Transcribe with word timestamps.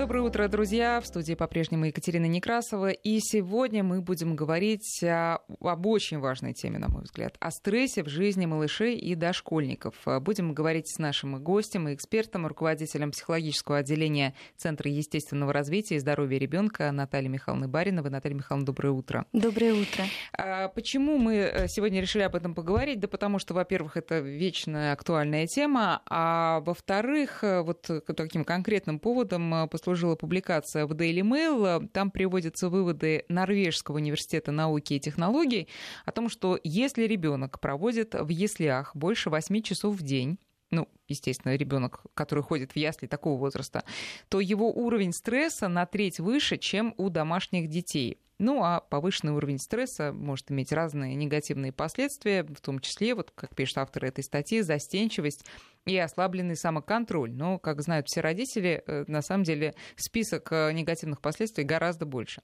Доброе 0.00 0.22
утро, 0.22 0.48
друзья! 0.48 0.98
В 1.02 1.06
студии 1.06 1.34
по-прежнему 1.34 1.84
Екатерина 1.84 2.24
Некрасова. 2.24 2.88
И 2.88 3.20
сегодня 3.20 3.84
мы 3.84 4.00
будем 4.00 4.34
говорить 4.34 5.04
о, 5.04 5.40
об 5.60 5.86
очень 5.86 6.18
важной 6.18 6.54
теме, 6.54 6.78
на 6.78 6.88
мой 6.88 7.02
взгляд, 7.02 7.36
о 7.38 7.50
стрессе 7.50 8.02
в 8.02 8.08
жизни 8.08 8.46
малышей 8.46 8.96
и 8.96 9.14
дошкольников. 9.14 9.94
Будем 10.22 10.54
говорить 10.54 10.88
с 10.88 10.98
нашим 10.98 11.44
гостем 11.44 11.86
и 11.86 11.94
экспертом, 11.94 12.46
руководителем 12.46 13.10
психологического 13.10 13.76
отделения 13.76 14.34
Центра 14.56 14.90
естественного 14.90 15.52
развития 15.52 15.96
и 15.96 15.98
здоровья 15.98 16.38
ребенка 16.38 16.90
Натальей 16.92 17.28
Михайловной 17.28 17.68
Бариновой. 17.68 18.10
Наталья 18.10 18.36
Михайловна, 18.36 18.64
доброе 18.64 18.92
утро. 18.92 19.26
Доброе 19.34 19.74
утро. 19.74 20.04
А 20.32 20.68
почему 20.68 21.18
мы 21.18 21.34
э, 21.34 21.68
сегодня 21.68 22.00
решили 22.00 22.22
об 22.22 22.34
этом 22.34 22.54
поговорить? 22.54 23.00
Да 23.00 23.06
потому 23.06 23.38
что, 23.38 23.52
во-первых, 23.52 23.98
это 23.98 24.20
вечная 24.20 24.94
актуальная 24.94 25.46
тема, 25.46 26.00
а 26.08 26.60
во-вторых, 26.60 27.44
э, 27.44 27.60
вот 27.60 27.86
таким 28.16 28.46
конкретным 28.46 28.98
поводом 28.98 29.54
э, 29.54 29.66
послужил 29.66 29.89
послужила 29.90 30.14
публикация 30.14 30.86
в 30.86 30.92
Daily 30.92 31.22
Mail. 31.22 31.88
Там 31.88 32.12
приводятся 32.12 32.68
выводы 32.68 33.24
Норвежского 33.28 33.96
университета 33.96 34.52
науки 34.52 34.94
и 34.94 35.00
технологий 35.00 35.66
о 36.04 36.12
том, 36.12 36.28
что 36.28 36.60
если 36.62 37.08
ребенок 37.08 37.58
проводит 37.58 38.14
в 38.14 38.28
яслях 38.28 38.94
больше 38.94 39.30
8 39.30 39.62
часов 39.62 39.96
в 39.96 40.02
день, 40.02 40.38
ну, 40.70 40.86
естественно, 41.08 41.56
ребенок, 41.56 42.02
который 42.14 42.44
ходит 42.44 42.70
в 42.70 42.76
ясли 42.76 43.08
такого 43.08 43.36
возраста, 43.36 43.82
то 44.28 44.38
его 44.38 44.70
уровень 44.70 45.12
стресса 45.12 45.66
на 45.66 45.86
треть 45.86 46.20
выше, 46.20 46.56
чем 46.56 46.94
у 46.96 47.10
домашних 47.10 47.68
детей. 47.68 48.16
Ну, 48.40 48.62
а 48.64 48.80
повышенный 48.80 49.34
уровень 49.34 49.58
стресса 49.58 50.12
может 50.14 50.50
иметь 50.50 50.72
разные 50.72 51.14
негативные 51.14 51.72
последствия, 51.72 52.42
в 52.42 52.62
том 52.62 52.78
числе, 52.78 53.14
вот 53.14 53.30
как 53.34 53.54
пишет 53.54 53.76
автор 53.76 54.06
этой 54.06 54.24
статьи, 54.24 54.62
застенчивость 54.62 55.44
и 55.84 55.98
ослабленный 55.98 56.56
самоконтроль. 56.56 57.30
Но, 57.30 57.58
как 57.58 57.82
знают 57.82 58.06
все 58.08 58.22
родители, 58.22 58.82
э, 58.86 59.04
на 59.08 59.20
самом 59.20 59.44
деле 59.44 59.74
список 59.94 60.50
э, 60.52 60.72
негативных 60.72 61.20
последствий 61.20 61.64
гораздо 61.64 62.06
больше. 62.06 62.40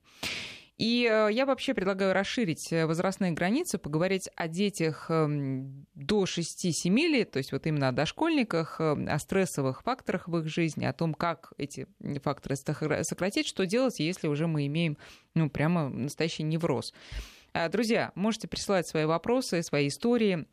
И 0.79 1.09
э, 1.11 1.29
я 1.33 1.47
вообще 1.47 1.73
предлагаю 1.73 2.13
расширить 2.13 2.71
возрастные 2.71 3.33
границы, 3.33 3.79
поговорить 3.79 4.29
о 4.37 4.47
детях 4.47 5.11
эм, 5.11 5.87
до 5.95 6.25
6-7 6.25 6.91
лет, 6.91 7.31
то 7.31 7.39
есть 7.39 7.53
вот 7.53 7.67
именно 7.67 7.89
о 7.89 7.93
дошкольниках, 7.93 8.79
о 8.81 9.19
стрессовых 9.19 9.83
факторах 9.83 10.29
в 10.29 10.37
их 10.39 10.49
жизни, 10.49 10.85
о 10.85 10.93
том, 10.93 11.15
как 11.15 11.53
эти 11.57 11.87
факторы 12.23 12.57
сократить, 12.57 13.47
что 13.47 13.65
делать, 13.65 14.01
если 14.01 14.29
уже 14.29 14.47
мы 14.47 14.67
имеем 14.67 14.99
ну, 15.35 15.49
прямо 15.49 15.89
настоящий 15.89 16.43
невроз. 16.43 16.93
Друзья, 17.71 18.13
можете 18.15 18.49
присылать 18.49 18.87
свои 18.87 19.07
вопросы, 19.07 19.63
свои 19.63 19.89
истории 19.89 20.47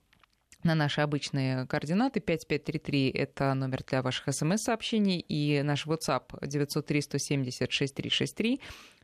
на 0.64 0.76
наши 0.76 1.02
обычные 1.02 1.66
координаты. 1.68 2.22
5533– 2.22 3.10
это 3.14 3.54
номер 3.54 3.84
для 3.88 4.02
ваших 4.02 4.34
смс-сообщений, 4.34 5.20
и 5.20 5.62
наш 5.64 5.86
WhatsApp 5.86 6.30
903-170-6363 6.42 8.62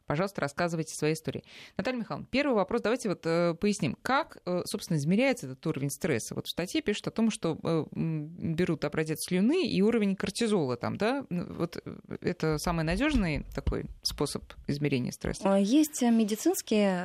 пожалуйста, 0.10 0.42
рассказывайте 0.42 0.96
свои 0.96 1.14
истории. 1.14 1.44
Наталья 1.78 2.00
Михайловна, 2.00 2.28
первый 2.32 2.56
вопрос, 2.56 2.82
давайте 2.82 3.10
вот 3.10 3.22
э, 3.26 3.54
поясним, 3.54 3.96
как, 4.02 4.40
э, 4.48 4.64
собственно, 4.66 4.98
измеряется 4.98 5.46
этот 5.46 5.66
уровень 5.68 5.92
стресса. 5.92 6.34
Вот 6.34 6.48
в 6.48 6.50
статье 6.50 6.82
пишут 6.82 7.10
о 7.10 7.12
том, 7.12 7.30
что 7.30 7.60
э, 7.64 7.86
берут 7.92 8.86
образец 8.86 9.20
слюны 9.28 9.68
и 9.68 9.80
уровень 9.84 10.16
кортизола 10.16 10.78
там, 10.78 10.98
да? 10.98 11.28
Вот 11.30 11.78
э, 11.78 12.18
это 12.22 12.58
самый 12.58 12.84
надежный 12.84 13.46
такой 13.54 13.86
способ 14.02 14.52
измерения 14.66 15.12
стресса? 15.12 15.44
А, 15.44 15.60
есть 15.60 16.02
медицинские 16.02 17.04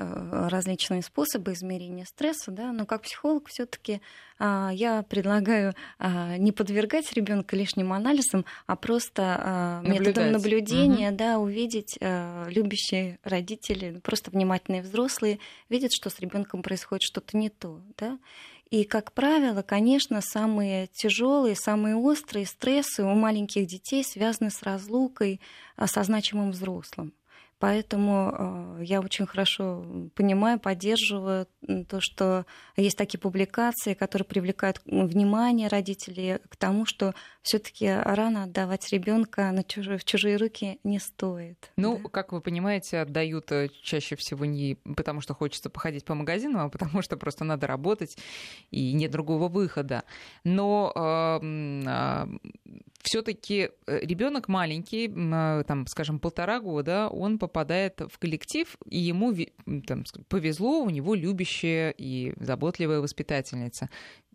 различные 0.48 1.02
способы 1.02 1.52
измерения 1.52 2.06
стресса, 2.06 2.52
да, 2.52 2.72
но 2.72 2.86
как 2.86 3.02
психолог 3.02 3.48
все-таки 3.48 4.00
я 4.38 5.04
предлагаю 5.08 5.74
а, 5.98 6.36
не 6.36 6.52
подвергать 6.52 7.12
ребенка 7.12 7.56
лишним 7.56 7.92
анализам, 7.92 8.44
а 8.66 8.76
просто 8.76 9.80
Наблюдать. 9.82 10.06
методом 10.06 10.32
наблюдения, 10.32 11.08
угу. 11.10 11.16
да, 11.16 11.38
увидеть 11.38 11.98
любящие 12.00 13.18
родители, 13.22 14.00
просто 14.02 14.30
внимательные 14.30 14.82
взрослые 14.82 15.38
видят, 15.68 15.92
что 15.92 16.10
с 16.10 16.18
ребенком 16.18 16.62
происходит 16.62 17.02
что-то 17.02 17.36
не 17.36 17.50
то, 17.50 17.80
да. 17.96 18.18
И, 18.70 18.82
как 18.82 19.12
правило, 19.12 19.62
конечно, 19.62 20.20
самые 20.20 20.88
тяжелые, 20.88 21.54
самые 21.54 21.94
острые 21.94 22.44
стрессы 22.44 23.04
у 23.04 23.14
маленьких 23.14 23.66
детей 23.66 24.02
связаны 24.02 24.50
с 24.50 24.64
разлукой 24.64 25.40
а, 25.76 25.86
со 25.86 26.02
значимым 26.02 26.50
взрослым. 26.50 27.12
Поэтому 27.64 28.76
э, 28.78 28.84
я 28.84 29.00
очень 29.00 29.24
хорошо 29.24 29.86
понимаю, 30.14 30.60
поддерживаю 30.60 31.46
то, 31.88 31.98
что 31.98 32.44
есть 32.76 32.98
такие 32.98 33.18
публикации, 33.18 33.94
которые 33.94 34.26
привлекают 34.26 34.82
внимание 34.84 35.68
родителей 35.68 36.40
к 36.50 36.56
тому, 36.56 36.84
что 36.84 37.14
все-таки 37.40 37.88
рано 37.88 38.42
отдавать 38.42 38.92
ребенка 38.92 39.50
на 39.50 39.64
чужие, 39.64 39.96
в 39.96 40.04
чужие 40.04 40.36
руки 40.36 40.78
не 40.84 40.98
стоит. 40.98 41.72
Ну, 41.78 41.98
да? 42.02 42.10
как 42.10 42.32
вы 42.32 42.42
понимаете, 42.42 42.98
отдают 42.98 43.50
э, 43.50 43.70
чаще 43.82 44.16
всего 44.16 44.44
не 44.44 44.74
потому, 44.74 45.22
что 45.22 45.32
хочется 45.32 45.70
походить 45.70 46.04
по 46.04 46.14
магазинам, 46.14 46.66
а 46.66 46.68
потому 46.68 47.00
что 47.00 47.16
просто 47.16 47.44
надо 47.44 47.66
работать 47.66 48.18
и 48.72 48.92
нет 48.92 49.10
другого 49.10 49.48
выхода. 49.48 50.04
Но 50.44 50.92
э, 50.94 51.40
э, 51.86 52.26
все-таки 53.04 53.70
ребенок 53.86 54.48
маленький, 54.48 55.08
э, 55.08 55.64
там, 55.64 55.86
скажем, 55.86 56.18
полтора 56.18 56.58
года, 56.60 57.08
он 57.08 57.38
попадает 57.38 58.00
в 58.00 58.18
коллектив, 58.18 58.76
и 58.88 58.98
ему 58.98 59.34
там, 59.86 60.04
повезло, 60.28 60.82
у 60.82 60.90
него 60.90 61.14
любящая 61.14 61.90
и 61.90 62.32
заботливая 62.36 63.00
воспитательница. 63.00 63.90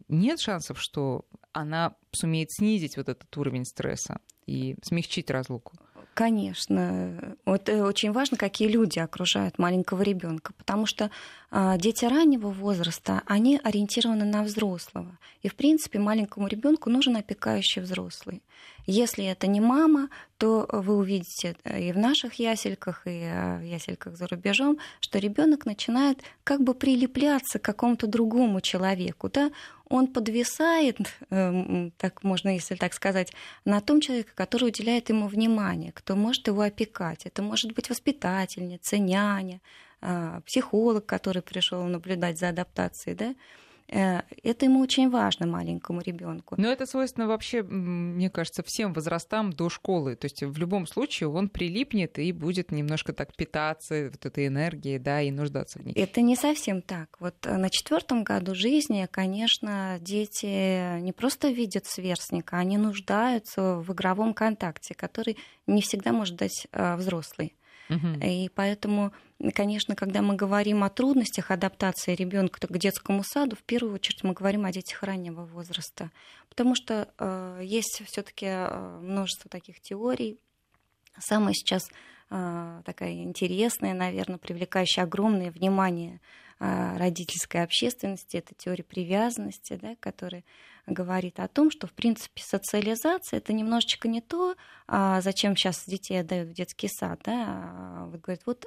Нет 0.07 0.40
шансов, 0.40 0.80
что 0.80 1.25
она 1.52 1.96
сумеет 2.12 2.52
снизить 2.52 2.97
вот 2.97 3.09
этот 3.09 3.35
уровень 3.38 3.66
стресса 3.66 4.22
и 4.46 4.75
смягчить 4.84 5.30
разлуку? 5.30 5.74
Конечно. 6.13 7.38
Вот 7.46 7.69
э, 7.69 7.81
очень 7.81 8.12
важно, 8.12 8.38
какие 8.38 8.68
люди 8.68 9.00
окружают 9.00 9.57
маленького 9.57 10.01
ребенка, 10.01 10.53
потому 10.57 10.86
что 10.86 11.12
дети 11.51 12.05
раннего 12.05 12.49
возраста, 12.49 13.23
они 13.25 13.59
ориентированы 13.63 14.25
на 14.25 14.43
взрослого. 14.43 15.17
И, 15.41 15.47
в 15.47 15.55
принципе, 15.55 15.99
маленькому 15.99 16.47
ребенку 16.47 16.89
нужен 16.89 17.15
опекающий 17.15 17.81
взрослый. 17.81 18.43
Если 18.85 19.23
это 19.25 19.45
не 19.47 19.61
мама, 19.61 20.09
то 20.38 20.67
вы 20.71 20.97
увидите 20.97 21.55
э, 21.63 21.89
и 21.89 21.91
в 21.91 21.97
наших 21.97 22.35
ясельках, 22.35 23.05
и 23.05 23.21
э, 23.23 23.59
в 23.59 23.63
ясельках 23.63 24.15
за 24.15 24.25
рубежом, 24.27 24.79
что 24.99 25.19
ребенок 25.19 25.67
начинает 25.67 26.23
как 26.43 26.61
бы 26.63 26.73
прилепляться 26.73 27.59
к 27.59 27.61
какому-то 27.61 28.07
другому 28.07 28.61
человеку. 28.61 29.29
Да? 29.29 29.51
Он 29.89 30.07
подвисает, 30.07 30.97
эм, 31.29 31.91
так 31.97 32.23
можно, 32.23 32.49
если 32.49 32.75
так 32.75 32.93
сказать, 32.93 33.31
на 33.63 33.79
том 33.79 34.01
человеке, 34.01 34.31
который 34.33 34.69
уделяет 34.69 35.09
ему 35.09 35.27
внимание, 35.27 35.91
кто 35.91 36.15
может 36.15 36.47
его 36.47 36.61
опекать. 36.61 37.25
Это 37.25 37.43
может 37.43 37.73
быть 37.73 37.89
воспитательница, 37.89 38.97
няня, 38.97 39.55
а, 39.55 39.88
психолог, 40.45 41.05
который 41.05 41.41
пришел 41.41 41.83
наблюдать 41.83 42.39
за 42.39 42.49
адаптацией. 42.49 43.15
Да? 43.15 43.35
Э, 43.91 44.21
это 44.43 44.65
ему 44.65 44.81
очень 44.81 45.09
важно, 45.09 45.47
маленькому 45.47 46.01
ребенку. 46.01 46.55
Но 46.57 46.71
это 46.71 46.85
свойственно 46.85 47.27
вообще, 47.27 47.63
мне 47.63 48.29
кажется, 48.29 48.61
всем 48.63 48.93
возрастам 48.93 49.51
до 49.51 49.69
школы. 49.69 50.15
То 50.15 50.25
есть 50.25 50.43
в 50.43 50.57
любом 50.57 50.85
случае 50.85 51.29
он 51.29 51.49
прилипнет 51.49 52.19
и 52.19 52.31
будет 52.31 52.71
немножко 52.71 53.13
так 53.13 53.35
питаться 53.35 54.09
вот 54.11 54.25
этой 54.25 54.47
энергией, 54.47 54.99
да, 54.99 55.21
и 55.21 55.31
нуждаться 55.31 55.79
в 55.79 55.85
ней. 55.85 55.93
Это 55.93 56.21
не 56.21 56.35
совсем 56.35 56.81
так. 56.81 57.17
Вот 57.19 57.35
э, 57.45 57.57
на 57.57 57.69
четвертом 57.69 58.23
году 58.23 58.53
жизни, 58.53 59.07
конечно, 59.09 59.97
дети 59.99 60.99
не 60.99 61.11
просто 61.11 61.49
видят 61.49 61.85
сверстника, 61.85 62.57
они 62.57 62.77
нуждаются 62.77 63.75
в 63.75 63.91
игровом 63.91 64.33
контакте, 64.33 64.93
который 64.93 65.38
не 65.65 65.81
всегда 65.81 66.11
может 66.11 66.35
дать 66.35 66.67
э, 66.71 66.95
взрослый. 66.95 67.55
И 68.23 68.50
поэтому, 68.53 69.11
конечно, 69.53 69.95
когда 69.95 70.22
мы 70.22 70.35
говорим 70.35 70.83
о 70.83 70.89
трудностях 70.89 71.51
адаптации 71.51 72.13
ребенка 72.16 72.67
к 72.67 72.77
детскому 72.77 73.23
саду, 73.23 73.55
в 73.55 73.63
первую 73.63 73.95
очередь 73.95 74.23
мы 74.23 74.33
говорим 74.33 74.66
о 74.66 74.72
детях 74.72 75.01
раннего 75.03 75.44
возраста, 75.45 76.11
потому 76.50 76.75
что 76.75 77.09
э, 77.17 77.61
есть 77.63 78.03
все-таки 78.05 78.45
э, 78.47 79.00
множество 79.01 79.50
таких 79.50 79.79
теорий. 79.79 80.38
Самая 81.17 81.53
сейчас 81.53 81.89
э, 82.30 82.81
такая 82.86 83.13
интересная, 83.13 83.94
наверное, 83.94 84.38
привлекающая 84.38 85.03
огромное 85.03 85.51
внимание 85.51 86.21
родительской 86.59 87.63
общественности, 87.63 88.38
это 88.38 88.53
теория 88.53 88.83
привязанности, 88.83 89.79
да, 89.81 89.95
которая 90.00 90.44
говорит 90.85 91.39
о 91.39 91.47
том, 91.47 91.71
что, 91.71 91.88
в 91.88 91.94
принципе, 91.94 92.41
социализация 92.44 93.38
это 93.38 93.53
немножечко 93.53 94.07
не 94.07 94.21
то, 94.21 94.56
а 94.88 95.21
зачем 95.21 95.56
сейчас 95.56 95.85
детей 95.85 96.19
отдают 96.19 96.50
в 96.50 96.53
детский 96.53 96.89
сад. 96.89 97.21
Да? 97.23 97.45
А 97.45 98.06
вот 98.07 98.19
говорят, 98.21 98.41
вот 98.45 98.65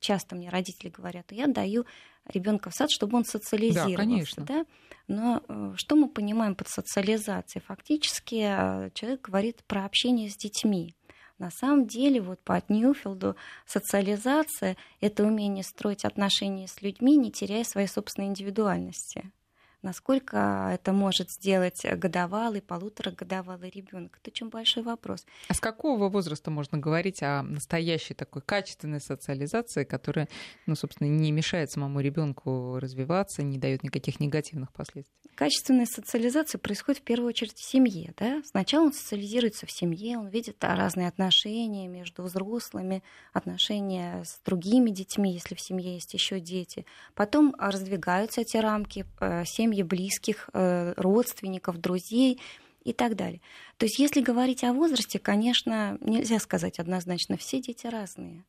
часто 0.00 0.34
мне 0.34 0.48
родители 0.48 0.88
говорят, 0.88 1.30
я 1.30 1.46
даю 1.46 1.86
ребенка 2.26 2.70
в 2.70 2.74
сад, 2.74 2.90
чтобы 2.90 3.18
он 3.18 3.24
социализировался. 3.24 3.96
Да, 3.96 4.02
конечно. 4.02 4.44
Да? 4.44 4.66
Но 5.06 5.42
э, 5.48 5.72
что 5.76 5.96
мы 5.96 6.08
понимаем 6.08 6.54
под 6.54 6.68
социализацией? 6.68 7.62
Фактически 7.66 8.42
э, 8.46 8.90
человек 8.94 9.22
говорит 9.22 9.64
про 9.66 9.84
общение 9.84 10.30
с 10.30 10.36
детьми. 10.36 10.94
На 11.38 11.50
самом 11.50 11.86
деле, 11.86 12.20
вот 12.20 12.40
по 12.40 12.60
Ньюфилду 12.68 13.36
социализация— 13.64 14.76
это 15.00 15.24
умение 15.24 15.62
строить 15.62 16.04
отношения 16.04 16.66
с 16.66 16.82
людьми, 16.82 17.16
не 17.16 17.30
теряя 17.30 17.62
своей 17.62 17.86
собственной 17.86 18.28
индивидуальности. 18.28 19.30
Насколько 19.82 20.70
это 20.72 20.92
может 20.92 21.30
сделать 21.30 21.84
годовалый, 21.84 22.60
полуторагодовалый 22.60 23.70
ребенок? 23.70 24.18
Это 24.20 24.30
очень 24.30 24.48
большой 24.48 24.82
вопрос. 24.82 25.24
А 25.48 25.54
с 25.54 25.60
какого 25.60 26.08
возраста 26.08 26.50
можно 26.50 26.78
говорить 26.78 27.22
о 27.22 27.42
настоящей 27.42 28.14
такой 28.14 28.42
качественной 28.42 29.00
социализации, 29.00 29.84
которая, 29.84 30.28
ну, 30.66 30.74
собственно, 30.74 31.08
не 31.08 31.30
мешает 31.30 31.70
самому 31.70 32.00
ребенку 32.00 32.78
развиваться, 32.80 33.42
не 33.42 33.56
дает 33.56 33.84
никаких 33.84 34.18
негативных 34.18 34.72
последствий? 34.72 35.30
Качественная 35.36 35.86
социализация 35.86 36.58
происходит 36.58 37.00
в 37.00 37.04
первую 37.04 37.28
очередь 37.28 37.56
в 37.56 37.62
семье. 37.62 38.12
Да? 38.16 38.42
Сначала 38.44 38.86
он 38.86 38.92
социализируется 38.92 39.66
в 39.66 39.70
семье, 39.70 40.18
он 40.18 40.26
видит 40.26 40.56
разные 40.64 41.06
отношения 41.06 41.86
между 41.86 42.24
взрослыми, 42.24 43.04
отношения 43.32 44.24
с 44.24 44.40
другими 44.44 44.90
детьми, 44.90 45.32
если 45.32 45.54
в 45.54 45.60
семье 45.60 45.94
есть 45.94 46.12
еще 46.14 46.40
дети. 46.40 46.84
Потом 47.14 47.54
раздвигаются 47.56 48.40
эти 48.40 48.56
рамки, 48.56 49.06
э, 49.20 49.44
семьи 49.68 49.82
близких, 49.82 50.48
э, 50.52 50.94
родственников, 50.96 51.78
друзей 51.78 52.40
и 52.84 52.92
так 52.92 53.16
далее. 53.16 53.40
То 53.76 53.86
есть 53.86 53.98
если 53.98 54.20
говорить 54.20 54.64
о 54.64 54.72
возрасте, 54.72 55.18
конечно, 55.18 55.98
нельзя 56.00 56.38
сказать 56.38 56.78
однозначно, 56.78 57.36
все 57.36 57.60
дети 57.60 57.86
разные. 57.86 58.44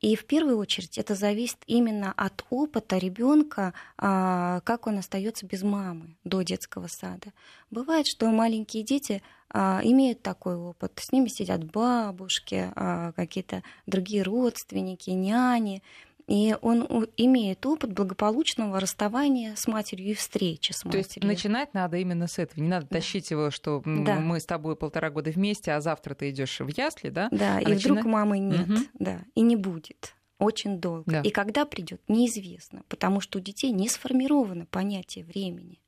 И 0.00 0.16
в 0.16 0.24
первую 0.24 0.58
очередь 0.58 0.98
это 0.98 1.14
зависит 1.14 1.58
именно 1.66 2.12
от 2.16 2.44
опыта 2.50 2.98
ребенка, 2.98 3.72
а, 3.96 4.60
как 4.64 4.88
он 4.88 4.98
остается 4.98 5.46
без 5.46 5.62
мамы 5.62 6.16
до 6.24 6.42
детского 6.42 6.88
сада. 6.88 7.32
Бывает, 7.70 8.08
что 8.08 8.26
маленькие 8.32 8.82
дети 8.82 9.22
а, 9.48 9.80
имеют 9.84 10.20
такой 10.20 10.56
опыт. 10.56 10.92
С 10.96 11.12
ними 11.12 11.28
сидят 11.28 11.62
бабушки, 11.70 12.72
а, 12.74 13.12
какие-то 13.12 13.62
другие 13.86 14.22
родственники, 14.22 15.10
няни. 15.10 15.84
И 16.32 16.56
он 16.62 16.84
имеет 17.18 17.66
опыт 17.66 17.92
благополучного 17.92 18.80
расставания 18.80 19.54
с 19.54 19.66
матерью 19.66 20.12
и 20.12 20.14
встречи 20.14 20.72
с 20.72 20.82
матерью. 20.82 21.04
То 21.04 21.08
есть 21.10 21.22
начинать 21.22 21.74
надо 21.74 21.98
именно 21.98 22.26
с 22.26 22.38
этого. 22.38 22.58
Не 22.62 22.70
надо 22.70 22.86
тащить 22.86 23.30
его, 23.30 23.50
что 23.50 23.82
да. 23.84 24.18
мы 24.18 24.40
с 24.40 24.46
тобой 24.46 24.74
полтора 24.74 25.10
года 25.10 25.30
вместе, 25.30 25.72
а 25.72 25.82
завтра 25.82 26.14
ты 26.14 26.30
идешь 26.30 26.58
в 26.58 26.68
ясли, 26.68 27.10
да? 27.10 27.28
Да, 27.30 27.58
а 27.58 27.60
и 27.60 27.66
начина... 27.66 27.96
вдруг 27.96 28.06
мамы 28.06 28.38
нет, 28.38 28.66
угу. 28.66 28.78
да, 28.98 29.20
и 29.34 29.42
не 29.42 29.56
будет 29.56 30.14
очень 30.38 30.80
долго. 30.80 31.04
Да. 31.06 31.20
И 31.20 31.28
когда 31.28 31.66
придет, 31.66 32.00
неизвестно, 32.08 32.82
потому 32.88 33.20
что 33.20 33.38
у 33.38 33.42
детей 33.42 33.70
не 33.70 33.90
сформировано 33.90 34.64
понятие 34.64 35.26
времени. 35.26 35.81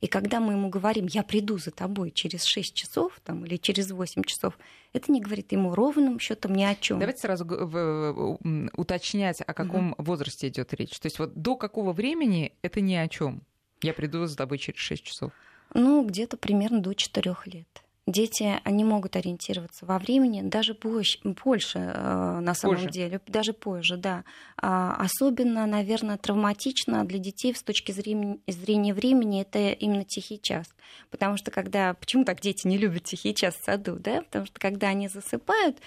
И 0.00 0.06
когда 0.06 0.38
мы 0.38 0.52
ему 0.52 0.68
говорим, 0.68 1.06
я 1.06 1.22
приду 1.22 1.58
за 1.58 1.70
тобой 1.70 2.12
через 2.12 2.44
6 2.44 2.74
часов 2.74 3.20
там, 3.24 3.44
или 3.44 3.56
через 3.56 3.90
8 3.90 4.22
часов, 4.22 4.56
это 4.92 5.10
не 5.10 5.20
говорит 5.20 5.50
ему 5.52 5.74
ровным 5.74 6.20
счетом 6.20 6.54
ни 6.54 6.62
о 6.62 6.74
чем. 6.76 7.00
Давайте 7.00 7.20
сразу 7.20 7.44
уточнять, 8.76 9.40
о 9.40 9.54
каком 9.54 9.92
угу. 9.92 10.02
возрасте 10.04 10.48
идет 10.48 10.72
речь. 10.74 10.98
То 10.98 11.06
есть 11.06 11.18
вот 11.18 11.34
до 11.34 11.56
какого 11.56 11.92
времени 11.92 12.52
это 12.62 12.80
ни 12.80 12.94
о 12.94 13.08
чем. 13.08 13.42
Я 13.82 13.92
приду 13.92 14.24
за 14.26 14.36
тобой 14.36 14.58
через 14.58 14.78
6 14.78 15.02
часов. 15.02 15.32
Ну, 15.74 16.04
где-то 16.04 16.36
примерно 16.36 16.80
до 16.80 16.94
4 16.94 17.36
лет 17.46 17.82
дети, 18.10 18.60
они 18.64 18.84
могут 18.84 19.16
ориентироваться 19.16 19.86
во 19.86 19.98
времени 19.98 20.42
даже 20.42 20.74
больше, 20.74 21.18
больше 21.22 21.78
э, 21.78 22.40
на 22.40 22.54
самом 22.54 22.76
позже. 22.76 22.90
деле, 22.90 23.20
даже 23.26 23.52
позже, 23.52 23.96
да. 23.96 24.24
А, 24.56 24.96
особенно, 24.98 25.66
наверное, 25.66 26.16
травматично 26.16 27.04
для 27.04 27.18
детей 27.18 27.54
с 27.54 27.62
точки 27.62 27.92
зрения, 27.92 28.38
зрения 28.46 28.94
времени 28.94 29.42
это 29.42 29.70
именно 29.70 30.04
тихий 30.04 30.40
час. 30.40 30.66
Потому 31.10 31.36
что 31.36 31.50
когда... 31.50 31.94
Почему 31.94 32.24
так 32.24 32.40
дети 32.40 32.66
не 32.66 32.78
любят 32.78 33.04
тихий 33.04 33.34
час 33.34 33.54
в 33.54 33.64
саду, 33.64 33.96
да? 33.98 34.22
Потому 34.22 34.46
что 34.46 34.58
когда 34.58 34.88
они 34.88 35.08
засыпают, 35.08 35.78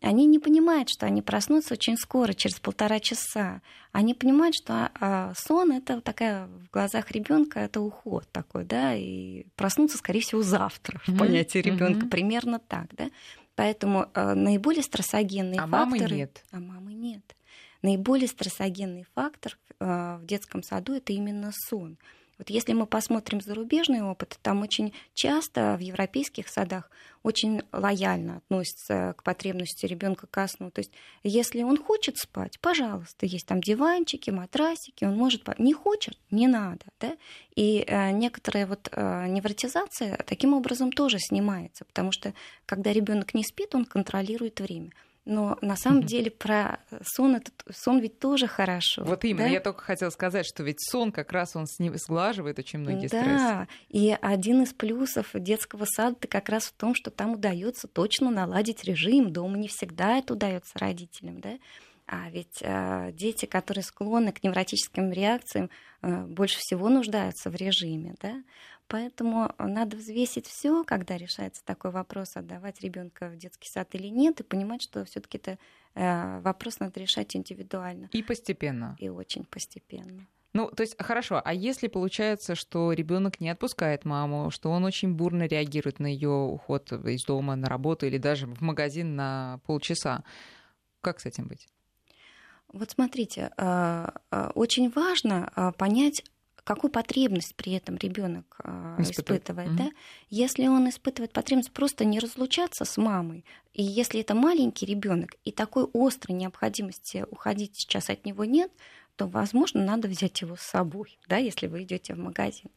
они 0.00 0.26
не 0.26 0.38
понимают, 0.38 0.88
что 0.88 1.06
они 1.06 1.22
проснутся 1.22 1.74
очень 1.74 1.96
скоро, 1.96 2.32
через 2.32 2.60
полтора 2.60 3.00
часа. 3.00 3.62
Они 3.92 4.14
понимают, 4.14 4.54
что 4.54 4.90
а, 5.00 5.32
сон 5.36 5.72
это 5.72 6.00
такая 6.00 6.46
в 6.46 6.70
глазах 6.70 7.10
ребенка 7.10 7.60
это 7.60 7.80
уход 7.80 8.26
такой, 8.32 8.64
да, 8.64 8.94
и 8.94 9.44
проснуться, 9.56 9.98
скорее 9.98 10.20
всего, 10.20 10.42
завтра 10.42 11.00
в 11.06 11.16
понятии 11.16 11.58
ребенка 11.58 12.06
примерно 12.06 12.58
так, 12.58 12.94
да. 12.94 13.10
Поэтому 13.54 14.06
а, 14.14 14.34
наиболее 14.34 14.82
стрессогенные 14.82 15.60
а 15.60 15.66
факторы. 15.66 16.02
Мамы 16.02 16.16
нет. 16.16 16.44
А 16.52 16.60
мамы 16.60 16.92
нет. 16.92 17.36
Наиболее 17.82 18.28
стрессогенный 18.28 19.06
фактор 19.14 19.58
а, 19.80 20.18
в 20.18 20.26
детском 20.26 20.62
саду 20.62 20.92
это 20.92 21.12
именно 21.12 21.52
сон. 21.52 21.96
Вот 22.38 22.50
если 22.50 22.74
мы 22.74 22.86
посмотрим 22.86 23.40
зарубежный 23.40 24.02
опыт, 24.02 24.38
там 24.42 24.62
очень 24.62 24.92
часто 25.14 25.76
в 25.78 25.80
европейских 25.80 26.48
садах 26.48 26.90
очень 27.22 27.62
лояльно 27.72 28.36
относятся 28.36 29.14
к 29.16 29.22
потребности 29.22 29.86
ребенка 29.86 30.26
ко 30.26 30.46
сну. 30.46 30.70
То 30.70 30.80
есть, 30.80 30.92
если 31.24 31.62
он 31.62 31.76
хочет 31.76 32.18
спать, 32.18 32.60
пожалуйста, 32.60 33.26
есть 33.26 33.46
там 33.46 33.60
диванчики, 33.60 34.30
матрасики, 34.30 35.04
он 35.04 35.16
может. 35.16 35.46
Не 35.58 35.72
хочет, 35.72 36.18
не 36.30 36.46
надо. 36.46 36.84
Да? 37.00 37.16
И 37.54 37.84
э, 37.86 38.10
некоторая 38.12 38.66
вот 38.66 38.88
э, 38.92 39.26
невротизация 39.28 40.16
таким 40.26 40.54
образом 40.54 40.92
тоже 40.92 41.18
снимается, 41.18 41.84
потому 41.84 42.12
что 42.12 42.34
когда 42.64 42.92
ребенок 42.92 43.34
не 43.34 43.42
спит, 43.42 43.74
он 43.74 43.84
контролирует 43.84 44.60
время. 44.60 44.92
Но 45.26 45.58
на 45.60 45.76
самом 45.76 46.02
mm-hmm. 46.02 46.06
деле 46.06 46.30
про 46.30 46.78
сон, 47.02 47.34
этот, 47.34 47.52
сон 47.72 47.98
ведь 47.98 48.20
тоже 48.20 48.46
хорошо. 48.46 49.02
Вот 49.04 49.24
именно, 49.24 49.46
да? 49.46 49.50
я 49.50 49.60
только 49.60 49.82
хотела 49.82 50.10
сказать, 50.10 50.46
что 50.46 50.62
ведь 50.62 50.80
сон 50.80 51.10
как 51.10 51.32
раз 51.32 51.56
он 51.56 51.66
с 51.66 51.80
ним 51.80 51.96
сглаживает 51.96 52.60
очень 52.60 52.78
многие 52.78 53.08
да. 53.08 53.20
стрессы. 53.20 53.36
Да, 53.36 53.66
и 53.88 54.16
один 54.22 54.62
из 54.62 54.72
плюсов 54.72 55.30
детского 55.34 55.84
сада 55.84 56.28
как 56.28 56.48
раз 56.48 56.66
в 56.66 56.72
том, 56.74 56.94
что 56.94 57.10
там 57.10 57.32
удается 57.32 57.88
точно 57.88 58.30
наладить 58.30 58.84
режим. 58.84 59.32
Дома 59.32 59.58
не 59.58 59.66
всегда 59.66 60.18
это 60.18 60.34
удается 60.34 60.78
родителям, 60.78 61.40
да. 61.40 61.58
А 62.06 62.30
ведь 62.30 62.58
э, 62.60 63.10
дети, 63.12 63.46
которые 63.46 63.82
склонны 63.82 64.30
к 64.30 64.44
невротическим 64.44 65.10
реакциям, 65.10 65.70
э, 66.02 66.22
больше 66.22 66.58
всего 66.60 66.88
нуждаются 66.88 67.50
в 67.50 67.56
режиме, 67.56 68.14
да. 68.22 68.44
Поэтому 68.88 69.52
надо 69.58 69.96
взвесить 69.96 70.46
все, 70.46 70.84
когда 70.84 71.16
решается 71.16 71.64
такой 71.64 71.90
вопрос, 71.90 72.36
отдавать 72.36 72.80
ребенка 72.82 73.28
в 73.28 73.36
детский 73.36 73.68
сад 73.68 73.88
или 73.94 74.06
нет, 74.06 74.40
и 74.40 74.44
понимать, 74.44 74.82
что 74.82 75.04
все-таки 75.04 75.38
это 75.38 75.58
э, 75.94 76.40
вопрос 76.40 76.78
надо 76.78 77.00
решать 77.00 77.34
индивидуально. 77.34 78.08
И 78.12 78.22
постепенно. 78.22 78.96
И 79.00 79.08
очень 79.08 79.44
постепенно. 79.44 80.26
Ну, 80.52 80.70
то 80.70 80.82
есть, 80.82 80.94
хорошо, 81.02 81.42
а 81.44 81.52
если 81.52 81.88
получается, 81.88 82.54
что 82.54 82.92
ребенок 82.92 83.40
не 83.40 83.50
отпускает 83.50 84.04
маму, 84.04 84.50
что 84.50 84.70
он 84.70 84.84
очень 84.84 85.14
бурно 85.14 85.46
реагирует 85.46 85.98
на 85.98 86.06
ее 86.06 86.30
уход 86.30 86.92
из 86.92 87.24
дома 87.24 87.56
на 87.56 87.68
работу 87.68 88.06
или 88.06 88.18
даже 88.18 88.46
в 88.46 88.60
магазин 88.60 89.16
на 89.16 89.60
полчаса, 89.66 90.22
как 91.00 91.20
с 91.20 91.26
этим 91.26 91.48
быть? 91.48 91.68
Вот 92.72 92.90
смотрите, 92.90 93.50
э, 93.56 94.08
э, 94.30 94.50
очень 94.54 94.90
важно 94.90 95.74
понять, 95.76 96.22
какую 96.66 96.90
потребность 96.90 97.54
при 97.54 97.74
этом 97.74 97.96
ребенок 97.96 98.56
а, 98.58 98.96
испытывает. 98.98 99.44
испытывает 99.44 99.70
mm-hmm. 99.70 99.76
да? 99.76 99.90
Если 100.30 100.66
он 100.66 100.88
испытывает 100.88 101.32
потребность 101.32 101.70
просто 101.70 102.04
не 102.04 102.18
разлучаться 102.18 102.84
с 102.84 102.96
мамой, 102.96 103.44
и 103.72 103.84
если 103.84 104.20
это 104.20 104.34
маленький 104.34 104.84
ребенок, 104.84 105.36
и 105.44 105.52
такой 105.52 105.86
острой 105.94 106.36
необходимости 106.36 107.24
уходить 107.30 107.76
сейчас 107.76 108.10
от 108.10 108.24
него 108.26 108.44
нет, 108.44 108.72
то, 109.14 109.28
возможно, 109.28 109.82
надо 109.84 110.08
взять 110.08 110.40
его 110.40 110.56
с 110.56 110.62
собой, 110.62 111.18
да, 111.28 111.36
если 111.36 111.68
вы 111.68 111.84
идете 111.84 112.14
в 112.14 112.18
магазин. 112.18 112.70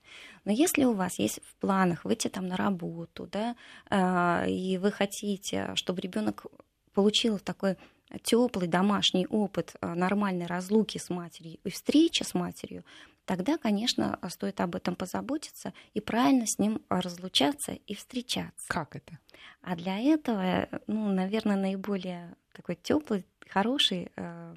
Но 0.45 0.51
если 0.51 0.85
у 0.85 0.93
вас 0.93 1.17
есть 1.17 1.39
в 1.43 1.55
планах 1.55 2.05
выйти 2.05 2.27
там 2.27 2.47
на 2.47 2.55
работу, 2.55 3.27
да, 3.31 3.55
а, 3.89 4.45
и 4.47 4.77
вы 4.77 4.91
хотите, 4.91 5.71
чтобы 5.73 5.99
ребенок 6.01 6.45
получил 6.93 7.39
такой 7.39 7.75
теплый 8.21 8.67
домашний 8.67 9.25
опыт 9.27 9.75
а, 9.81 9.95
нормальной 9.95 10.45
разлуки 10.45 10.99
с 10.99 11.09
матерью 11.09 11.57
и 11.63 11.69
встречи 11.71 12.21
с 12.21 12.35
матерью, 12.35 12.83
тогда, 13.29 13.59
конечно, 13.59 14.17
стоит 14.29 14.59
об 14.59 14.75
этом 14.75 14.95
позаботиться 14.95 15.71
и 15.93 16.01
правильно 16.01 16.47
с 16.47 16.57
ним 16.57 16.81
разлучаться 16.89 17.73
и 17.73 17.93
встречаться. 17.93 18.65
Как 18.67 18.95
это? 18.95 19.19
А 19.61 19.75
для 19.75 19.99
этого, 19.99 20.67
ну, 20.87 21.13
наверное, 21.13 21.55
наиболее 21.55 22.35
такой 22.53 22.73
теплый, 22.73 23.27
хороший, 23.47 24.11
э, 24.15 24.55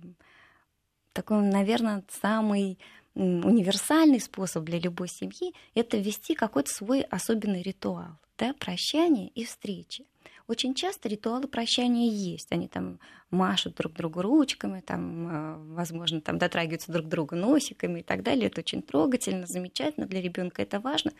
такой, 1.13 1.43
наверное, 1.43 2.03
самый 2.09 2.79
универсальный 3.15 4.21
способ 4.21 4.65
для 4.65 4.79
любой 4.79 5.09
семьи 5.09 5.55
это 5.75 5.99
ввести 5.99 6.35
какой-то 6.35 6.73
свой 6.73 7.03
особенный 7.03 7.61
ритуал, 7.61 8.17
да, 8.39 8.55
прощания 8.55 9.29
и 9.35 9.45
встречи. 9.45 10.07
Очень 10.49 10.75
часто 10.75 11.09
ритуалы 11.09 11.49
прощания 11.49 12.11
есть. 12.11 12.51
Они 12.51 12.69
там 12.69 12.99
машут 13.31 13.77
друг 13.77 13.93
другу 13.93 14.23
ручками, 14.23 14.81
там, 14.81 15.29
э, 15.29 15.75
возможно, 15.75 16.21
там 16.21 16.39
дотрагиваются 16.39 16.93
друг 16.93 17.09
друга 17.09 17.37
носиками 17.37 18.01
и 18.01 18.03
так 18.03 18.23
далее. 18.23 18.47
Это 18.47 18.61
очень 18.61 18.83
трогательно, 18.83 19.47
замечательно, 19.47 20.07
для 20.07 20.21
ребенка 20.21 20.63
это 20.63 20.81
важно. 20.81 21.13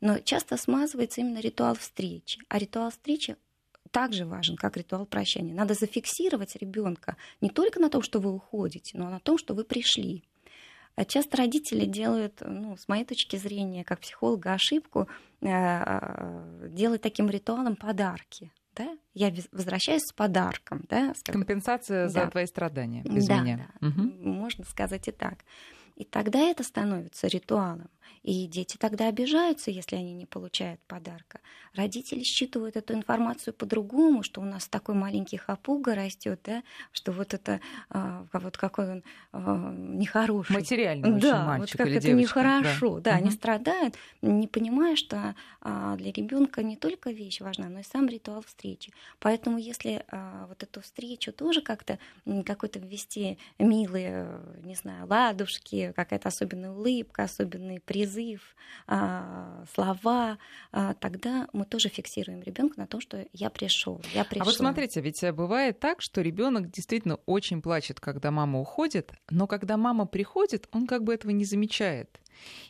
Но 0.00 0.18
часто 0.18 0.56
смазывается 0.56 1.20
именно 1.20 1.40
ритуал 1.40 1.74
встречи. 1.74 2.40
А 2.48 2.58
ритуал 2.58 2.90
встречи 2.90 3.36
также 3.90 4.24
важен, 4.24 4.56
как 4.56 4.76
ритуал 4.76 5.06
прощания. 5.06 5.54
Надо 5.54 5.74
зафиксировать 5.74 6.56
ребенка 6.56 7.16
не 7.40 7.50
только 7.50 7.80
на 7.80 7.90
том, 7.90 8.02
что 8.02 8.20
вы 8.20 8.32
уходите, 8.32 8.96
но 8.96 9.08
и 9.08 9.12
на 9.12 9.20
том, 9.20 9.36
что 9.36 9.54
вы 9.54 9.64
пришли. 9.64 10.24
А 10.96 11.04
часто 11.04 11.38
родители 11.38 11.86
делают, 11.86 12.40
ну, 12.40 12.76
с 12.76 12.88
моей 12.88 13.04
точки 13.04 13.36
зрения, 13.36 13.84
как 13.84 14.00
психолога, 14.00 14.54
ошибку, 14.54 15.08
э, 15.40 15.46
э, 15.48 16.68
делать 16.70 17.00
таким 17.00 17.30
ритуалом 17.30 17.76
подарки 17.76 18.50
да, 18.76 18.96
я 19.14 19.32
возвращаюсь 19.52 20.02
с 20.02 20.12
подарком, 20.12 20.84
да. 20.88 21.12
Скажем. 21.14 21.40
Компенсация 21.42 22.04
да. 22.04 22.08
за 22.08 22.30
твои 22.30 22.46
страдания 22.46 23.02
без 23.02 23.26
да, 23.26 23.40
меня. 23.40 23.68
Да, 23.80 23.88
угу. 23.88 24.02
можно 24.02 24.64
сказать 24.64 25.08
и 25.08 25.12
так. 25.12 25.44
И 26.00 26.04
тогда 26.04 26.38
это 26.38 26.64
становится 26.64 27.26
ритуалом. 27.26 27.90
И 28.22 28.46
дети 28.46 28.76
тогда 28.76 29.08
обижаются, 29.08 29.70
если 29.70 29.96
они 29.96 30.12
не 30.12 30.26
получают 30.26 30.80
подарка. 30.82 31.40
Родители 31.74 32.22
считывают 32.22 32.76
эту 32.76 32.92
информацию 32.92 33.54
по-другому, 33.54 34.22
что 34.22 34.42
у 34.42 34.44
нас 34.44 34.66
такой 34.68 34.94
маленький 34.94 35.38
хапуга 35.38 35.94
растет, 35.94 36.40
да, 36.44 36.62
что 36.92 37.12
вот 37.12 37.32
это 37.32 37.60
а, 37.88 38.26
вот 38.32 38.58
какой 38.58 38.90
он 38.90 39.04
а, 39.32 39.72
нехороший. 39.72 40.54
Материальный 40.54 41.18
да, 41.18 41.46
мальчик 41.46 41.74
вот 41.74 41.78
как 41.78 41.86
или 41.86 41.96
это 41.96 42.06
девочка. 42.08 42.40
нехорошо. 42.40 42.94
Да, 42.96 43.12
да 43.12 43.16
они 43.16 43.30
страдают, 43.30 43.94
не 44.20 44.48
понимая, 44.48 44.96
что 44.96 45.34
а, 45.62 45.96
для 45.96 46.12
ребенка 46.12 46.62
не 46.62 46.76
только 46.76 47.10
вещь 47.12 47.40
важна, 47.40 47.68
но 47.68 47.80
и 47.80 47.84
сам 47.84 48.06
ритуал 48.06 48.42
встречи. 48.42 48.92
Поэтому 49.18 49.56
если 49.56 50.04
а, 50.10 50.46
вот 50.48 50.62
эту 50.62 50.82
встречу 50.82 51.32
тоже 51.32 51.62
как-то 51.62 51.98
какой-то 52.44 52.80
ввести 52.80 53.38
милые, 53.58 54.40
не 54.62 54.74
знаю, 54.74 55.06
ладушки, 55.06 55.89
какая-то 55.92 56.28
особенная 56.28 56.70
улыбка, 56.70 57.24
особенный 57.24 57.80
призыв, 57.80 58.56
а, 58.86 59.64
слова, 59.74 60.38
а, 60.72 60.94
тогда 60.94 61.48
мы 61.52 61.64
тоже 61.64 61.88
фиксируем 61.88 62.42
ребенка 62.42 62.78
на 62.78 62.86
том, 62.86 63.00
что 63.00 63.26
я 63.32 63.50
пришел, 63.50 64.02
я 64.14 64.24
пришел. 64.24 64.42
А 64.42 64.44
вот 64.44 64.54
смотрите, 64.54 65.00
ведь 65.00 65.22
э, 65.22 65.32
бывает 65.32 65.80
так, 65.80 66.02
что 66.02 66.20
ребенок 66.20 66.70
действительно 66.70 67.16
очень 67.26 67.62
плачет, 67.62 68.00
когда 68.00 68.30
мама 68.30 68.60
уходит, 68.60 69.12
но 69.30 69.46
когда 69.46 69.76
мама 69.76 70.06
приходит, 70.06 70.68
он 70.72 70.86
как 70.86 71.04
бы 71.04 71.14
этого 71.14 71.30
не 71.32 71.44
замечает 71.44 72.20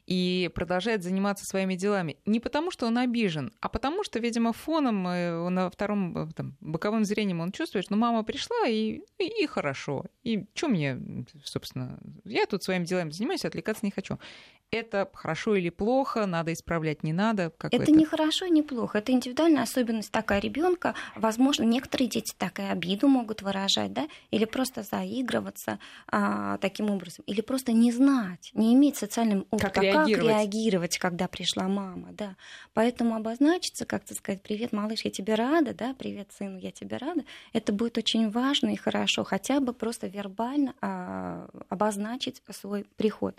и 0.07 0.51
продолжает 0.55 1.03
заниматься 1.03 1.47
своими 1.47 1.75
делами. 1.75 2.17
Не 2.27 2.41
потому, 2.41 2.71
что 2.71 2.87
он 2.87 2.99
обижен, 2.99 3.53
а 3.61 3.69
потому, 3.69 4.05
что, 4.05 4.19
видимо, 4.19 4.53
фоном, 4.53 5.07
э, 5.07 5.49
на 5.49 5.71
втором 5.71 6.17
э, 6.17 6.33
там, 6.35 6.57
боковым 6.61 7.05
зрением 7.05 7.41
он 7.41 7.53
чувствует, 7.53 7.85
что 7.85 7.97
мама 7.97 8.23
пришла, 8.23 8.67
и, 8.69 9.01
и 9.19 9.47
хорошо. 9.47 10.05
И 10.23 10.47
что 10.55 10.69
мне, 10.69 10.99
собственно, 11.45 11.99
я 12.25 12.47
тут 12.47 12.63
своими 12.63 12.85
делами 12.85 13.11
занимаюсь, 13.11 13.45
отвлекаться 13.45 13.85
не 13.85 13.91
хочу. 13.91 14.19
Это 14.73 15.11
хорошо 15.15 15.57
или 15.57 15.69
плохо, 15.69 16.27
надо 16.27 16.53
исправлять, 16.53 17.03
не 17.03 17.13
надо? 17.13 17.51
Как 17.51 17.75
Это 17.75 17.91
не 17.91 18.05
хорошо, 18.05 18.47
не 18.47 18.63
плохо. 18.63 18.99
Это 18.99 19.11
индивидуальная 19.11 19.65
особенность 19.65 20.13
такая 20.13 20.39
ребенка. 20.41 20.95
Возможно, 21.17 21.65
некоторые 21.65 22.09
дети 22.09 22.33
так 22.39 22.61
и 22.61 22.63
обиду 22.63 23.09
могут 23.09 23.43
выражать, 23.43 23.93
да, 23.93 24.07
или 24.31 24.45
просто 24.45 24.85
заигрываться 24.85 25.81
а, 26.07 26.57
таким 26.59 26.89
образом, 26.89 27.25
или 27.27 27.41
просто 27.41 27.73
не 27.73 27.91
знать, 27.91 28.53
не 28.55 28.73
иметь 28.75 28.97
социальным 28.97 29.45
опыта, 29.51 29.73
Как 29.73 29.83
реагировать. 29.83 30.37
реагировать, 30.37 30.99
когда 30.99 31.27
пришла 31.27 31.67
мама, 31.67 32.11
да. 32.13 32.37
Поэтому 32.73 33.17
обозначиться, 33.17 33.87
как-то 33.87 34.15
сказать, 34.15 34.41
привет, 34.41 34.73
малыш, 34.73 35.01
я 35.05 35.11
тебе 35.11 35.35
рада, 35.35 35.75
да, 35.75 35.95
привет, 35.99 36.29
сыну, 36.39 36.59
я 36.59 36.71
тебе 36.71 36.97
рада. 36.97 37.25
Это 37.53 37.73
будет 37.73 37.99
очень 37.99 38.31
важно 38.31 38.69
и 38.69 38.77
хорошо, 38.77 39.25
хотя 39.25 39.59
бы 39.59 39.73
просто 39.73 40.07
вербально 40.07 40.75
а, 40.81 41.49
обозначить 41.69 42.41
свой 42.53 42.87
приход. 42.97 43.35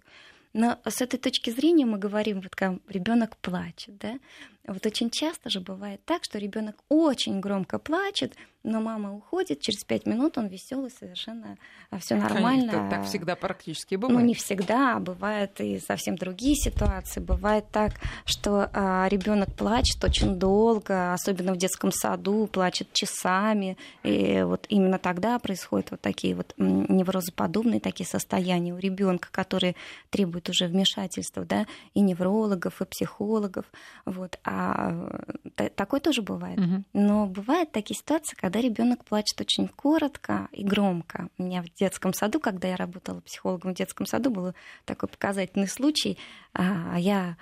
Но 0.53 0.79
с 0.85 1.01
этой 1.01 1.17
точки 1.17 1.49
зрения 1.49 1.85
мы 1.85 1.97
говорим, 1.97 2.41
вот 2.41 2.55
когда 2.55 2.77
ребенок 2.89 3.37
плачет, 3.37 3.97
да, 3.97 4.19
вот 4.67 4.85
очень 4.85 5.09
часто 5.09 5.49
же 5.49 5.61
бывает 5.61 6.03
так, 6.05 6.23
что 6.23 6.39
ребенок 6.39 6.75
очень 6.89 7.39
громко 7.39 7.79
плачет, 7.79 8.35
но 8.63 8.79
мама 8.81 9.13
уходит, 9.15 9.59
через 9.61 9.83
пять 9.83 10.05
минут 10.05 10.37
он 10.37 10.47
веселый, 10.47 10.91
совершенно 10.91 11.57
все 11.99 12.15
нормально. 12.15 12.71
Конечно, 12.71 12.89
так 12.89 13.05
всегда 13.05 13.35
практически 13.35 13.95
Ну, 13.95 14.01
бывает. 14.07 14.27
не 14.27 14.33
всегда, 14.35 14.97
а 14.97 14.99
бывают 14.99 15.59
и 15.59 15.79
совсем 15.79 16.15
другие 16.15 16.55
ситуации. 16.55 17.19
Бывает 17.19 17.65
так, 17.71 17.93
что 18.25 18.69
а, 18.73 19.07
ребенок 19.09 19.53
плачет 19.55 20.03
очень 20.03 20.35
долго, 20.37 21.13
особенно 21.13 21.53
в 21.53 21.57
детском 21.57 21.91
саду, 21.91 22.47
плачет 22.47 22.93
часами. 22.93 23.77
И 24.03 24.43
вот 24.45 24.65
именно 24.69 24.99
тогда 24.99 25.39
происходят 25.39 25.91
вот 25.91 26.01
такие 26.01 26.35
вот 26.35 26.53
неврозоподобные 26.57 27.79
такие 27.79 28.05
состояния 28.07 28.73
у 28.73 28.77
ребенка, 28.77 29.29
которые 29.31 29.75
требуют 30.09 30.49
уже 30.49 30.67
вмешательства, 30.67 31.45
да, 31.45 31.65
и 31.93 32.01
неврологов, 32.01 32.81
и 32.81 32.85
психологов. 32.85 33.65
Вот. 34.05 34.39
А 34.43 35.19
та- 35.55 35.69
такое 35.69 35.99
тоже 35.99 36.21
бывает. 36.21 36.59
Мгм. 36.59 36.85
Но 36.93 37.25
бывают 37.25 37.71
такие 37.71 37.97
ситуации, 37.97 38.35
когда 38.35 38.50
ребенок 38.59 39.05
плачет 39.05 39.39
очень 39.39 39.67
коротко 39.67 40.47
и 40.51 40.63
громко. 40.63 41.29
У 41.37 41.43
меня 41.43 41.61
в 41.61 41.73
детском 41.73 42.13
саду, 42.13 42.39
когда 42.39 42.67
я 42.67 42.75
работала 42.75 43.21
психологом 43.21 43.73
в 43.73 43.77
детском 43.77 44.05
саду, 44.05 44.29
был 44.31 44.53
такой 44.85 45.09
показательный 45.09 45.67
случай. 45.67 46.17
А, 46.53 46.97
Я 46.97 47.37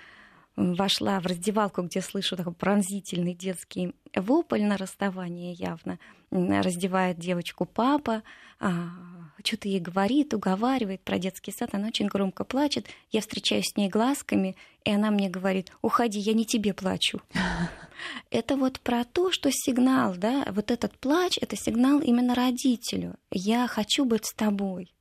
вошла 0.55 1.19
в 1.19 1.25
раздевалку, 1.25 1.81
где 1.83 2.01
слышу 2.01 2.35
такой 2.35 2.53
пронзительный 2.53 3.33
детский 3.33 3.95
вопль 4.13 4.61
на 4.61 4.77
расставание 4.77 5.53
явно. 5.53 5.99
Раздевает 6.31 7.17
девочку 7.17 7.65
папа, 7.65 8.23
что-то 9.43 9.67
ей 9.67 9.79
говорит, 9.79 10.33
уговаривает 10.33 11.01
про 11.01 11.17
детский 11.17 11.51
сад. 11.51 11.69
Она 11.73 11.87
очень 11.87 12.07
громко 12.07 12.43
плачет. 12.43 12.87
Я 13.11 13.21
встречаюсь 13.21 13.69
с 13.71 13.77
ней 13.77 13.89
глазками, 13.89 14.55
и 14.85 14.91
она 14.91 15.11
мне 15.11 15.29
говорит, 15.29 15.71
уходи, 15.81 16.19
я 16.19 16.33
не 16.33 16.45
тебе 16.45 16.73
плачу. 16.73 17.21
Это 18.31 18.55
вот 18.55 18.79
про 18.79 19.03
то, 19.03 19.31
что 19.31 19.49
сигнал, 19.51 20.15
да, 20.15 20.45
вот 20.51 20.71
этот 20.71 20.97
плач, 20.97 21.37
это 21.41 21.57
сигнал 21.57 21.99
именно 21.99 22.33
родителю. 22.33 23.15
Я 23.29 23.67
хочу 23.67 24.05
быть 24.05 24.25
с 24.25 24.33
тобой. 24.33 24.93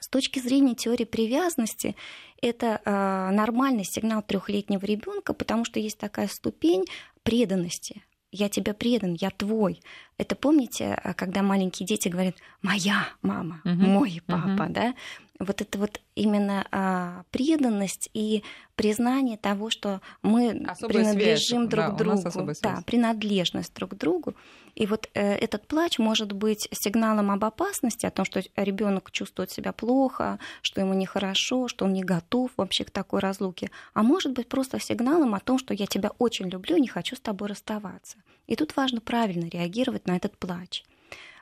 С 0.00 0.08
точки 0.08 0.40
зрения 0.40 0.74
теории 0.74 1.04
привязанности, 1.04 1.94
это 2.42 2.80
э, 2.84 2.90
нормальный 3.32 3.84
сигнал 3.84 4.22
трехлетнего 4.22 4.84
ребенка, 4.84 5.34
потому 5.34 5.64
что 5.64 5.78
есть 5.78 5.98
такая 5.98 6.28
ступень 6.28 6.84
преданности. 7.22 8.02
Я 8.32 8.48
тебе 8.48 8.74
предан, 8.74 9.14
я 9.14 9.30
твой. 9.30 9.80
Это 10.18 10.34
помните, 10.36 10.98
э, 11.02 11.14
когда 11.14 11.42
маленькие 11.42 11.86
дети 11.86 12.08
говорят 12.08 12.34
«моя 12.62 13.08
мама», 13.22 13.60
Мгм. 13.64 13.86
«мой 13.86 14.22
папа», 14.26 14.64
Мгм. 14.64 14.72
да? 14.72 14.94
Вот 15.38 15.60
это 15.60 15.78
вот 15.78 16.00
именно 16.14 16.66
а, 16.70 17.24
преданность 17.30 18.08
и 18.14 18.42
признание 18.74 19.36
того, 19.36 19.70
что 19.70 20.00
мы 20.22 20.64
Особая 20.66 20.88
принадлежим 20.88 21.68
связь. 21.68 21.70
друг 21.70 21.86
Да, 21.86 21.90
другу. 21.92 22.52
Да, 22.62 22.82
принадлежность 22.86 23.74
друг 23.74 23.90
к 23.90 23.94
другу. 23.94 24.34
И 24.74 24.86
вот 24.86 25.08
э, 25.14 25.34
этот 25.34 25.66
плач 25.66 25.98
может 25.98 26.32
быть 26.32 26.68
сигналом 26.70 27.30
об 27.30 27.44
опасности, 27.44 28.06
о 28.06 28.10
том, 28.10 28.24
что 28.24 28.42
ребенок 28.56 29.10
чувствует 29.10 29.50
себя 29.50 29.72
плохо, 29.72 30.38
что 30.62 30.80
ему 30.80 30.94
нехорошо, 30.94 31.68
что 31.68 31.86
он 31.86 31.92
не 31.92 32.02
готов 32.02 32.50
вообще 32.56 32.84
к 32.84 32.90
такой 32.90 33.20
разлуке. 33.20 33.70
А 33.94 34.02
может 34.02 34.32
быть 34.32 34.48
просто 34.48 34.78
сигналом 34.78 35.34
о 35.34 35.40
том, 35.40 35.58
что 35.58 35.74
я 35.74 35.86
тебя 35.86 36.10
очень 36.18 36.48
люблю 36.48 36.76
не 36.76 36.88
хочу 36.88 37.16
с 37.16 37.20
тобой 37.20 37.48
расставаться. 37.48 38.18
И 38.46 38.54
тут 38.54 38.76
важно 38.76 39.00
правильно 39.00 39.48
реагировать 39.48 40.06
на 40.06 40.16
этот 40.16 40.36
плач. 40.38 40.84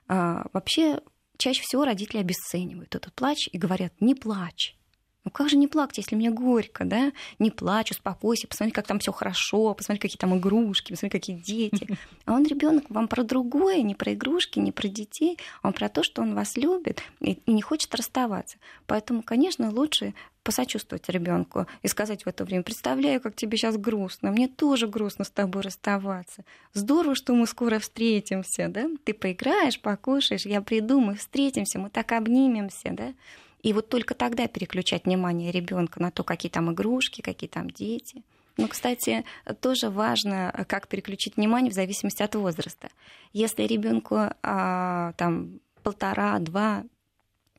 А, 0.07 0.47
вообще, 0.53 1.01
чаще 1.38 1.62
всего 1.62 1.85
родители 1.85 2.19
обесценивают 2.19 2.95
этот 2.95 3.12
плач 3.14 3.49
и 3.50 3.59
говорят, 3.59 3.93
не 4.00 4.14
плачь. 4.14 4.76
Ну 5.25 5.31
как 5.31 5.49
же 5.49 5.57
не 5.57 5.69
плакать, 5.69 5.99
если 5.99 6.16
мне 6.16 6.31
горько, 6.31 6.85
да? 6.85 7.12
Не 7.38 7.50
плачь, 7.50 7.90
успокойся, 7.90 8.47
посмотри, 8.47 8.73
как 8.73 8.87
там 8.87 8.99
все 8.99 9.11
хорошо, 9.11 9.73
посмотри, 9.73 10.00
какие 10.00 10.19
там 10.19 10.37
игрушки, 10.37 10.93
посмотри, 10.93 11.19
какие 11.19 11.37
дети. 11.37 11.99
А 12.26 12.33
он 12.33 12.47
ребенок 12.47 12.85
вам 12.88 13.09
про 13.09 13.23
другое, 13.23 13.83
не 13.83 13.95
про 13.95 14.14
игрушки, 14.14 14.59
не 14.59 14.73
про 14.73 14.88
детей, 14.88 15.38
он 15.62 15.73
про 15.75 15.88
то, 15.88 16.02
что 16.02 16.23
он 16.23 16.35
вас 16.35 16.57
любит 16.57 17.02
и, 17.21 17.33
и 17.33 17.52
не 17.52 17.61
хочет 17.61 17.95
расставаться. 17.95 18.57
Поэтому, 18.87 19.23
конечно, 19.23 19.71
лучше 19.71 20.14
посочувствовать 20.43 21.09
ребенку 21.09 21.66
и 21.83 21.88
сказать 21.88 22.25
в 22.25 22.28
это 22.28 22.45
время, 22.45 22.62
представляю, 22.62 23.21
как 23.21 23.35
тебе 23.35 23.57
сейчас 23.57 23.76
грустно, 23.76 24.31
мне 24.31 24.47
тоже 24.47 24.87
грустно 24.87 25.25
с 25.25 25.31
тобой 25.31 25.62
расставаться. 25.62 26.45
Здорово, 26.75 27.14
что 27.14 27.35
мы 27.35 27.47
скоро 27.47 27.78
встретимся, 27.78 28.69
да? 28.69 28.88
Ты 29.04 29.14
поиграешь, 29.14 29.81
покушаешь, 29.81 30.47
я 30.47 30.61
приду, 30.61 31.00
мы 31.00 31.14
встретимся, 31.16 31.78
мы 31.78 31.90
так 31.90 32.12
обнимемся, 32.12 32.90
да? 32.93 33.14
И 33.64 33.73
вот 33.73 33.88
только 33.88 34.14
тогда 34.14 34.47
переключать 34.47 35.06
внимание 35.06 35.50
ребенка 35.50 36.00
на 36.00 36.11
то, 36.11 36.23
какие 36.23 36.52
там 36.52 36.71
игрушки, 36.71 37.23
какие 37.23 37.49
там 37.49 37.71
дети. 37.71 38.23
Ну, 38.59 38.68
кстати, 38.68 39.25
тоже 39.62 39.88
важно, 39.88 40.66
как 40.68 40.87
переключить 40.87 41.38
внимание 41.38 41.71
в 41.71 41.75
зависимости 41.75 42.23
от 42.23 42.35
возраста. 42.35 42.90
Если 43.33 43.62
ребенку 43.62 44.18
а, 44.42 45.12
там 45.16 45.61
полтора-два 45.83 46.85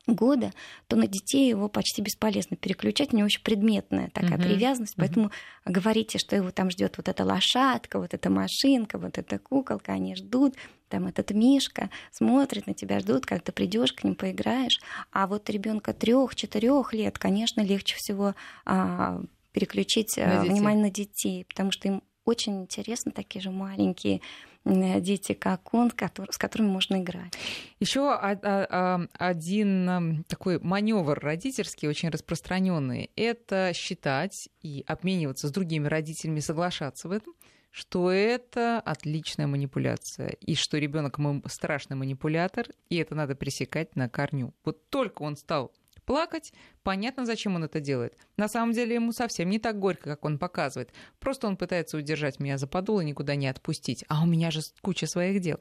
года, 0.08 0.52
то 0.88 0.96
на 0.96 1.08
детей 1.08 1.50
его 1.50 1.68
почти 1.68 2.02
бесполезно 2.02 2.58
переключать. 2.58 3.14
У 3.14 3.18
него 3.18 3.26
очень 3.26 3.42
предметная 3.44 4.10
такая 4.10 4.38
Мгм. 4.38 4.44
привязанность, 4.44 4.96
поэтому 4.98 5.32
говорите, 5.66 6.18
что 6.18 6.36
его 6.36 6.52
там 6.52 6.70
ждет 6.72 6.98
вот 6.98 7.08
эта 7.08 7.24
лошадка, 7.24 8.00
вот 8.00 8.14
эта 8.14 8.30
машинка, 8.30 8.98
вот 8.98 9.18
эта 9.18 9.40
куколка, 9.40 9.94
они 9.94 10.16
ждут, 10.16 10.56
там 10.90 11.08
этот 11.08 11.32
мишка 11.32 11.90
смотрит 12.12 12.68
на 12.68 12.74
тебя, 12.74 13.00
ждут, 13.00 13.26
когда 13.26 13.42
ты 13.42 13.52
придешь 13.52 13.94
к 13.94 14.04
ним, 14.04 14.16
поиграешь. 14.16 14.80
А 15.12 15.28
вот 15.28 15.50
ребенка 15.50 15.94
трех-четырех 15.94 16.94
лет, 16.94 17.18
конечно, 17.18 17.62
легче 17.62 17.96
всего 17.96 18.36
а, 18.66 19.22
переключить 19.52 20.18
На 20.22 20.38
а, 20.42 20.42
детей. 20.42 20.52
внимание 20.52 20.84
на 20.86 20.92
детей, 20.92 21.46
потому 21.46 21.72
что 21.72 21.88
им 21.88 22.04
очень 22.26 22.64
интересно 22.64 23.12
такие 23.12 23.42
же 23.42 23.52
маленькие 23.52 24.22
дети, 24.66 25.34
как 25.34 25.74
он, 25.76 25.92
с 25.92 26.38
которыми 26.38 26.68
можно 26.68 27.00
играть. 27.00 27.38
Еще 27.80 28.12
один 28.12 30.26
такой 30.28 30.60
маневр 30.60 31.20
родительский, 31.20 31.88
очень 31.88 32.10
распространенный, 32.10 33.12
это 33.16 33.72
считать 33.76 34.50
и 34.62 34.84
обмениваться 34.88 35.48
с 35.48 35.52
другими 35.52 35.88
родителями, 35.88 36.40
соглашаться 36.40 37.08
в 37.08 37.12
этом, 37.12 37.36
что 37.70 38.10
это 38.10 38.80
отличная 38.80 39.48
манипуляция, 39.48 40.30
и 40.30 40.56
что 40.56 40.80
ребенок 40.80 41.20
страшный 41.46 41.96
манипулятор, 41.96 42.66
и 42.90 42.96
это 42.96 43.14
надо 43.14 43.36
пресекать 43.36 43.96
на 43.96 44.10
корню. 44.10 44.56
Вот 44.64 44.90
только 44.90 45.22
он 45.22 45.36
стал 45.36 45.72
плакать. 46.06 46.54
Понятно, 46.84 47.26
зачем 47.26 47.56
он 47.56 47.64
это 47.64 47.80
делает. 47.80 48.18
На 48.38 48.48
самом 48.48 48.74
деле 48.74 48.96
ему 48.96 49.12
совсем 49.12 49.50
не 49.50 49.60
так 49.60 49.80
горько, 49.80 50.10
как 50.12 50.26
он 50.26 50.38
показывает. 50.38 50.92
Просто 51.20 51.48
он 51.48 51.58
пытается 51.58 51.98
удержать 51.98 52.40
меня 52.40 52.58
за 52.58 52.68
подол 52.68 53.00
и 53.00 53.06
никуда 53.06 53.36
не 53.36 53.48
отпустить. 53.48 54.06
А 54.08 54.24
у 54.24 54.26
меня 54.26 54.52
же 54.52 54.62
куча 54.82 55.08
своих 55.08 55.42
дел. 55.42 55.60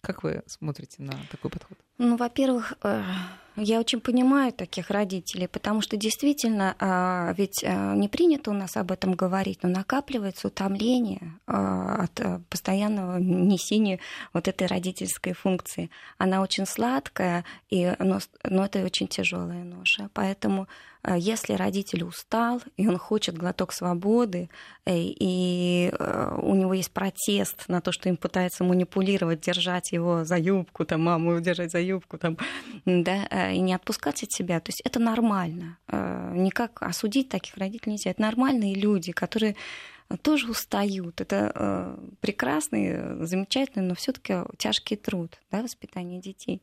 Как 0.00 0.22
вы 0.22 0.42
смотрите 0.46 1.02
на 1.02 1.14
такой 1.30 1.50
подход? 1.50 1.78
Ну, 1.98 2.16
во-первых, 2.16 2.74
э, 2.82 3.02
я 3.56 3.80
очень 3.80 4.00
понимаю 4.00 4.52
таких 4.52 4.90
родителей, 4.90 5.48
потому 5.48 5.80
что 5.80 5.96
действительно, 5.96 6.76
а, 6.78 7.32
ведь 7.36 7.62
э, 7.62 7.94
не 7.94 8.08
принято 8.08 8.50
у 8.50 8.54
нас 8.54 8.76
об 8.76 8.92
этом 8.92 9.14
говорить, 9.14 9.62
но 9.62 9.68
накапливается 9.70 10.48
утомление 10.48 11.38
а, 11.46 12.04
от 12.04 12.20
э, 12.20 12.40
постоянного 12.50 13.18
несения 13.18 13.98
вот 14.34 14.48
этой 14.48 14.66
родительской 14.66 15.32
функции. 15.32 15.90
Она 16.18 16.42
очень 16.42 16.66
сладкая, 16.66 17.44
и, 17.70 17.94
но, 17.98 18.18
но 18.44 18.64
это 18.66 18.84
очень 18.84 19.08
тяжелая 19.08 19.64
ноша. 19.64 20.10
Поэтому 20.12 20.68
если 21.16 21.52
родитель 21.52 22.02
устал, 22.02 22.60
и 22.76 22.88
он 22.88 22.98
хочет 22.98 23.38
глоток 23.38 23.72
свободы, 23.72 24.50
и 24.88 25.92
у 26.42 26.54
него 26.56 26.74
есть 26.74 26.90
протест 26.90 27.68
на 27.68 27.80
то, 27.80 27.92
что 27.92 28.08
им 28.08 28.16
пытаются 28.16 28.64
манипулировать, 28.64 29.40
держать 29.40 29.92
его 29.92 30.24
за 30.24 30.36
юбку, 30.36 30.84
там, 30.84 31.04
маму 31.04 31.40
держать 31.40 31.70
за 31.70 31.78
юбку, 31.78 32.18
там, 32.18 32.36
да, 32.84 33.45
и 33.52 33.60
не 33.60 33.74
отпускать 33.74 34.22
от 34.22 34.32
себя. 34.32 34.60
То 34.60 34.70
есть 34.70 34.80
это 34.84 34.98
нормально. 34.98 35.78
Э, 35.88 36.32
никак 36.34 36.82
осудить 36.82 37.28
таких 37.28 37.56
родителей 37.56 37.92
нельзя. 37.92 38.10
Это 38.10 38.22
нормальные 38.22 38.74
люди, 38.74 39.12
которые 39.12 39.56
тоже 40.22 40.50
устают. 40.50 41.20
Это 41.20 41.52
э, 41.54 41.98
прекрасный, 42.20 43.24
замечательный, 43.26 43.84
но 43.84 43.94
все-таки 43.94 44.34
тяжкий 44.58 44.96
труд, 44.96 45.38
да, 45.50 45.62
воспитание 45.62 46.20
детей. 46.20 46.62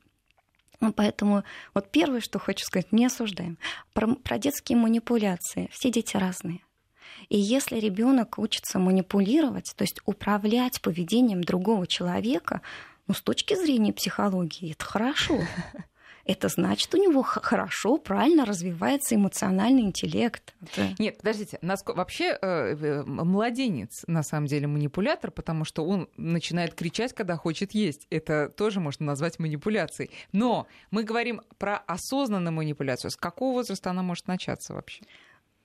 Поэтому 0.95 1.43
вот 1.73 1.89
первое, 1.91 2.19
что 2.19 2.39
хочу 2.39 2.65
сказать, 2.65 2.91
не 2.91 3.05
осуждаем. 3.05 3.57
Про, 3.93 4.15
про 4.15 4.37
детские 4.37 4.77
манипуляции. 4.77 5.69
Все 5.71 5.89
дети 5.89 6.17
разные. 6.17 6.59
И 7.29 7.37
если 7.37 7.79
ребенок 7.79 8.37
учится 8.37 8.79
манипулировать, 8.79 9.73
то 9.75 9.83
есть 9.83 9.99
управлять 10.05 10.81
поведением 10.81 11.43
другого 11.43 11.87
человека, 11.87 12.61
ну, 13.07 13.13
с 13.13 13.21
точки 13.21 13.55
зрения 13.55 13.93
психологии, 13.93 14.71
это 14.71 14.85
хорошо. 14.85 15.39
Это 16.25 16.47
значит, 16.47 16.93
у 16.95 16.97
него 16.97 17.21
хорошо, 17.21 17.97
правильно 17.97 18.45
развивается 18.45 19.15
эмоциональный 19.15 19.81
интеллект. 19.81 20.55
Это... 20.61 20.95
Нет, 20.97 21.17
подождите, 21.17 21.59
насколько... 21.61 21.97
вообще 21.97 22.37
э, 22.41 23.03
младенец 23.05 24.03
на 24.07 24.23
самом 24.23 24.47
деле 24.47 24.67
манипулятор, 24.67 25.31
потому 25.31 25.65
что 25.65 25.85
он 25.85 26.07
начинает 26.15 26.75
кричать, 26.75 27.13
когда 27.13 27.35
хочет 27.35 27.73
есть. 27.73 28.07
Это 28.09 28.49
тоже 28.49 28.79
можно 28.79 29.05
назвать 29.05 29.37
манипуляцией. 29.37 30.11
Но 30.31 30.67
мы 30.91 31.03
говорим 31.03 31.41
про 31.57 31.77
осознанную 31.77 32.53
манипуляцию. 32.53 33.11
С 33.11 33.17
какого 33.17 33.53
возраста 33.53 33.89
она 33.89 34.01
может 34.01 34.27
начаться 34.27 34.73
вообще? 34.73 35.03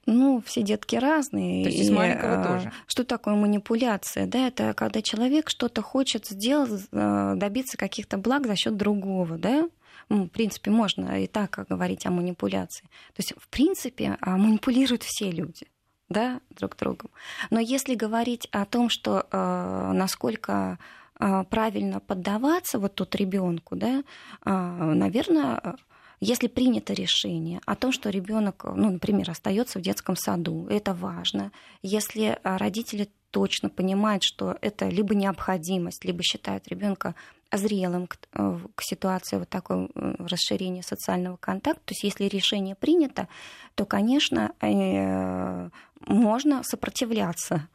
Ну, 0.07 0.43
все 0.45 0.63
детки 0.63 0.97
разные. 0.97 1.65
То 1.65 1.71
есть 1.71 1.83
из 1.83 1.91
маленького 1.91 2.41
и, 2.41 2.45
тоже. 2.47 2.73
Что 2.87 3.05
такое 3.05 3.35
манипуляция? 3.35 4.27
Да, 4.27 4.49
это 4.49 4.73
когда 4.73 5.03
человек 5.03 5.51
что-то 5.51 5.83
хочет 5.83 6.27
сделать, 6.27 6.89
э, 6.91 7.35
добиться 7.37 7.77
каких-то 7.77 8.17
благ 8.17 8.47
за 8.47 8.57
счет 8.57 8.77
другого, 8.77 9.37
да? 9.37 9.69
В 10.09 10.29
принципе, 10.29 10.71
можно 10.71 11.23
и 11.23 11.27
так 11.27 11.67
говорить 11.69 12.07
о 12.07 12.11
манипуляции. 12.11 12.85
То 13.09 13.19
есть, 13.19 13.35
в 13.37 13.49
принципе, 13.49 14.17
а, 14.21 14.37
манипулируют 14.37 15.03
все 15.03 15.31
люди 15.31 15.67
да, 16.09 16.41
друг 16.51 16.77
другом. 16.77 17.11
Но 17.51 17.61
если 17.61 17.95
говорить 17.95 18.49
о 18.51 18.65
том, 18.65 18.89
что 18.89 19.27
э, 19.31 19.93
насколько 19.93 20.79
э, 21.21 21.45
правильно 21.51 22.01
поддаваться 22.01 22.79
вот 22.79 22.95
тут 22.95 23.15
ребенку, 23.15 23.77
да, 23.77 24.03
э, 24.45 24.51
наверное, 24.51 25.77
если 26.21 26.49
принято 26.49 26.95
решение 26.95 27.61
о 27.67 27.77
том, 27.77 27.93
что 27.93 28.11
ребенок, 28.11 28.65
ну, 28.65 28.91
например, 28.91 29.31
остается 29.31 29.79
в 29.79 29.83
детском 29.83 30.17
саду, 30.17 30.67
это 30.69 30.95
важно. 30.95 31.53
Если 31.83 32.39
родители 32.43 33.11
точно 33.31 33.69
понимают, 33.69 34.23
что 34.25 34.57
это 34.61 34.89
либо 34.89 35.15
необходимость, 35.15 36.05
либо 36.05 36.23
считают 36.23 36.67
ребенка 36.69 37.15
зрелым 37.53 38.07
к, 38.07 38.17
э, 38.35 38.59
к 38.75 38.83
ситуации 38.83 39.39
вот 39.39 39.49
такой 39.49 39.89
расширения 39.95 40.83
социального 40.83 41.37
контакта. 41.37 41.83
То 41.87 41.93
есть 41.93 42.05
если 42.05 42.25
решение 42.25 42.75
принято, 42.75 43.29
то, 43.75 43.87
конечно, 43.87 44.53
э, 44.61 45.71
можно 46.01 46.63
сопротивляться 46.63 47.69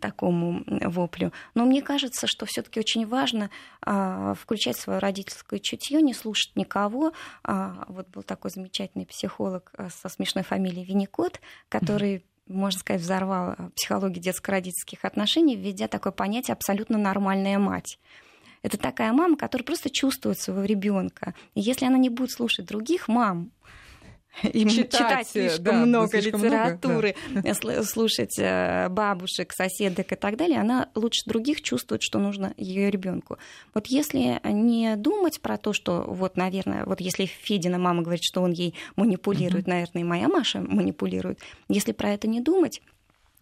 такому 0.00 0.62
воплю. 0.66 1.32
Но 1.54 1.64
мне 1.64 1.82
кажется, 1.82 2.28
что 2.28 2.46
все-таки 2.46 2.78
очень 2.78 3.06
важно 3.06 3.50
а, 3.82 4.34
включать 4.34 4.76
свое 4.76 5.00
родительское 5.00 5.58
чутье, 5.58 6.00
не 6.00 6.14
слушать 6.14 6.54
никого. 6.54 7.12
А, 7.42 7.86
вот 7.88 8.08
был 8.08 8.22
такой 8.22 8.52
замечательный 8.52 9.06
психолог 9.06 9.72
со 10.00 10.08
смешной 10.08 10.44
фамилией 10.44 10.84
Винникот, 10.84 11.40
который 11.68 12.24
можно 12.46 12.80
сказать, 12.80 13.02
взорвал 13.02 13.56
психологию 13.76 14.22
детско-родительских 14.22 15.04
отношений, 15.04 15.56
введя 15.56 15.88
такое 15.88 16.12
понятие 16.12 16.52
абсолютно 16.52 16.98
нормальная 16.98 17.58
мать. 17.58 17.98
Это 18.62 18.76
такая 18.76 19.12
мама, 19.12 19.36
которая 19.36 19.64
просто 19.64 19.90
чувствует 19.90 20.38
своего 20.38 20.64
ребенка. 20.64 21.34
И 21.54 21.60
если 21.60 21.86
она 21.86 21.98
не 21.98 22.10
будет 22.10 22.30
слушать 22.30 22.66
других 22.66 23.08
мам, 23.08 23.52
им 24.42 24.68
читать, 24.68 24.92
читать 24.92 25.28
слишком 25.28 25.64
да, 25.64 25.72
много 25.86 26.20
слишком 26.20 26.44
литературы, 26.44 27.16
много, 27.30 27.54
да. 27.54 27.82
слушать 27.82 28.38
э, 28.38 28.88
бабушек, 28.88 29.52
соседок 29.52 30.12
и 30.12 30.16
так 30.16 30.36
далее, 30.36 30.60
она 30.60 30.88
лучше 30.94 31.22
других 31.26 31.62
чувствует, 31.62 32.02
что 32.02 32.18
нужно 32.18 32.54
ее 32.56 32.90
ребенку. 32.90 33.38
Вот 33.74 33.88
если 33.88 34.40
не 34.44 34.96
думать 34.96 35.40
про 35.40 35.56
то, 35.56 35.72
что 35.72 36.04
вот, 36.06 36.36
наверное, 36.36 36.84
вот 36.86 37.00
если 37.00 37.26
Федина 37.26 37.78
мама 37.78 38.02
говорит, 38.02 38.22
что 38.22 38.40
он 38.40 38.52
ей 38.52 38.74
манипулирует, 38.96 39.64
угу. 39.64 39.70
наверное, 39.70 40.02
и 40.02 40.04
моя 40.04 40.28
Маша 40.28 40.60
манипулирует, 40.60 41.40
если 41.68 41.92
про 41.92 42.10
это 42.10 42.28
не 42.28 42.40
думать, 42.40 42.80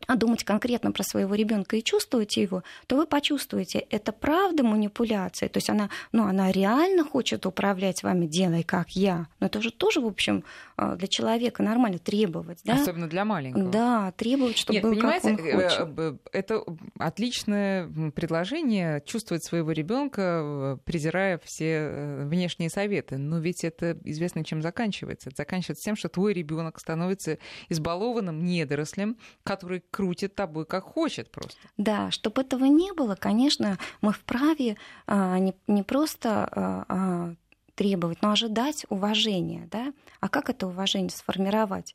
а 0.07 0.17
думать 0.17 0.45
конкретно 0.45 0.93
про 0.93 1.03
своего 1.03 1.35
ребенка 1.35 1.77
и 1.77 1.83
чувствуете 1.83 2.43
его, 2.43 2.63
то 2.87 2.97
вы 2.97 3.07
почувствуете, 3.07 3.81
это 3.91 4.13
правда 4.13 4.63
манипуляция. 4.63 5.49
То 5.49 5.59
есть 5.59 5.69
она, 5.71 5.91
ну, 6.13 6.25
она 6.25 6.53
реально 6.53 7.05
хочет 7.05 7.47
управлять 7.47 8.03
вами, 8.03 8.27
делай 8.27 8.63
как 8.63 8.91
я. 8.91 9.27
Но 9.41 9.47
это 9.47 9.61
же 9.61 9.71
тоже, 9.71 10.01
в 10.01 10.07
общем, 10.07 10.45
а, 10.77 10.97
для 10.97 11.09
человека 11.09 11.63
нормально 11.63 11.99
требовать. 11.99 12.61
Да? 12.65 12.75
Особенно 12.75 13.09
для 13.09 13.25
маленького. 13.25 13.71
Да, 13.71 14.13
требовать, 14.13 14.57
чтобы 14.57 14.75
Нет, 14.75 14.83
было 14.85 15.01
как 15.01 15.25
он 15.25 15.39
э, 15.39 15.53
хочет. 15.55 15.99
Э, 15.99 16.17
это 16.33 16.65
отличное 16.99 17.89
предложение 18.13 19.03
чувствовать 19.05 19.45
своего 19.45 19.73
ребенка, 19.73 20.79
презирая 20.85 21.41
все 21.45 21.65
э, 21.65 22.25
внешние 22.27 22.71
советы. 22.71 23.19
Но 23.19 23.39
ведь 23.39 23.65
это 23.65 23.99
известно, 24.05 24.45
чем 24.45 24.63
заканчивается. 24.63 25.31
Это 25.31 25.39
заканчивается 25.39 25.85
тем, 25.85 25.97
что 25.97 26.09
твой 26.09 26.33
ребенок 26.33 26.79
становится 26.79 27.39
избалованным 27.69 28.45
недорослем, 28.45 29.19
который 29.43 29.83
крутит 29.91 30.35
тобой 30.35 30.67
как 30.67 30.85
хочет 30.85 31.31
просто. 31.31 31.59
Да, 31.77 32.11
чтобы 32.11 32.43
этого 32.43 32.65
не 32.65 32.93
было, 32.93 33.15
конечно, 33.15 33.79
мы 34.01 34.13
вправе 34.13 34.77
а, 35.07 35.39
не, 35.39 35.55
не 35.67 35.83
просто 35.83 36.49
а, 36.51 36.85
а, 36.89 37.35
требовать, 37.75 38.23
но 38.23 38.31
ожидать 38.31 38.87
уважения. 38.89 39.69
Да? 39.71 39.93
А 40.21 40.29
как 40.29 40.51
это 40.51 40.67
уважение 40.67 41.11
сформировать? 41.11 41.95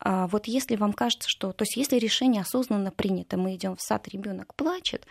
А 0.00 0.26
вот 0.26 0.46
если 0.46 0.76
вам 0.76 0.92
кажется, 0.92 1.28
что, 1.28 1.52
то 1.52 1.62
есть 1.62 1.76
если 1.76 1.96
решение 1.96 2.42
осознанно 2.42 2.90
принято, 2.90 3.36
мы 3.36 3.54
идем 3.54 3.76
в 3.76 3.80
сад, 3.80 4.08
ребенок 4.08 4.54
плачет, 4.54 5.06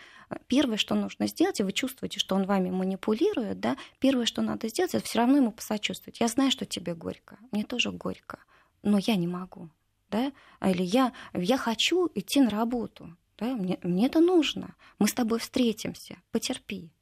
первое, 0.46 0.76
что 0.76 0.94
нужно 0.94 1.26
сделать, 1.26 1.58
и 1.58 1.62
вы 1.62 1.72
чувствуете, 1.72 2.20
что 2.20 2.36
он 2.36 2.44
вами 2.44 2.70
манипулирует, 2.70 3.60
да, 3.60 3.76
первое, 3.98 4.26
что 4.26 4.42
надо 4.42 4.68
сделать, 4.68 4.94
это 4.94 5.04
все 5.04 5.18
равно 5.18 5.38
ему 5.38 5.52
посочувствовать. 5.52 6.20
Я 6.20 6.28
знаю, 6.28 6.50
что 6.50 6.66
тебе 6.66 6.94
горько, 6.94 7.38
мне 7.50 7.64
тоже 7.64 7.90
горько, 7.90 8.38
но 8.82 8.98
я 8.98 9.16
не 9.16 9.26
могу 9.26 9.70
да, 10.14 10.32
а 10.60 10.70
или 10.70 10.84
я, 10.84 11.12
я 11.32 11.58
хочу 11.58 12.08
идти 12.14 12.40
на 12.40 12.50
работу, 12.50 13.16
да, 13.36 13.46
мне, 13.46 13.78
мне 13.82 14.06
это 14.06 14.20
нужно, 14.20 14.76
мы 15.00 15.08
с 15.08 15.12
тобой 15.12 15.40
встретимся, 15.40 16.18
потерпи, 16.30 16.92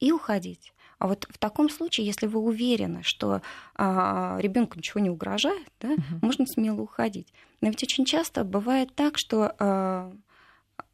и 0.00 0.12
уходить. 0.12 0.74
А 0.98 1.08
вот 1.08 1.26
в 1.30 1.38
таком 1.38 1.70
случае, 1.70 2.06
если 2.06 2.26
вы 2.26 2.40
уверены, 2.40 3.00
что 3.02 3.40
а, 3.74 4.36
ребенку 4.40 4.76
ничего 4.76 5.00
не 5.00 5.08
угрожает, 5.08 5.68
да, 5.80 5.92
угу. 5.92 6.02
можно 6.20 6.44
смело 6.46 6.82
уходить. 6.82 7.32
Но 7.62 7.68
ведь 7.68 7.82
очень 7.82 8.04
часто 8.04 8.44
бывает 8.44 8.94
так, 8.94 9.14
что 9.16 9.54
а, 9.58 10.12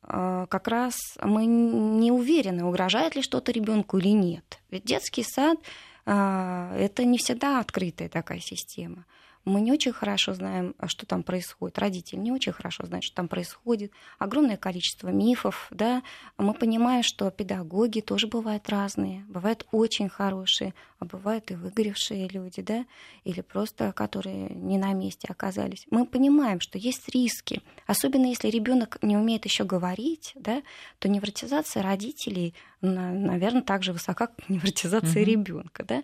а, 0.02 0.46
как 0.46 0.68
раз 0.68 0.94
мы 1.22 1.44
не 1.46 2.12
уверены, 2.12 2.64
угрожает 2.64 3.16
ли 3.16 3.22
что-то 3.22 3.50
ребенку 3.50 3.98
или 3.98 4.10
нет. 4.10 4.60
Ведь 4.70 4.84
детский 4.84 5.24
сад 5.24 5.58
а, 6.06 6.72
это 6.76 7.04
не 7.04 7.18
всегда 7.18 7.58
открытая 7.58 8.08
такая 8.08 8.40
система 8.40 9.06
мы 9.44 9.60
не 9.60 9.72
очень 9.72 9.92
хорошо 9.92 10.34
знаем, 10.34 10.74
а 10.78 10.88
что 10.88 11.06
там 11.06 11.22
происходит. 11.22 11.78
Родители 11.78 12.18
не 12.18 12.32
очень 12.32 12.52
хорошо 12.52 12.86
знают, 12.86 13.04
что 13.04 13.16
там 13.16 13.28
происходит. 13.28 13.92
Огромное 14.18 14.56
количество 14.56 15.08
мифов, 15.08 15.68
да. 15.70 16.02
Мы 16.38 16.54
понимаем, 16.54 17.02
что 17.02 17.30
педагоги 17.30 18.00
тоже 18.00 18.26
бывают 18.26 18.68
разные, 18.68 19.24
бывают 19.28 19.66
очень 19.70 20.08
хорошие, 20.08 20.74
а 20.98 21.04
бывают 21.04 21.50
и 21.50 21.54
выгоревшие 21.54 22.28
люди, 22.28 22.62
да, 22.62 22.86
или 23.24 23.42
просто 23.42 23.92
которые 23.92 24.48
не 24.48 24.78
на 24.78 24.92
месте 24.92 25.28
оказались. 25.30 25.86
Мы 25.90 26.06
понимаем, 26.06 26.60
что 26.60 26.78
есть 26.78 27.08
риски, 27.10 27.62
особенно 27.86 28.26
если 28.26 28.48
ребенок 28.48 28.98
не 29.02 29.16
умеет 29.16 29.44
еще 29.44 29.64
говорить, 29.64 30.32
да, 30.36 30.62
то 30.98 31.08
невротизация 31.08 31.82
родителей, 31.82 32.54
наверное, 32.80 33.62
также 33.62 33.92
высока, 33.92 34.26
как 34.26 34.48
невротизация 34.48 35.22
mm-hmm. 35.22 35.24
ребенка, 35.24 35.84
да. 35.84 36.02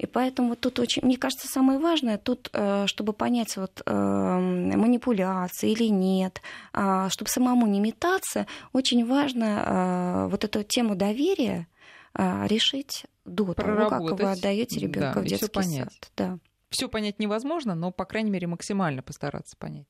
И 0.00 0.06
поэтому 0.06 0.56
тут 0.56 0.78
очень, 0.78 1.04
мне 1.04 1.18
кажется, 1.18 1.46
самое 1.46 1.78
важное 1.78 2.16
тут, 2.16 2.48
э, 2.54 2.86
чтобы 2.86 3.12
понять 3.12 3.58
вот 3.58 3.82
э, 3.84 3.92
манипуляции 3.92 5.72
или 5.72 5.90
нет, 5.90 6.40
а, 6.72 7.10
чтобы 7.10 7.28
самому 7.28 7.66
не 7.66 7.80
метаться, 7.80 8.46
очень 8.72 9.06
важно 9.06 9.44
э, 9.44 10.28
вот 10.30 10.44
эту 10.44 10.62
тему 10.62 10.94
доверия 10.94 11.66
решить 12.14 13.04
до 13.24 13.52
того, 13.54 13.88
как 13.88 14.00
вы 14.00 14.30
отдаете 14.30 14.80
ребенка 14.80 15.14
да, 15.16 15.20
в 15.20 15.24
детский 15.24 15.62
сад. 15.62 16.10
Да 16.16 16.38
все 16.70 16.88
понять 16.88 17.18
невозможно, 17.18 17.74
но, 17.74 17.90
по 17.90 18.04
крайней 18.04 18.30
мере, 18.30 18.46
максимально 18.46 19.02
постараться 19.02 19.56
понять. 19.56 19.86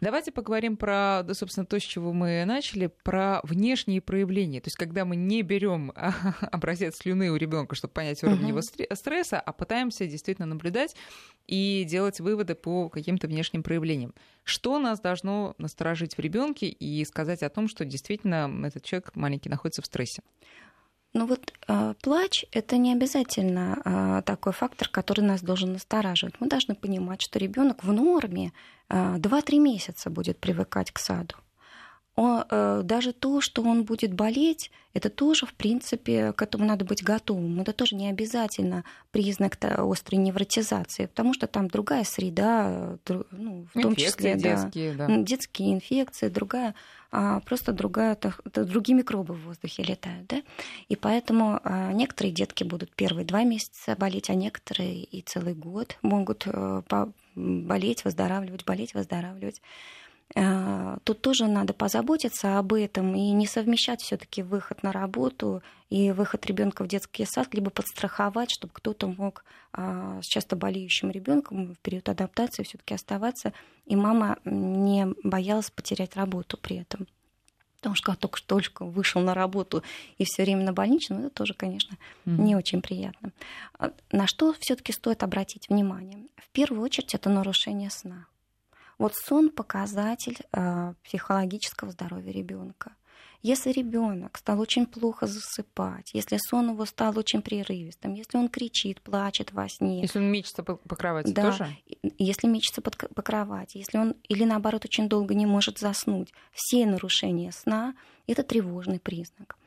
Давайте 0.00 0.32
поговорим 0.32 0.76
про, 0.76 1.22
да, 1.22 1.34
собственно, 1.34 1.66
то, 1.66 1.78
с 1.78 1.82
чего 1.82 2.12
мы 2.12 2.44
начали, 2.46 2.90
про 3.02 3.40
внешние 3.42 4.00
проявления. 4.00 4.60
То 4.60 4.68
есть, 4.68 4.76
когда 4.76 5.04
мы 5.04 5.16
не 5.16 5.42
берем 5.42 5.92
образец 6.40 6.96
слюны 6.96 7.30
у 7.30 7.36
ребенка, 7.36 7.74
чтобы 7.74 7.92
понять 7.92 8.24
уровень 8.24 8.48
его 8.48 8.62
стресса, 8.62 9.38
а 9.38 9.52
пытаемся 9.52 10.06
действительно 10.06 10.46
наблюдать 10.46 10.96
и 11.46 11.84
делать 11.86 12.20
выводы 12.20 12.54
по 12.54 12.88
каким-то 12.88 13.26
внешним 13.26 13.62
проявлениям. 13.62 14.14
Что 14.44 14.78
нас 14.78 15.00
должно 15.00 15.54
насторожить 15.58 16.16
в 16.16 16.20
ребенке 16.20 16.68
и 16.68 17.04
сказать 17.04 17.42
о 17.42 17.50
том, 17.50 17.68
что 17.68 17.84
действительно 17.84 18.50
этот 18.64 18.82
человек 18.82 19.14
маленький 19.14 19.50
находится 19.50 19.82
в 19.82 19.86
стрессе? 19.86 20.22
Ну 21.16 21.26
вот 21.26 21.52
э, 21.68 21.94
плач 22.02 22.44
это 22.50 22.76
не 22.76 22.92
обязательно 22.92 23.80
э, 23.84 24.22
такой 24.26 24.52
фактор, 24.52 24.88
который 24.88 25.20
нас 25.20 25.42
должен 25.42 25.72
настораживать. 25.72 26.34
Мы 26.40 26.48
должны 26.48 26.74
понимать, 26.74 27.22
что 27.22 27.38
ребенок 27.38 27.84
в 27.84 27.92
норме 27.92 28.52
э, 28.88 29.16
2-3 29.18 29.58
месяца 29.60 30.10
будет 30.10 30.38
привыкать 30.38 30.90
к 30.90 30.98
саду. 30.98 31.36
Он, 32.16 32.44
э, 32.48 32.82
даже 32.84 33.12
то, 33.12 33.40
что 33.40 33.62
он 33.62 33.84
будет 33.84 34.14
болеть, 34.14 34.70
это 34.92 35.10
тоже, 35.10 35.46
в 35.46 35.54
принципе, 35.54 36.32
к 36.32 36.42
этому 36.42 36.64
надо 36.64 36.84
быть 36.84 37.02
готовым. 37.02 37.60
Это 37.60 37.72
тоже 37.72 37.96
не 37.96 38.08
обязательно 38.08 38.84
признак 39.10 39.58
острой 39.60 40.18
невротизации, 40.18 41.06
потому 41.06 41.34
что 41.34 41.48
там 41.48 41.66
другая 41.68 42.04
среда, 42.04 42.98
ну, 43.08 43.66
в 43.74 43.80
том 43.80 43.92
инфекции 43.92 44.34
числе 44.34 44.36
детские, 44.36 44.94
да, 44.94 45.08
да. 45.08 45.16
детские 45.16 45.74
инфекции, 45.74 46.28
другая 46.28 46.74
а 47.16 47.38
просто 47.40 47.72
другая, 47.72 48.14
это, 48.14 48.64
другие 48.64 48.96
микробы 48.96 49.34
в 49.34 49.44
воздухе 49.44 49.84
летают, 49.84 50.26
да, 50.26 50.42
и 50.88 50.96
поэтому 50.96 51.60
а, 51.62 51.92
некоторые 51.92 52.32
детки 52.32 52.64
будут 52.64 52.92
первые 52.92 53.24
два 53.24 53.44
месяца 53.44 53.94
болеть, 53.96 54.30
а 54.30 54.34
некоторые 54.34 55.04
и 55.04 55.22
целый 55.22 55.54
год 55.54 55.96
могут 56.02 56.42
э, 56.46 56.82
болеть, 57.36 58.04
выздоравливать, 58.04 58.64
болеть, 58.64 58.94
выздоравливать. 58.94 59.62
А, 60.36 60.98
тут 61.04 61.20
тоже 61.20 61.46
надо 61.46 61.74
позаботиться 61.74 62.58
об 62.58 62.72
этом 62.72 63.14
и 63.14 63.30
не 63.30 63.46
совмещать 63.46 64.00
все-таки 64.00 64.42
выход 64.42 64.82
на 64.82 64.90
работу 64.90 65.62
и 65.90 66.10
выход 66.10 66.44
ребенка 66.46 66.82
в 66.82 66.88
детский 66.88 67.24
сад, 67.24 67.54
либо 67.54 67.70
подстраховать, 67.70 68.50
чтобы 68.50 68.72
кто-то 68.74 69.06
мог 69.06 69.44
а, 69.72 70.20
с 70.22 70.26
часто 70.26 70.56
болеющим 70.56 71.10
ребенком 71.10 71.74
в 71.74 71.78
период 71.78 72.08
адаптации 72.08 72.64
все-таки 72.64 72.94
оставаться, 72.94 73.52
и 73.86 73.94
мама 73.94 74.38
не 74.44 75.06
боялась 75.22 75.70
потерять 75.70 76.16
работу 76.16 76.56
при 76.56 76.78
этом. 76.78 77.06
Потому 77.76 77.96
что 77.96 78.16
только 78.16 78.38
что 78.38 78.46
только 78.46 78.84
вышел 78.86 79.20
на 79.20 79.34
работу 79.34 79.84
и 80.16 80.24
все 80.24 80.42
время 80.42 80.64
на 80.64 80.72
больничном, 80.72 81.26
это 81.26 81.30
тоже, 81.30 81.52
конечно, 81.52 81.98
mm-hmm. 82.24 82.40
не 82.40 82.56
очень 82.56 82.80
приятно. 82.80 83.30
А, 83.78 83.92
на 84.10 84.26
что 84.26 84.54
все-таки 84.58 84.90
стоит 84.90 85.22
обратить 85.22 85.68
внимание? 85.68 86.24
В 86.36 86.48
первую 86.48 86.82
очередь 86.82 87.14
это 87.14 87.28
нарушение 87.28 87.90
сна. 87.90 88.26
Вот 89.04 89.14
сон 89.14 89.50
показатель 89.50 90.38
э, 90.50 90.94
психологического 91.04 91.90
здоровья 91.92 92.32
ребенка. 92.32 92.94
Если 93.42 93.70
ребенок 93.70 94.38
стал 94.38 94.58
очень 94.58 94.86
плохо 94.86 95.26
засыпать, 95.26 96.14
если 96.14 96.38
сон 96.38 96.70
его 96.70 96.86
стал 96.86 97.18
очень 97.18 97.42
прерывистым, 97.42 98.14
если 98.14 98.38
он 98.38 98.48
кричит, 98.48 99.02
плачет 99.02 99.52
во 99.52 99.68
сне. 99.68 100.00
Если 100.00 100.20
он 100.20 100.32
мечется 100.32 100.62
по, 100.62 100.76
по 100.76 100.96
кровати 100.96 101.32
да, 101.32 101.50
тоже? 101.50 101.76
Если 102.16 102.46
мечется 102.46 102.80
по, 102.80 102.90
по 102.90 103.20
кровати, 103.20 103.76
если 103.76 103.98
он 103.98 104.14
или 104.26 104.44
наоборот 104.44 104.86
очень 104.86 105.06
долго 105.06 105.34
не 105.34 105.44
может 105.44 105.78
заснуть, 105.78 106.32
все 106.54 106.86
нарушения 106.86 107.52
сна 107.52 107.94
это 108.26 108.42
тревожный 108.42 109.00
признак. 109.00 109.58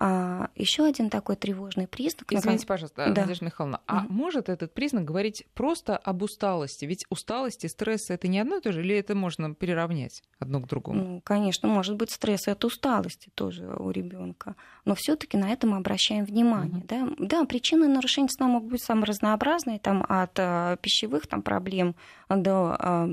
А, 0.00 0.50
еще 0.54 0.84
один 0.84 1.10
такой 1.10 1.34
тревожный 1.34 1.88
признак. 1.88 2.32
Извините, 2.32 2.68
пожалуйста, 2.68 3.12
да. 3.12 3.22
Надежда 3.22 3.46
Михайловна, 3.46 3.80
а 3.86 4.04
угу. 4.04 4.12
может 4.12 4.48
этот 4.48 4.72
признак 4.72 5.04
говорить 5.04 5.44
просто 5.54 5.96
об 5.96 6.22
усталости? 6.22 6.84
Ведь 6.84 7.04
усталость 7.10 7.64
и 7.64 7.68
стресс 7.68 8.08
это 8.08 8.28
не 8.28 8.38
одно 8.38 8.58
и 8.58 8.60
то 8.60 8.70
же, 8.70 8.80
или 8.82 8.94
это 8.94 9.16
можно 9.16 9.56
переравнять 9.56 10.22
одно 10.38 10.60
к 10.60 10.68
другому? 10.68 11.02
Ну, 11.02 11.20
конечно, 11.24 11.68
может 11.68 11.96
быть 11.96 12.12
стресс 12.12 12.46
и 12.46 12.52
от 12.52 12.64
усталости 12.64 13.30
тоже 13.34 13.66
у 13.76 13.90
ребенка, 13.90 14.54
но 14.84 14.94
все-таки 14.94 15.36
на 15.36 15.50
это 15.50 15.66
мы 15.66 15.78
обращаем 15.78 16.24
внимание. 16.24 16.78
Угу. 16.78 16.86
Да? 16.86 17.08
да, 17.18 17.44
причины 17.44 17.88
нарушения 17.88 18.28
сна 18.28 18.46
могут 18.46 18.70
быть 18.70 18.82
самые 18.82 19.06
разнообразные, 19.06 19.80
там 19.80 20.06
от 20.08 20.38
а, 20.38 20.76
пищевых 20.76 21.26
там 21.26 21.42
проблем 21.42 21.96
до 22.28 22.76
а, 22.78 23.08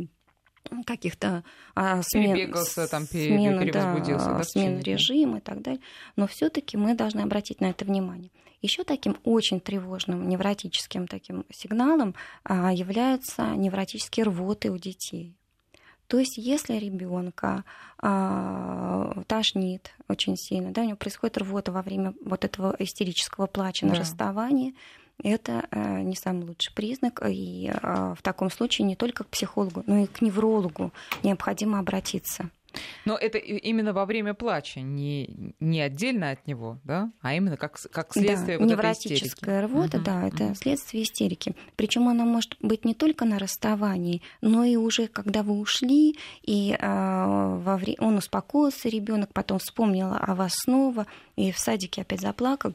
каких-то 0.85 1.43
а, 1.75 2.01
смен, 2.03 2.53
там, 2.89 3.05
смен, 3.05 3.71
да, 3.71 3.95
да, 3.95 4.43
смен 4.43 4.79
режима 4.79 5.37
и 5.37 5.41
так 5.41 5.61
далее. 5.61 5.81
Но 6.15 6.27
все-таки 6.27 6.77
мы 6.77 6.95
должны 6.95 7.21
обратить 7.21 7.61
на 7.61 7.65
это 7.65 7.85
внимание. 7.85 8.31
Еще 8.61 8.83
таким 8.83 9.17
очень 9.23 9.59
тревожным 9.59 10.27
невротическим 10.27 11.07
таким 11.07 11.45
сигналом 11.51 12.15
а, 12.43 12.73
являются 12.73 13.43
невротические 13.55 14.25
рвоты 14.25 14.71
у 14.71 14.77
детей. 14.77 15.35
То 16.07 16.19
есть, 16.19 16.37
если 16.37 16.77
ребенка 16.77 17.63
а, 17.97 19.23
тошнит 19.27 19.91
очень 20.07 20.37
сильно, 20.37 20.71
да, 20.71 20.81
у 20.81 20.85
него 20.85 20.97
происходит 20.97 21.37
рвота 21.37 21.71
во 21.71 21.81
время 21.81 22.13
вот 22.23 22.45
этого 22.45 22.75
истерического 22.79 23.47
плача 23.47 23.85
да. 23.85 23.93
на 23.93 23.99
расставании, 23.99 24.75
это 25.23 25.67
э, 25.71 26.01
не 26.01 26.15
самый 26.15 26.45
лучший 26.45 26.73
признак. 26.73 27.21
И 27.27 27.71
э, 27.71 28.15
в 28.17 28.21
таком 28.21 28.49
случае 28.49 28.87
не 28.87 28.95
только 28.95 29.23
к 29.23 29.27
психологу, 29.27 29.83
но 29.85 29.99
и 29.99 30.07
к 30.07 30.21
неврологу 30.21 30.91
необходимо 31.23 31.79
обратиться. 31.79 32.49
Но 33.05 33.15
это 33.15 33.37
именно 33.37 33.93
во 33.93 34.05
время 34.05 34.33
плача, 34.33 34.81
не, 34.81 35.53
не 35.59 35.81
отдельно 35.81 36.31
от 36.31 36.45
него, 36.47 36.79
да, 36.83 37.11
а 37.21 37.33
именно 37.33 37.57
как, 37.57 37.79
как 37.91 38.13
следствие 38.13 38.57
да, 38.57 38.63
вот 38.63 38.71
невротическая 38.71 39.59
этой 39.59 39.67
рвота, 39.67 39.97
угу, 39.97 40.05
да, 40.05 40.27
это 40.27 40.43
угу. 40.45 40.55
следствие 40.55 41.03
истерики. 41.03 41.55
Причем 41.75 42.07
она 42.07 42.25
может 42.25 42.55
быть 42.59 42.85
не 42.85 42.93
только 42.93 43.25
на 43.25 43.39
расставании, 43.39 44.21
но 44.41 44.63
и 44.63 44.75
уже 44.75 45.07
когда 45.07 45.43
вы 45.43 45.59
ушли, 45.59 46.17
и 46.41 46.75
э, 46.77 46.85
во 46.85 47.77
вре... 47.77 47.95
он 47.99 48.17
успокоился, 48.17 48.89
ребенок 48.89 49.33
потом 49.33 49.59
вспомнил 49.59 50.11
о 50.13 50.35
вас 50.35 50.53
снова, 50.55 51.07
и 51.35 51.51
в 51.51 51.59
садике 51.59 52.01
опять 52.01 52.21
заплакал. 52.21 52.73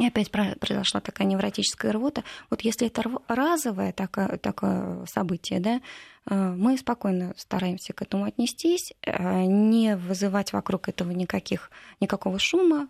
И 0.00 0.06
опять 0.06 0.30
произошла 0.30 1.02
такая 1.02 1.28
невротическая 1.28 1.92
рвота. 1.92 2.24
Вот 2.48 2.62
если 2.62 2.86
это 2.86 3.02
разовое 3.28 3.92
такое, 3.92 4.38
такое 4.38 5.04
событие, 5.04 5.60
да, 5.60 5.82
э, 6.24 6.34
мы 6.34 6.78
спокойно 6.78 7.34
стараемся 7.36 7.92
к 7.92 8.00
этому 8.00 8.24
отнестись, 8.24 8.94
э, 9.02 9.44
не 9.44 9.96
вызывать 9.96 10.54
вокруг 10.54 10.88
этого 10.88 11.10
никаких, 11.10 11.70
никакого 12.00 12.38
шума, 12.38 12.88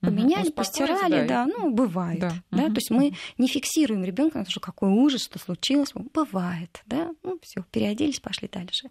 поменяли, 0.00 0.48
угу, 0.48 0.52
постирали, 0.52 1.26
да, 1.26 1.46
да, 1.46 1.46
ну, 1.46 1.70
бывает. 1.70 2.20
Да, 2.20 2.34
да? 2.50 2.64
Угу. 2.64 2.74
То 2.74 2.76
есть 2.76 2.90
мы 2.90 3.14
не 3.38 3.48
фиксируем 3.48 4.04
ребенка, 4.04 4.44
что 4.46 4.60
какой 4.60 4.90
ужас, 4.90 5.24
что 5.24 5.38
случилось. 5.38 5.92
Бывает, 5.94 6.82
да, 6.84 7.10
ну, 7.22 7.38
все, 7.40 7.64
переоделись, 7.70 8.20
пошли 8.20 8.50
дальше. 8.52 8.90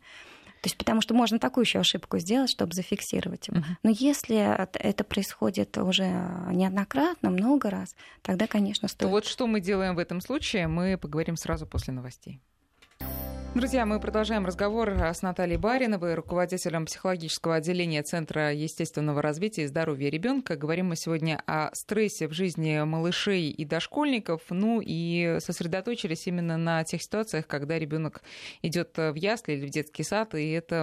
То 0.64 0.68
есть 0.68 0.78
потому 0.78 1.02
что 1.02 1.14
можно 1.14 1.40
такую 1.40 1.66
еще 1.66 1.80
ошибку 1.80 2.20
сделать, 2.20 2.50
чтобы 2.50 2.74
зафиксировать 2.74 3.50
его. 3.50 3.62
Но 3.84 3.90
если 3.90 4.38
это 4.80 5.04
происходит 5.04 5.78
уже 5.78 6.06
неоднократно, 6.54 7.32
много 7.32 7.70
раз, 7.70 7.98
тогда, 8.22 8.48
конечно, 8.48 8.88
стоит. 8.88 9.02
То 9.02 9.10
вот 9.10 9.26
что 9.26 9.46
мы 9.46 9.60
делаем 9.60 9.94
в 9.96 10.00
этом 10.00 10.22
случае, 10.22 10.68
мы 10.68 10.98
поговорим 10.98 11.36
сразу 11.36 11.68
после 11.68 11.92
новостей. 11.94 12.40
Друзья, 13.56 13.86
мы 13.86 14.00
продолжаем 14.00 14.48
разговор 14.48 14.90
с 14.90 15.22
Натальей 15.22 15.58
Бариновой, 15.58 16.16
руководителем 16.16 16.88
психологического 16.88 17.58
отделения 17.58 18.02
Центра 18.02 18.52
естественного 18.52 19.22
развития 19.22 19.66
и 19.66 19.68
здоровья 19.68 20.10
ребенка. 20.10 20.56
Говорим 20.56 20.88
мы 20.88 20.96
сегодня 20.96 21.40
о 21.46 21.70
стрессе 21.76 22.28
в 22.28 22.34
жизни 22.34 22.84
малышей 22.84 23.52
и 23.52 23.64
дошкольников, 23.64 24.42
ну 24.50 24.82
и 24.84 25.38
сосредоточились 25.40 26.26
именно 26.26 26.58
на 26.58 26.84
тех 26.84 27.04
ситуациях, 27.04 27.46
когда 27.46 27.78
ребенок 27.78 28.24
идет 28.64 28.98
в 28.98 29.14
ясли 29.14 29.54
или 29.54 29.68
в 29.68 29.70
детский 29.70 30.02
сад, 30.02 30.34
и 30.34 30.50
это 30.50 30.78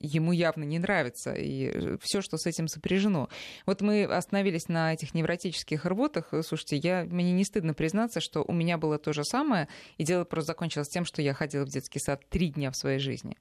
ему 0.00 0.32
явно 0.32 0.64
не 0.64 0.78
нравится, 0.78 1.32
и 1.32 1.96
все, 2.02 2.20
что 2.20 2.36
с 2.36 2.44
этим 2.44 2.68
сопряжено. 2.68 3.30
Вот 3.64 3.80
мы 3.80 4.04
остановились 4.04 4.68
на 4.68 4.92
этих 4.92 5.14
невротических 5.14 5.86
рвотах. 5.86 6.34
Слушайте, 6.42 6.76
я, 6.76 7.04
мне 7.04 7.32
не 7.32 7.44
стыдно 7.44 7.72
признаться, 7.72 8.20
что 8.20 8.44
у 8.46 8.52
меня 8.52 8.76
было 8.76 8.98
то 8.98 9.14
же 9.14 9.24
самое, 9.24 9.68
и 9.96 10.04
дело 10.04 10.24
просто 10.24 10.48
закончилось 10.48 10.88
тем, 10.90 11.06
что 11.06 11.22
я 11.22 11.32
ходила 11.32 11.64
в 11.64 11.70
детский 11.70 11.98
сад 11.98 12.09
сад 12.10 12.28
три 12.28 12.48
дня 12.48 12.70
в 12.70 12.76
своей 12.76 12.98
жизни. 12.98 13.36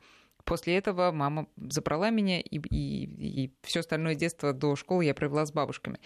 После 0.46 0.78
этого 0.78 1.12
мама 1.12 1.48
забрала 1.58 2.10
меня, 2.12 2.40
и, 2.40 2.58
и, 2.58 3.04
и 3.46 3.54
все 3.64 3.82
остальное 3.82 4.16
детство 4.16 4.54
до 4.54 4.76
школы 4.76 5.06
я 5.06 5.14
провела 5.14 5.46
с 5.46 5.52
бабушками. 5.52 6.00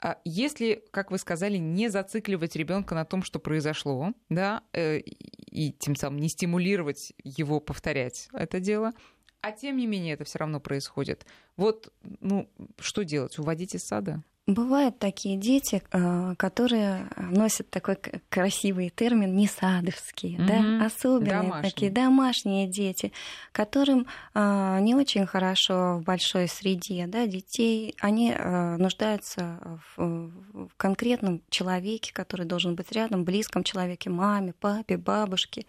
А 0.00 0.18
если, 0.24 0.84
как 0.90 1.10
вы 1.10 1.18
сказали, 1.18 1.56
не 1.56 1.88
зацикливать 1.88 2.56
ребенка 2.56 2.94
на 2.94 3.04
том, 3.04 3.22
что 3.22 3.38
произошло, 3.38 4.12
да, 4.28 4.62
э, 4.72 4.98
и 4.98 5.72
тем 5.72 5.96
самым 5.96 6.20
не 6.20 6.28
стимулировать 6.28 7.12
его 7.22 7.60
повторять 7.60 8.28
это 8.32 8.60
дело, 8.60 8.92
а 9.40 9.52
тем 9.52 9.76
не 9.76 9.86
менее 9.86 10.14
это 10.14 10.24
все 10.24 10.38
равно 10.38 10.60
происходит. 10.60 11.26
Вот, 11.56 11.92
ну, 12.20 12.48
что 12.78 13.04
делать? 13.04 13.38
Уводить 13.38 13.74
из 13.74 13.84
сада? 13.84 14.22
Бывают 14.46 14.98
такие 14.98 15.38
дети, 15.38 15.82
а, 15.90 16.34
которые 16.34 17.08
носят 17.16 17.70
такой 17.70 17.96
красивый 18.28 18.90
термин 18.90 19.34
несадовские, 19.34 20.38
угу. 20.38 20.46
да, 20.46 20.84
особенные 20.84 21.42
домашние. 21.42 21.62
такие 21.70 21.90
домашние 21.90 22.66
дети, 22.68 23.12
которым 23.52 24.06
а, 24.34 24.80
не 24.80 24.94
очень 24.94 25.24
хорошо 25.24 25.96
в 25.96 26.02
большой 26.02 26.46
среде, 26.48 27.06
да, 27.06 27.26
детей, 27.26 27.94
они 28.00 28.34
а, 28.36 28.76
нуждаются 28.76 29.80
в 29.96 30.68
конкретном 30.76 31.40
человеке, 31.48 32.12
который 32.12 32.44
должен 32.44 32.74
быть 32.74 32.92
рядом, 32.92 33.24
близком 33.24 33.64
человеке, 33.64 34.10
маме, 34.10 34.52
папе, 34.60 34.98
бабушке. 34.98 35.64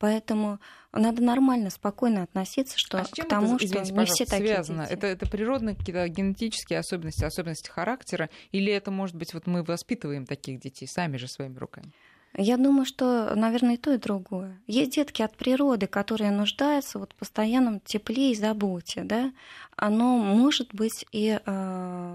Поэтому 0.00 0.58
надо 0.92 1.22
нормально, 1.22 1.68
спокойно 1.68 2.22
относиться 2.22 2.78
что, 2.78 3.00
а 3.00 3.04
к 3.04 3.28
тому, 3.28 3.56
это, 3.56 3.66
извините, 3.66 3.92
что 3.92 4.00
не 4.00 4.06
все 4.06 4.24
такие 4.24 4.54
связано? 4.54 4.84
дети. 4.84 4.92
Это, 4.94 5.06
это 5.06 5.26
природные 5.30 5.76
какие-то 5.76 6.08
генетические 6.08 6.78
особенности, 6.78 7.22
особенности 7.22 7.68
характера, 7.68 8.30
или 8.50 8.72
это, 8.72 8.90
может 8.90 9.14
быть, 9.14 9.34
вот 9.34 9.46
мы 9.46 9.62
воспитываем 9.62 10.24
таких 10.24 10.58
детей 10.58 10.88
сами 10.88 11.18
же 11.18 11.28
своими 11.28 11.58
руками? 11.58 11.92
Я 12.36 12.56
думаю, 12.56 12.86
что, 12.86 13.34
наверное, 13.34 13.74
и 13.74 13.76
то, 13.76 13.92
и 13.92 13.98
другое. 13.98 14.58
Есть 14.66 14.94
детки 14.94 15.20
от 15.20 15.36
природы, 15.36 15.86
которые 15.86 16.30
нуждаются 16.30 16.98
вот 16.98 17.12
в 17.12 17.16
постоянном 17.16 17.80
тепле 17.80 18.30
и 18.30 18.36
заботе, 18.36 19.02
да. 19.02 19.32
Оно 19.76 20.16
может 20.16 20.72
быть 20.72 21.04
и 21.12 21.38
э, 21.44 22.09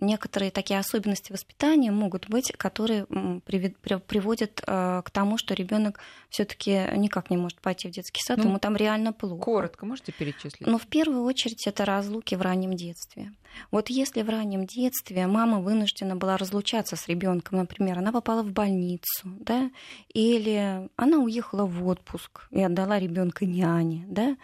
некоторые 0.00 0.50
такие 0.50 0.78
особенности 0.78 1.32
воспитания 1.32 1.90
могут 1.90 2.28
быть, 2.28 2.52
которые 2.52 3.06
приводят 3.06 4.62
э, 4.66 5.02
к 5.04 5.10
тому, 5.10 5.38
что 5.38 5.54
ребенок 5.54 6.00
все-таки 6.28 6.88
никак 6.96 7.30
не 7.30 7.36
может 7.36 7.60
пойти 7.60 7.88
в 7.88 7.92
детский 7.92 8.20
сад, 8.22 8.38
ну, 8.38 8.44
ему 8.44 8.58
там 8.58 8.76
реально 8.76 9.12
плохо. 9.12 9.42
Коротко 9.42 9.86
можете 9.86 10.12
перечислить? 10.12 10.66
Но 10.66 10.78
в 10.78 10.86
первую 10.86 11.22
очередь 11.22 11.66
это 11.66 11.84
разлуки 11.84 12.34
в 12.34 12.42
раннем 12.42 12.74
детстве. 12.74 13.32
Вот 13.70 13.88
если 13.88 14.22
в 14.22 14.28
раннем 14.28 14.66
детстве 14.66 15.26
мама 15.26 15.60
вынуждена 15.60 16.14
была 16.16 16.36
разлучаться 16.36 16.96
с 16.96 17.08
ребенком, 17.08 17.58
например, 17.58 17.98
она 17.98 18.12
попала 18.12 18.42
в 18.42 18.52
больницу, 18.52 19.24
да, 19.24 19.70
или 20.12 20.88
она 20.96 21.18
уехала 21.18 21.64
в 21.64 21.86
отпуск 21.86 22.48
и 22.50 22.62
отдала 22.62 22.98
ребенка 22.98 23.46
няне, 23.46 24.04
да, 24.08 24.36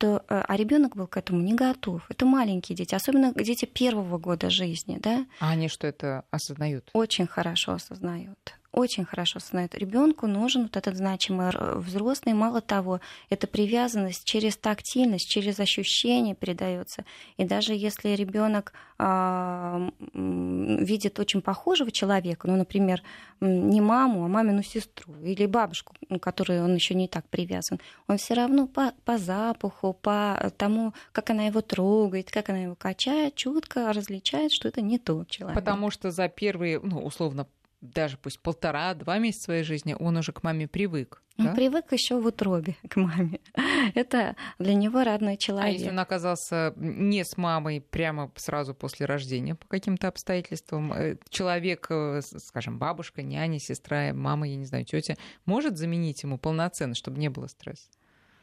то, 0.00 0.24
э, 0.28 0.42
а 0.48 0.56
ребенок 0.56 0.96
был 0.96 1.06
к 1.06 1.18
этому 1.18 1.42
не 1.42 1.54
готов. 1.54 2.02
Это 2.08 2.24
маленькие 2.24 2.74
дети, 2.74 2.94
особенно 2.94 3.34
дети 3.34 3.66
первого 3.66 4.16
года 4.18 4.48
жизни, 4.48 4.98
да. 4.98 5.26
А 5.40 5.50
они 5.50 5.68
что 5.68 5.86
это 5.86 6.24
осознают? 6.30 6.88
Очень 6.94 7.26
хорошо 7.26 7.72
осознают 7.72 8.59
очень 8.72 9.04
хорошо 9.04 9.40
знает. 9.40 9.74
Ребенку 9.74 10.26
нужен 10.26 10.64
вот 10.64 10.76
этот 10.76 10.96
значимый 10.96 11.50
взрослый. 11.76 12.34
Мало 12.34 12.60
того, 12.60 13.00
эта 13.28 13.46
привязанность 13.46 14.24
через 14.24 14.56
тактильность, 14.56 15.28
через 15.28 15.58
ощущение 15.58 16.34
передается. 16.34 17.04
И 17.36 17.44
даже 17.44 17.74
если 17.74 18.10
ребенок 18.10 18.72
а, 18.98 19.90
видит 20.14 21.18
очень 21.18 21.42
похожего 21.42 21.90
человека, 21.90 22.46
ну, 22.46 22.56
например, 22.56 23.02
не 23.40 23.80
маму, 23.80 24.24
а 24.24 24.28
мамину 24.28 24.62
сестру 24.62 25.14
или 25.22 25.46
бабушку, 25.46 25.94
к 26.08 26.18
которой 26.20 26.62
он 26.62 26.74
еще 26.74 26.94
не 26.94 27.08
так 27.08 27.28
привязан, 27.28 27.80
он 28.06 28.18
все 28.18 28.34
равно 28.34 28.68
по, 28.68 28.92
по 29.04 29.18
запаху, 29.18 29.94
по 29.94 30.52
тому, 30.56 30.94
как 31.12 31.30
она 31.30 31.46
его 31.46 31.60
трогает, 31.60 32.30
как 32.30 32.50
она 32.50 32.58
его 32.58 32.76
качает, 32.76 33.34
чутко 33.34 33.92
различает, 33.92 34.52
что 34.52 34.68
это 34.68 34.80
не 34.80 34.98
тот 34.98 35.28
человек. 35.28 35.58
Потому 35.58 35.90
что 35.90 36.12
за 36.12 36.28
первые, 36.28 36.78
ну, 36.80 37.02
условно, 37.04 37.46
даже 37.80 38.16
пусть 38.18 38.40
полтора-два 38.40 39.18
месяца 39.18 39.44
своей 39.44 39.62
жизни, 39.62 39.96
он 39.98 40.16
уже 40.16 40.32
к 40.32 40.42
маме 40.42 40.68
привык. 40.68 41.22
Он 41.38 41.46
да? 41.46 41.54
привык 41.54 41.92
еще 41.92 42.20
в 42.20 42.26
утробе 42.26 42.76
к 42.88 42.96
маме. 42.96 43.40
Это 43.94 44.36
для 44.58 44.74
него 44.74 45.02
родной 45.02 45.38
человек. 45.38 45.66
А 45.66 45.70
если 45.70 45.88
он 45.88 45.98
оказался 45.98 46.74
не 46.76 47.24
с 47.24 47.38
мамой 47.38 47.80
прямо 47.80 48.30
сразу 48.36 48.74
после 48.74 49.06
рождения 49.06 49.54
по 49.54 49.66
каким-то 49.66 50.08
обстоятельствам, 50.08 50.92
э, 50.92 51.16
человек, 51.30 51.86
э, 51.90 52.20
скажем, 52.22 52.78
бабушка, 52.78 53.22
няня, 53.22 53.58
сестра, 53.58 54.12
мама, 54.12 54.46
я 54.46 54.56
не 54.56 54.66
знаю, 54.66 54.84
тетя, 54.84 55.16
может 55.46 55.78
заменить 55.78 56.22
ему 56.22 56.38
полноценно, 56.38 56.94
чтобы 56.94 57.18
не 57.18 57.30
было 57.30 57.46
стресса? 57.46 57.88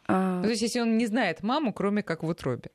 А... 0.08 0.41
То 0.41 0.50
есть, 0.50 0.62
если 0.63 0.80
он 0.80 0.97
не 0.97 1.06
знает 1.06 1.43
маму, 1.43 1.73
кроме 1.73 2.02
как 2.02 2.23
в 2.23 2.28
утробе. 2.28 2.71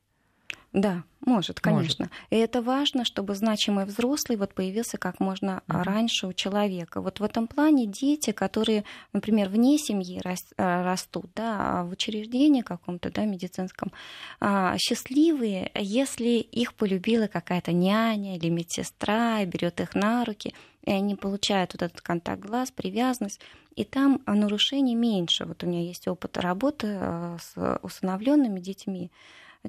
Да, 0.72 1.04
может, 1.20 1.60
конечно. 1.60 2.06
Может. 2.06 2.16
И 2.30 2.36
это 2.36 2.62
важно, 2.62 3.04
чтобы 3.04 3.34
значимый 3.34 3.84
взрослый 3.84 4.38
вот 4.38 4.54
появился 4.54 4.96
как 4.96 5.20
можно 5.20 5.62
mm-hmm. 5.66 5.82
раньше 5.82 6.26
у 6.26 6.32
человека. 6.32 7.02
Вот 7.02 7.20
в 7.20 7.22
этом 7.22 7.46
плане 7.46 7.86
дети, 7.86 8.32
которые, 8.32 8.84
например, 9.12 9.50
вне 9.50 9.76
семьи 9.76 10.20
э, 10.24 10.82
растут, 10.82 11.26
да, 11.36 11.80
а 11.80 11.84
в 11.84 11.90
учреждении 11.90 12.62
каком-то, 12.62 13.10
да, 13.12 13.26
медицинском, 13.26 13.92
а, 14.40 14.76
счастливые, 14.78 15.70
если 15.74 16.38
их 16.38 16.72
полюбила 16.72 17.26
какая-то 17.26 17.72
няня 17.72 18.36
или 18.36 18.48
медсестра, 18.48 19.44
берет 19.44 19.78
их 19.80 19.94
на 19.94 20.24
руки, 20.24 20.54
и 20.84 20.90
они 20.90 21.16
получают 21.16 21.74
вот 21.74 21.82
этот 21.82 22.00
контакт 22.00 22.40
глаз, 22.40 22.70
привязанность, 22.70 23.40
и 23.76 23.84
там 23.84 24.22
нарушений 24.26 24.94
меньше. 24.94 25.44
Вот 25.44 25.62
у 25.62 25.66
меня 25.66 25.82
есть 25.82 26.08
опыт 26.08 26.38
работы 26.38 26.86
э, 26.98 27.36
с 27.40 27.78
усыновленными 27.82 28.58
детьми 28.58 29.10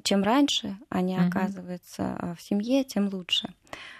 чем 0.02 0.22
раньше 0.22 0.76
они 0.88 1.16
угу. 1.16 1.28
оказываются 1.28 2.16
а, 2.18 2.34
в 2.34 2.42
семье, 2.42 2.84
тем 2.84 3.08
лучше. 3.08 3.54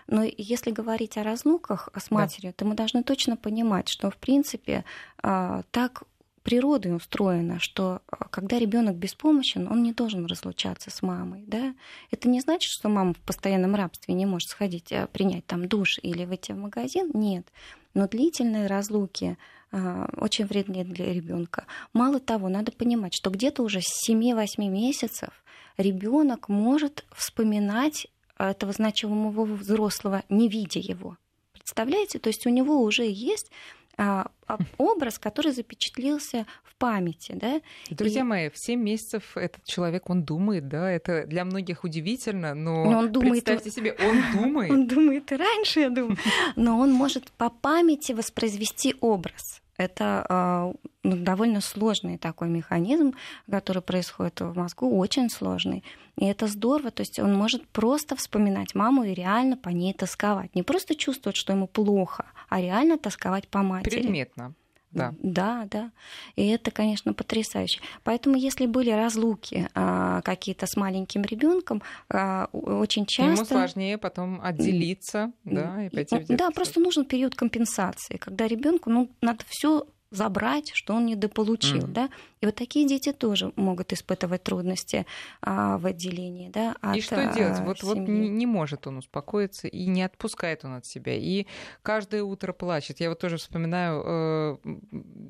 Но 0.07 0.23
если 0.25 0.71
говорить 0.71 1.17
о 1.17 1.23
разлуках 1.23 1.89
с 1.97 2.11
матерью, 2.11 2.51
да. 2.51 2.57
то 2.57 2.65
мы 2.65 2.75
должны 2.75 3.03
точно 3.03 3.37
понимать, 3.37 3.89
что 3.89 4.11
в 4.11 4.17
принципе 4.17 4.85
а, 5.23 5.63
так 5.71 6.03
природой 6.43 6.95
устроено, 6.95 7.61
что 7.61 8.03
а, 8.09 8.29
когда 8.29 8.59
ребенок 8.59 8.97
беспомощен, 8.97 9.71
он 9.71 9.83
не 9.83 9.93
должен 9.93 10.27
разлучаться 10.27 10.91
с 10.91 11.01
мамой. 11.01 11.45
Да? 11.47 11.75
Это 12.11 12.29
не 12.29 12.41
значит, 12.41 12.71
что 12.71 12.89
мама 12.89 13.15
в 13.15 13.21
постоянном 13.21 13.77
рабстве 13.77 14.15
не 14.15 14.27
может 14.27 14.49
сходить, 14.49 14.93
принять 15.13 15.47
там 15.47 15.69
душ 15.69 15.99
или 16.03 16.25
выйти 16.25 16.53
в 16.53 16.59
магазин. 16.59 17.11
Нет. 17.15 17.47
Но 17.95 18.09
длительные 18.09 18.67
разлуки 18.67 19.39
очень 19.73 20.47
вредны 20.47 20.85
для 20.85 21.13
ребенка. 21.13 21.67
Мало 21.93 22.21
того, 22.21 22.49
надо 22.49 22.71
понимать, 22.71 23.13
что 23.13 23.31
где-то 23.31 23.63
уже 23.63 23.81
с 23.81 24.09
7-8 24.09 24.47
месяцев 24.69 25.44
ребенок 25.77 26.49
может 26.49 27.05
вспоминать 27.15 28.09
этого 28.39 28.73
значимого 28.73 29.45
взрослого, 29.45 30.23
не 30.29 30.49
видя 30.49 30.81
его. 30.81 31.17
Представляете? 31.53 32.19
То 32.19 32.29
есть 32.29 32.47
у 32.47 32.51
него 32.51 32.83
уже 32.83 33.05
есть 33.05 33.51
а, 33.97 34.31
а, 34.47 34.59
образ, 34.77 35.19
который 35.19 35.53
запечатлился 35.53 36.47
в 36.65 36.75
памяти, 36.77 37.33
да. 37.33 37.61
Друзья 37.91 38.21
и... 38.21 38.25
мои, 38.25 38.49
в 38.51 38.59
7 38.59 38.81
месяцев 38.81 39.37
этот 39.37 39.65
человек, 39.65 40.11
он 40.11 40.25
думает, 40.25 40.69
да, 40.69 40.91
это 40.91 41.27
для 41.27 41.45
многих 41.45 41.85
удивительно, 41.85 42.55
но, 42.55 42.85
но 42.85 42.99
он 42.99 43.13
думает, 43.13 43.45
представьте 43.45 43.71
себе, 43.71 43.97
он 44.01 44.23
думает. 44.43 44.73
Он 44.73 44.87
думает 44.89 45.31
и 45.31 45.37
раньше, 45.37 45.81
я 45.81 45.91
думаю, 45.91 46.19
но 46.57 46.79
он 46.79 46.93
может 46.93 47.31
по 47.33 47.51
памяти 47.51 48.13
воспроизвести 48.13 48.97
образ. 49.01 49.63
Это 49.77 50.25
а, 50.29 50.73
ну, 51.03 51.17
довольно 51.17 51.61
сложный 51.61 52.17
такой 52.19 52.49
механизм, 52.49 53.15
который 53.51 53.83
происходит 53.83 54.41
в 54.41 54.57
мозгу, 54.57 54.97
очень 54.97 55.29
сложный. 55.31 55.83
И 56.17 56.27
это 56.27 56.47
здорово, 56.47 56.91
то 56.91 57.01
есть 57.01 57.19
он 57.19 57.35
может 57.35 57.67
просто 57.69 58.15
вспоминать 58.15 58.75
маму 58.75 59.05
и 59.05 59.15
реально 59.15 59.57
по 59.57 59.71
ней 59.71 59.93
тосковать. 59.93 60.55
Не 60.55 60.63
просто 60.63 60.95
чувствовать, 60.95 61.37
что 61.37 61.53
ему 61.53 61.67
плохо, 61.67 62.27
а 62.49 62.61
реально 62.61 62.99
тосковать 62.99 63.49
по 63.49 63.63
матери. 63.63 64.01
Предметно. 64.03 64.55
Да. 64.95 65.15
да, 65.19 65.69
да. 65.71 65.91
И 66.37 66.47
это, 66.49 66.71
конечно, 66.71 67.13
потрясающе. 67.13 67.81
Поэтому, 68.03 68.37
если 68.37 68.67
были 68.67 68.91
разлуки 68.91 69.69
а, 69.75 70.23
какие-то 70.23 70.67
с 70.67 70.77
маленьким 70.77 71.23
ребенком, 71.23 71.83
а, 72.09 72.49
очень 72.53 73.07
часто. 73.07 73.35
Ему 73.35 73.45
сложнее 73.45 73.99
потом 73.99 74.41
отделиться, 74.43 75.33
да, 75.45 75.85
и 75.85 75.89
пойти 75.91 76.17
в 76.19 76.27
Да, 76.29 76.51
просто 76.51 76.81
нужен 76.81 77.05
период 77.05 77.35
компенсации, 77.35 78.17
когда 78.17 78.47
ребенку 78.47 78.91
ну, 78.91 79.11
надо 79.21 79.45
все 79.49 79.87
забрать, 80.15 80.71
что 80.75 80.95
он 80.95 81.07
недополучил, 81.07 81.79
mm-hmm. 81.79 81.93
да. 81.93 82.11
И 82.41 82.47
вот 82.47 82.55
такие 82.55 82.87
дети 82.87 83.13
тоже 83.13 83.53
могут 83.57 83.93
испытывать 83.93 84.43
трудности 84.43 85.07
а, 85.41 85.79
в 85.79 85.87
отделении, 85.87 86.51
да. 86.51 86.75
От, 86.81 86.97
и 86.97 87.01
что 87.01 87.33
делать? 87.35 87.61
Вот, 87.61 87.83
вот 87.83 87.97
не, 87.97 88.29
не 88.29 88.47
может 88.47 88.87
он 88.87 88.99
успокоиться 88.99 89.67
и 89.67 89.87
не 89.87 90.03
отпускает 90.03 90.65
он 90.65 90.75
от 90.75 90.87
себя, 90.87 91.15
и 91.15 91.47
каждое 91.83 92.23
утро 92.23 92.53
плачет. 92.53 93.01
Я 93.01 93.09
вот 93.09 93.19
тоже 93.19 93.39
вспоминаю, 93.39 94.03
э, 94.05 94.57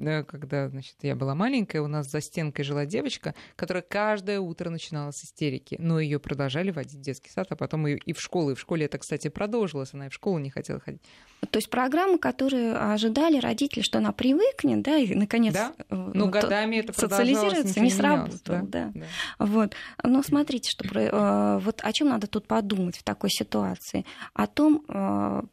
э, 0.00 0.24
когда, 0.24 0.68
значит, 0.68 0.96
я 1.02 1.14
была 1.14 1.34
маленькая, 1.34 1.80
у 1.82 1.88
нас 1.88 2.10
за 2.10 2.20
стенкой 2.20 2.64
жила 2.64 2.84
девочка, 2.84 3.34
которая 3.56 3.82
каждое 3.82 4.40
утро 4.40 4.70
начинала 4.70 5.10
с 5.12 5.24
истерики, 5.24 5.76
но 5.78 6.00
ее 6.00 6.18
продолжали 6.18 6.70
водить 6.70 6.98
в 6.98 7.02
детский 7.02 7.30
сад, 7.30 7.46
а 7.50 7.56
потом 7.56 7.86
и, 7.86 7.94
и 7.94 8.12
в 8.12 8.20
школу, 8.20 8.50
и 8.50 8.54
в 8.54 8.60
школе 8.60 8.86
это, 8.86 8.98
кстати, 8.98 9.28
продолжилось, 9.28 9.94
она 9.94 10.06
и 10.06 10.08
в 10.08 10.14
школу 10.14 10.38
не 10.38 10.50
хотела 10.50 10.80
ходить. 10.80 11.02
То 11.50 11.58
есть 11.58 11.70
программы, 11.70 12.18
которые 12.18 12.74
ожидали 12.76 13.38
родители, 13.38 13.82
что 13.82 13.98
она 13.98 14.12
привыкнет 14.12 14.73
станет, 14.82 14.84
да, 14.84 14.96
и 14.96 15.14
наконец 15.14 15.54
да? 15.54 15.72
ну, 15.90 16.28
годами 16.28 16.76
это 16.76 16.92
социализируется, 16.92 17.80
не, 17.80 17.86
не 17.86 17.90
сработало, 17.90 18.38
да. 18.62 18.62
да. 18.62 18.92
да. 18.94 19.06
Вот. 19.38 19.74
Но 20.02 20.22
смотрите, 20.22 20.70
что 20.70 21.60
вот 21.62 21.80
о 21.82 21.92
чем 21.92 22.08
надо 22.08 22.26
тут 22.26 22.46
подумать 22.46 22.96
в 22.96 23.02
такой 23.02 23.30
ситуации? 23.30 24.04
О 24.32 24.46
том, 24.46 24.84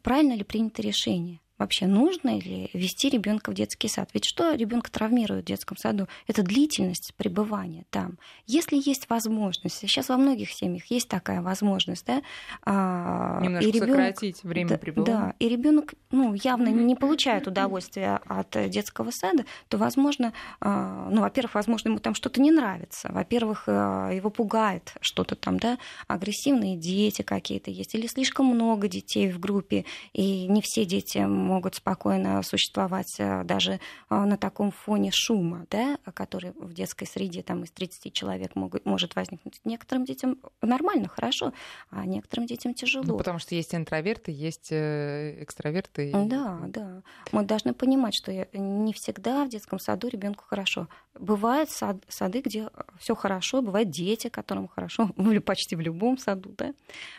правильно 0.02 0.34
ли 0.34 0.44
принято 0.44 0.82
решение 0.82 1.40
вообще 1.62 1.86
нужно 1.86 2.38
ли 2.38 2.70
вести 2.72 3.08
ребенка 3.08 3.50
в 3.50 3.54
детский 3.54 3.88
сад. 3.88 4.10
Ведь 4.12 4.24
что 4.24 4.54
ребенка 4.54 4.90
травмирует 4.90 5.44
в 5.44 5.46
детском 5.46 5.76
саду? 5.76 6.08
Это 6.26 6.42
длительность 6.42 7.14
пребывания 7.16 7.84
там. 7.90 8.18
Если 8.46 8.76
есть 8.76 9.08
возможность, 9.08 9.78
сейчас 9.78 10.08
во 10.08 10.16
многих 10.16 10.50
семьях 10.50 10.86
есть 10.86 11.08
такая 11.08 11.40
возможность, 11.40 12.04
да, 12.06 12.22
а, 12.64 13.40
немножко 13.40 13.68
и 13.68 13.72
ребенок, 13.72 13.96
сократить 13.96 14.44
время 14.44 14.70
да, 14.70 14.78
пребывания. 14.78 15.18
Да, 15.18 15.34
и 15.38 15.48
ребенок, 15.48 15.94
ну, 16.10 16.34
явно 16.34 16.68
не 16.68 16.96
получает 16.96 17.46
удовольствия 17.46 18.20
от 18.26 18.50
детского 18.68 19.10
сада, 19.10 19.44
то, 19.68 19.78
возможно, 19.78 20.32
а, 20.60 21.08
ну, 21.10 21.20
во-первых, 21.20 21.54
возможно, 21.54 21.88
ему 21.90 21.98
там 22.00 22.14
что-то 22.14 22.40
не 22.40 22.50
нравится, 22.50 23.10
во-первых, 23.12 23.64
а, 23.66 24.10
его 24.10 24.30
пугает 24.30 24.94
что-то 25.00 25.36
там, 25.36 25.58
да, 25.58 25.78
агрессивные 26.08 26.76
дети 26.76 27.22
какие-то 27.22 27.70
есть, 27.70 27.94
или 27.94 28.06
слишком 28.06 28.46
много 28.46 28.88
детей 28.88 29.30
в 29.30 29.38
группе, 29.38 29.84
и 30.12 30.48
не 30.48 30.60
все 30.60 30.84
дети 30.84 31.18
могут 31.52 31.74
спокойно 31.74 32.42
существовать 32.42 33.14
э, 33.18 33.44
даже 33.44 33.72
э, 33.72 33.78
на 34.08 34.36
таком 34.36 34.70
фоне 34.70 35.10
шума, 35.12 35.66
да, 35.70 35.98
который 36.14 36.52
в 36.56 36.72
детской 36.72 37.06
среде 37.06 37.42
там 37.42 37.64
из 37.64 37.70
30 37.70 38.12
человек 38.12 38.56
могут, 38.56 38.86
может 38.86 39.14
возникнуть. 39.16 39.60
Некоторым 39.64 40.04
детям 40.04 40.38
нормально, 40.62 41.08
хорошо, 41.08 41.52
а 41.90 42.06
некоторым 42.06 42.46
детям 42.46 42.74
тяжело. 42.74 43.04
Ну, 43.06 43.18
потому 43.18 43.38
что 43.38 43.54
есть 43.54 43.74
интроверты, 43.74 44.32
есть 44.32 44.68
э, 44.70 45.42
экстраверты. 45.42 46.10
Да, 46.12 46.60
да. 46.66 47.02
Мы 47.32 47.44
должны 47.44 47.74
понимать, 47.74 48.14
что 48.14 48.32
не 48.52 48.92
всегда 48.92 49.44
в 49.44 49.48
детском 49.48 49.78
саду 49.78 50.08
ребенку 50.08 50.44
хорошо. 50.46 50.88
Бывают 51.18 51.70
сад, 51.70 51.96
сады, 52.08 52.40
где 52.40 52.70
все 52.98 53.14
хорошо, 53.14 53.60
бывают 53.60 53.90
дети, 53.90 54.28
которым 54.28 54.68
хорошо, 54.68 55.10
почти 55.44 55.76
в 55.76 55.80
любом 55.80 56.16
саду, 56.16 56.54
да, 56.56 56.72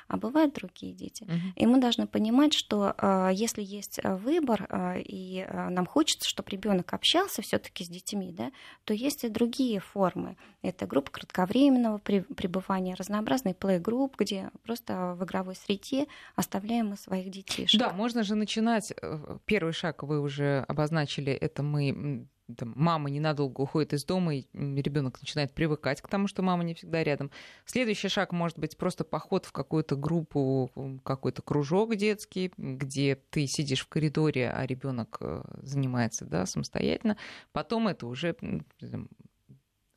а 0.07 0.17
бывают 0.17 0.55
другие 0.55 0.93
дети. 0.93 1.23
Угу. 1.23 1.53
И 1.55 1.65
мы 1.67 1.79
должны 1.79 2.07
понимать, 2.07 2.53
что 2.53 2.95
если 3.31 3.61
есть 3.61 3.99
выбор, 4.23 4.65
а, 4.69 4.95
и 4.97 5.45
а, 5.47 5.69
нам 5.69 5.85
хочется, 5.85 6.27
чтобы 6.27 6.49
ребенок 6.49 6.93
общался 6.93 7.41
все-таки 7.41 7.83
с 7.83 7.89
детьми, 7.89 8.31
да, 8.31 8.51
то 8.85 8.93
есть 8.93 9.23
и 9.23 9.29
другие 9.29 9.79
формы. 9.79 10.37
Это 10.61 10.87
группа 10.87 11.11
кратковременного 11.11 11.99
пребывания, 11.99 12.95
разнообразный 12.95 13.53
плей-групп, 13.53 14.15
где 14.17 14.49
просто 14.63 15.15
в 15.15 15.23
игровой 15.23 15.55
среде 15.55 16.07
оставляем 16.35 16.87
мы 16.87 16.97
своих 16.97 17.29
детей. 17.29 17.67
Да, 17.77 17.91
можно 17.91 18.23
же 18.23 18.35
начинать. 18.35 18.93
Э, 19.01 19.37
первый 19.45 19.73
шаг 19.73 20.03
вы 20.03 20.19
уже 20.19 20.65
обозначили, 20.67 21.31
это 21.33 21.63
мы 21.63 22.27
там, 22.57 22.73
мама 22.75 23.09
ненадолго 23.09 23.61
уходит 23.61 23.93
из 23.93 24.03
дома, 24.03 24.35
и 24.35 24.45
ребенок 24.53 25.21
начинает 25.21 25.53
привыкать 25.53 26.01
к 26.01 26.07
тому, 26.07 26.27
что 26.27 26.41
мама 26.41 26.63
не 26.63 26.73
всегда 26.73 27.03
рядом. 27.03 27.31
Следующий 27.65 28.09
шаг 28.09 28.31
может 28.31 28.59
быть 28.59 28.77
просто 28.77 29.03
поход 29.03 29.45
в 29.45 29.51
какую-то 29.51 29.95
группу, 29.95 30.99
какой-то 31.03 31.41
кружок 31.41 31.95
детский, 31.95 32.51
где 32.57 33.15
ты 33.29 33.47
сидишь 33.47 33.81
в 33.81 33.87
коридоре, 33.87 34.49
а 34.49 34.65
ребенок 34.65 35.17
э, 35.21 35.43
занимается 35.61 36.25
да, 36.25 36.45
самостоятельно. 36.45 37.17
Потом 37.51 37.87
это 37.87 38.07
уже 38.07 38.35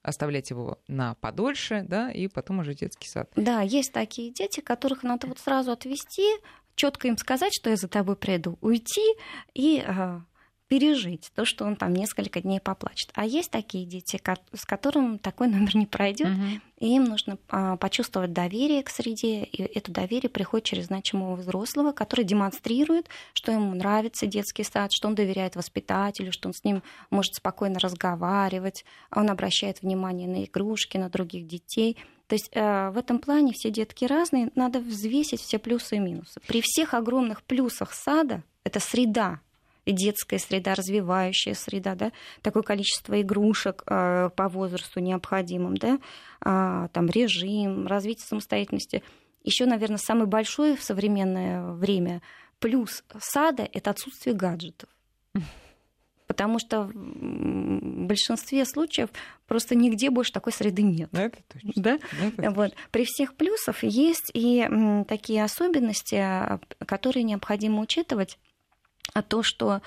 оставлять 0.03 0.51
его 0.51 0.79
на 0.87 1.15
подольше, 1.17 1.85
да, 1.87 2.13
и 2.13 2.29
потом 2.29 2.61
уже 2.61 2.75
детский 2.75 3.09
сад. 3.09 3.31
Да, 3.35 3.61
есть 3.61 3.93
такие 3.93 4.33
дети, 4.33 4.61
которых 4.61 5.03
надо 5.03 5.27
вот 5.27 5.41
сразу 5.41 5.73
отвести, 5.73 6.31
четко 6.77 7.09
им 7.09 7.19
сказать, 7.19 7.53
что 7.53 7.71
я 7.71 7.77
за 7.77 7.89
тобой 7.89 8.15
приду, 8.15 8.57
уйти 8.61 9.05
и 9.53 9.83
э, 9.85 10.21
пережить 10.69 11.31
то, 11.35 11.45
что 11.45 11.65
он 11.65 11.77
там 11.77 11.95
несколько 11.95 12.41
дней 12.41 12.61
поплачет. 12.61 13.11
А 13.15 13.25
есть 13.25 13.51
такие 13.51 13.87
дети, 13.87 14.21
с 14.53 14.65
которым 14.65 15.19
такой 15.19 15.49
номер 15.49 15.77
не 15.77 15.87
пройдет, 15.87 16.29
угу. 16.29 16.61
и 16.79 16.97
им 16.97 17.05
нужно 17.05 17.39
а, 17.49 17.77
почувствовать 17.77 18.33
доверие 18.33 18.83
к 18.83 18.91
среде, 18.91 19.45
и 19.45 19.63
это 19.63 19.93
доверие 19.93 20.31
приходит 20.31 20.67
через 20.67 20.87
значимого 20.87 21.37
взрослого, 21.37 21.93
который 21.93 22.25
демонстрирует, 22.25 23.09
что 23.33 23.53
ему 23.53 23.75
нравится 23.75 24.27
детский 24.27 24.65
сад, 24.65 24.93
что 24.93 25.09
он 25.09 25.15
доверяет 25.15 25.57
воспитателю, 25.57 26.33
что 26.33 26.49
он 26.49 26.55
с 26.55 26.65
ним 26.65 26.83
может 27.11 27.35
спокойно 27.35 27.79
разговаривать, 27.79 28.85
он 29.15 29.31
обращает 29.31 29.83
внимание 29.83 30.29
на 30.29 30.45
игрушки, 30.45 30.97
на 30.97 31.09
других 31.09 31.47
детей. 31.47 31.97
То 32.27 32.35
есть 32.35 32.51
э, 32.53 32.91
в 32.91 32.99
этом 32.99 33.21
плане 33.21 33.53
все 33.53 33.71
детки 33.71 34.05
разные, 34.05 34.51
надо 34.57 34.81
взвесить 34.81 35.41
все 35.41 35.61
плюсы 35.61 35.97
и 35.97 36.01
минусы. 36.01 36.41
При 36.49 36.61
всех 36.61 36.95
огромных 36.95 37.45
плюсах 37.45 37.93
сада 37.93 38.43
это 38.65 38.81
среда, 38.81 39.41
детская 39.93 40.39
среда, 40.39 40.75
развивающая 40.75 41.55
среда, 41.55 41.95
да, 41.95 42.13
такое 42.43 42.63
количество 42.63 43.21
игрушек 43.21 43.83
э, 43.87 44.31
по 44.35 44.49
возрасту 44.49 45.01
необходимым, 45.01 45.77
да, 45.77 45.99
э, 46.45 46.89
там 46.93 47.07
режим, 47.07 47.87
развитие 47.87 48.27
самостоятельности. 48.27 49.03
Еще, 49.43 49.67
наверное, 49.67 49.99
самый 49.99 50.27
большой 50.27 50.77
в 50.77 50.83
современное 50.83 51.73
время 51.73 52.21
плюс 52.59 53.05
сада– 53.21 53.69
это 53.73 53.91
отсутствие 53.91 54.35
гаджетов. 54.35 54.89
Потому 56.27 56.59
что 56.59 56.83
в 56.83 56.93
большинстве 56.93 58.65
случаев 58.65 59.11
просто 59.47 59.77
нигде 59.77 60.11
больше 60.11 60.33
такой 60.33 60.53
среды 60.53 60.83
нет. 60.83 61.09
Ну, 61.13 61.21
это 61.21 61.39
точно. 61.49 61.73
Да? 61.77 61.99
Ну, 62.21 62.29
это 62.37 62.51
вот. 62.51 62.71
Точно. 62.71 62.89
При 62.91 63.05
всех 63.05 63.35
плюсах 63.37 63.85
есть 63.85 64.31
и 64.35 64.69
такие 65.09 65.45
особенности, 65.45 66.27
которые 66.85 67.23
необходимо 67.23 67.81
учитывать 67.81 68.39
а 69.17 69.23
то, 69.23 69.43
что, 69.43 69.81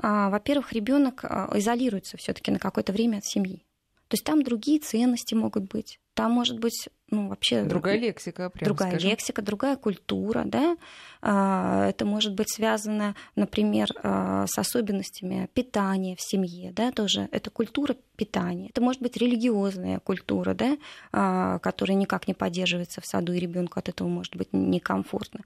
во-первых, 0.00 0.72
ребенок 0.72 1.24
а, 1.24 1.50
изолируется 1.54 2.16
все-таки 2.16 2.52
на 2.52 2.60
какое-то 2.60 2.92
время 2.92 3.18
от 3.18 3.24
семьи. 3.24 3.64
То 4.06 4.14
есть 4.14 4.24
там 4.24 4.44
другие 4.44 4.78
ценности 4.78 5.34
могут 5.34 5.64
быть. 5.64 5.98
Там 6.14 6.30
может 6.30 6.60
быть, 6.60 6.88
ну, 7.10 7.28
вообще... 7.28 7.62
Другая 7.64 7.98
лексика, 7.98 8.50
прямо 8.50 8.64
Другая 8.64 8.90
скажем. 8.90 9.10
лексика, 9.10 9.42
другая 9.42 9.76
культура, 9.76 10.42
да. 10.44 10.76
А, 11.22 11.88
это 11.88 12.04
может 12.04 12.34
быть 12.34 12.50
связано, 12.50 13.14
например, 13.34 13.88
с 14.02 14.58
особенностями 14.58 15.48
питания 15.54 16.16
в 16.16 16.20
семье, 16.20 16.72
да, 16.72 16.92
тоже. 16.92 17.28
Это 17.32 17.50
культура 17.50 17.96
питания. 18.16 18.68
Это 18.68 18.80
может 18.80 19.00
быть 19.00 19.16
религиозная 19.16 20.00
культура, 20.00 20.54
да, 20.54 21.58
которая 21.60 21.96
никак 21.96 22.28
не 22.28 22.34
поддерживается 22.34 23.00
в 23.00 23.06
саду, 23.06 23.32
и 23.32 23.38
ребенку 23.38 23.78
от 23.78 23.88
этого 23.88 24.08
может 24.08 24.36
быть 24.36 24.48
некомфортно. 24.52 25.40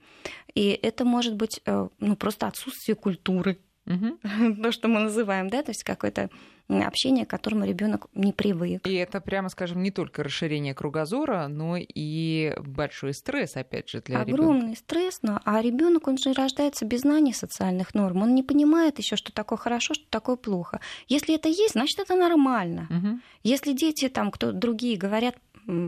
И 0.54 0.70
это 0.82 1.04
может 1.04 1.34
быть, 1.34 1.60
э, 1.66 1.88
ну, 2.00 2.16
просто 2.16 2.46
отсутствие 2.46 2.96
культуры, 2.96 3.58
угу. 3.86 4.18
то, 4.62 4.72
что 4.72 4.88
мы 4.88 5.00
называем, 5.00 5.48
да, 5.48 5.62
то 5.62 5.70
есть 5.70 5.84
какое-то 5.84 6.30
общение, 6.68 7.26
к 7.26 7.30
которому 7.30 7.64
ребенок 7.64 8.08
не 8.14 8.32
привык. 8.32 8.86
И 8.86 8.94
это, 8.94 9.20
прямо 9.20 9.48
скажем, 9.48 9.82
не 9.82 9.90
только 9.90 10.22
расширение 10.22 10.74
кругозора, 10.74 11.46
но 11.48 11.76
и 11.78 12.54
большой 12.58 13.14
стресс, 13.14 13.56
опять 13.56 13.88
же, 13.88 14.00
для 14.00 14.20
Огромный 14.20 14.32
ребенка. 14.32 14.52
Огромный 14.52 14.76
стресс, 14.76 15.18
но 15.22 15.40
а 15.44 15.60
ребенок 15.60 16.08
он 16.08 16.18
же 16.18 16.32
рождается 16.32 16.84
без 16.84 17.00
знаний 17.00 17.32
социальных 17.32 17.94
норм, 17.94 18.22
он 18.22 18.34
не 18.34 18.42
понимает 18.42 18.98
еще, 18.98 19.16
что 19.16 19.32
такое 19.32 19.58
хорошо, 19.58 19.94
что 19.94 20.04
такое 20.08 20.36
плохо. 20.36 20.80
Если 21.08 21.34
это 21.34 21.48
есть, 21.48 21.72
значит 21.72 21.98
это 21.98 22.14
нормально. 22.14 22.88
Угу. 22.90 23.20
Если 23.42 23.72
дети 23.72 24.08
там, 24.08 24.30
кто 24.30 24.52
другие 24.52 24.96
говорят 24.96 25.36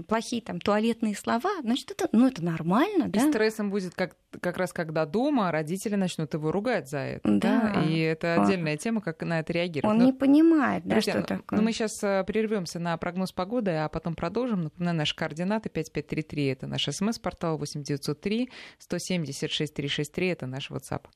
плохие 0.07 0.41
там 0.43 0.61
туалетные 0.61 1.17
слова, 1.17 1.51
значит, 1.63 1.91
это, 1.91 2.09
ну, 2.13 2.29
это 2.29 2.45
нормально, 2.45 3.09
да? 3.09 3.21
И 3.21 3.29
стрессом 3.31 3.71
будет 3.71 3.95
как, 3.95 4.17
как 4.41 4.57
раз, 4.57 4.73
когда 4.73 5.05
дома 5.07 5.51
родители 5.51 5.97
начнут 5.97 6.33
его 6.35 6.53
ругать 6.53 6.89
за 6.89 6.99
это, 6.99 7.29
да, 7.29 7.73
да? 7.75 7.83
и 7.83 7.99
это 7.99 8.43
отдельная 8.43 8.77
тема, 8.77 9.01
как 9.01 9.23
на 9.23 9.41
это 9.41 9.53
реагировать. 9.53 9.93
Он 9.93 9.99
Но, 9.99 10.07
не 10.07 10.13
понимает, 10.13 10.64
да, 10.85 10.95
друзья, 10.95 11.13
что 11.13 11.21
ну, 11.21 11.27
такое. 11.27 11.59
Ну, 11.59 11.65
мы 11.65 11.73
сейчас 11.73 12.03
э, 12.03 12.25
прервемся 12.25 12.79
на 12.79 12.97
прогноз 12.97 13.33
погоды, 13.33 13.73
а 13.73 13.89
потом 13.89 14.15
продолжим. 14.15 14.63
Напоминаю, 14.63 14.97
наши 14.97 15.15
координаты 15.15 15.69
5533— 15.69 16.47
это 16.49 16.67
наш 16.67 16.85
смс-портал, 16.85 17.59
8903 17.59 18.51
176 18.79 19.75
363— 19.75 20.27
это 20.29 20.47
наш 20.47 20.71
WhatsApp. 20.71 21.07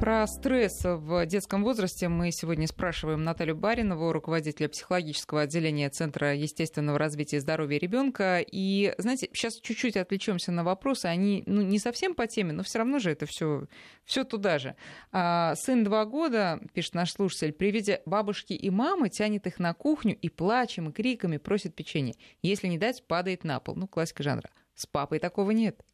Про 0.00 0.26
стресс 0.26 0.80
в 0.82 1.26
детском 1.26 1.62
возрасте 1.62 2.08
мы 2.08 2.32
сегодня 2.32 2.66
спрашиваем 2.66 3.22
Наталью 3.22 3.54
Баринову, 3.54 4.12
руководителя 4.12 4.70
психологического 4.70 5.42
отделения 5.42 5.90
Центра 5.90 6.34
естественного 6.34 6.98
развития 6.98 7.36
и 7.36 7.40
здоровья 7.40 7.78
ребенка. 7.78 8.38
И, 8.40 8.94
знаете, 8.96 9.28
сейчас 9.34 9.56
чуть-чуть 9.60 9.98
отвлечемся 9.98 10.52
на 10.52 10.64
вопросы. 10.64 11.04
Они 11.04 11.42
ну, 11.44 11.60
не 11.60 11.78
совсем 11.78 12.14
по 12.14 12.26
теме, 12.26 12.52
но 12.52 12.62
все 12.62 12.78
равно 12.78 12.98
же 12.98 13.10
это 13.10 13.26
все 13.26 13.66
все 14.06 14.24
туда 14.24 14.58
же. 14.58 14.74
А, 15.12 15.54
сын 15.54 15.84
два 15.84 16.06
года, 16.06 16.62
пишет 16.72 16.94
наш 16.94 17.12
слушатель, 17.12 17.52
при 17.52 17.70
виде 17.70 18.00
бабушки 18.06 18.54
и 18.54 18.70
мамы 18.70 19.10
тянет 19.10 19.46
их 19.46 19.58
на 19.58 19.74
кухню 19.74 20.16
и 20.16 20.30
плачем, 20.30 20.88
и 20.88 20.92
криками 20.92 21.36
просит 21.36 21.74
печенье. 21.74 22.14
Если 22.40 22.68
не 22.68 22.78
дать, 22.78 23.06
падает 23.06 23.44
на 23.44 23.60
пол. 23.60 23.76
Ну, 23.76 23.86
классика 23.86 24.22
жанра. 24.22 24.48
С 24.74 24.86
папой 24.86 25.18
такого 25.18 25.50
нет. 25.50 25.84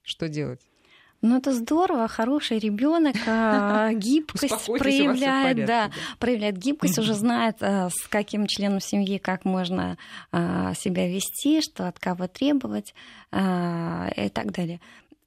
Что 0.00 0.30
делать? 0.30 0.71
Ну, 1.22 1.36
это 1.36 1.52
здорово, 1.52 2.08
хороший 2.08 2.58
ребенок, 2.58 3.14
а, 3.28 3.92
гибкость 3.94 4.66
проявляет, 4.66 5.64
да, 5.66 5.90
проявляет 6.18 6.56
гибкость, 6.56 6.98
уже 6.98 7.14
знает, 7.14 7.58
а, 7.60 7.90
с 7.90 8.08
каким 8.08 8.48
членом 8.48 8.80
семьи 8.80 9.18
как 9.18 9.44
можно 9.44 9.98
а, 10.32 10.74
себя 10.74 11.08
вести, 11.08 11.60
что 11.60 11.86
от 11.86 12.00
кого 12.00 12.26
требовать 12.26 12.94
и 13.32 14.28
так 14.34 14.52
далее. 14.52 14.80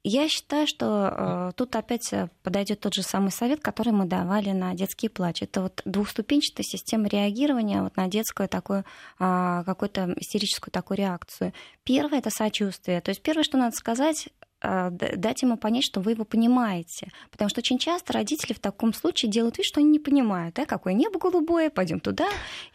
Я 0.08 0.28
считаю, 0.28 0.68
что 0.68 1.48
э, 1.48 1.52
тут 1.56 1.74
опять 1.74 2.14
подойдет 2.44 2.78
тот 2.78 2.94
же 2.94 3.02
самый 3.02 3.32
совет, 3.32 3.58
который 3.58 3.92
мы 3.92 4.04
давали 4.04 4.50
на 4.50 4.72
детский 4.72 5.08
плач. 5.08 5.42
Это 5.42 5.62
вот 5.62 5.82
двухступенчатая 5.84 6.62
система 6.62 7.08
реагирования 7.08 7.82
вот 7.82 7.96
на 7.96 8.06
детскую 8.06 8.48
такую 8.48 8.84
э, 9.18 9.62
какую-то 9.66 10.14
истерическую 10.16 10.70
такую 10.70 10.98
реакцию. 10.98 11.52
Первое 11.82 12.20
это 12.20 12.30
сочувствие. 12.30 13.00
То 13.00 13.08
есть 13.08 13.20
первое, 13.20 13.42
что 13.42 13.58
надо 13.58 13.74
сказать, 13.74 14.28
а, 14.40 14.45
дать 14.62 15.42
ему 15.42 15.56
понять, 15.56 15.84
что 15.84 16.00
вы 16.00 16.12
его 16.12 16.24
понимаете. 16.24 17.10
Потому 17.30 17.48
что 17.48 17.60
очень 17.60 17.78
часто 17.78 18.12
родители 18.12 18.52
в 18.52 18.58
таком 18.58 18.94
случае 18.94 19.30
делают 19.30 19.58
вид, 19.58 19.66
что 19.66 19.80
они 19.80 19.90
не 19.90 19.98
понимают, 19.98 20.54
да, 20.54 20.64
какое 20.64 20.94
небо 20.94 21.18
голубое, 21.18 21.70
пойдем 21.70 22.00
туда. 22.00 22.26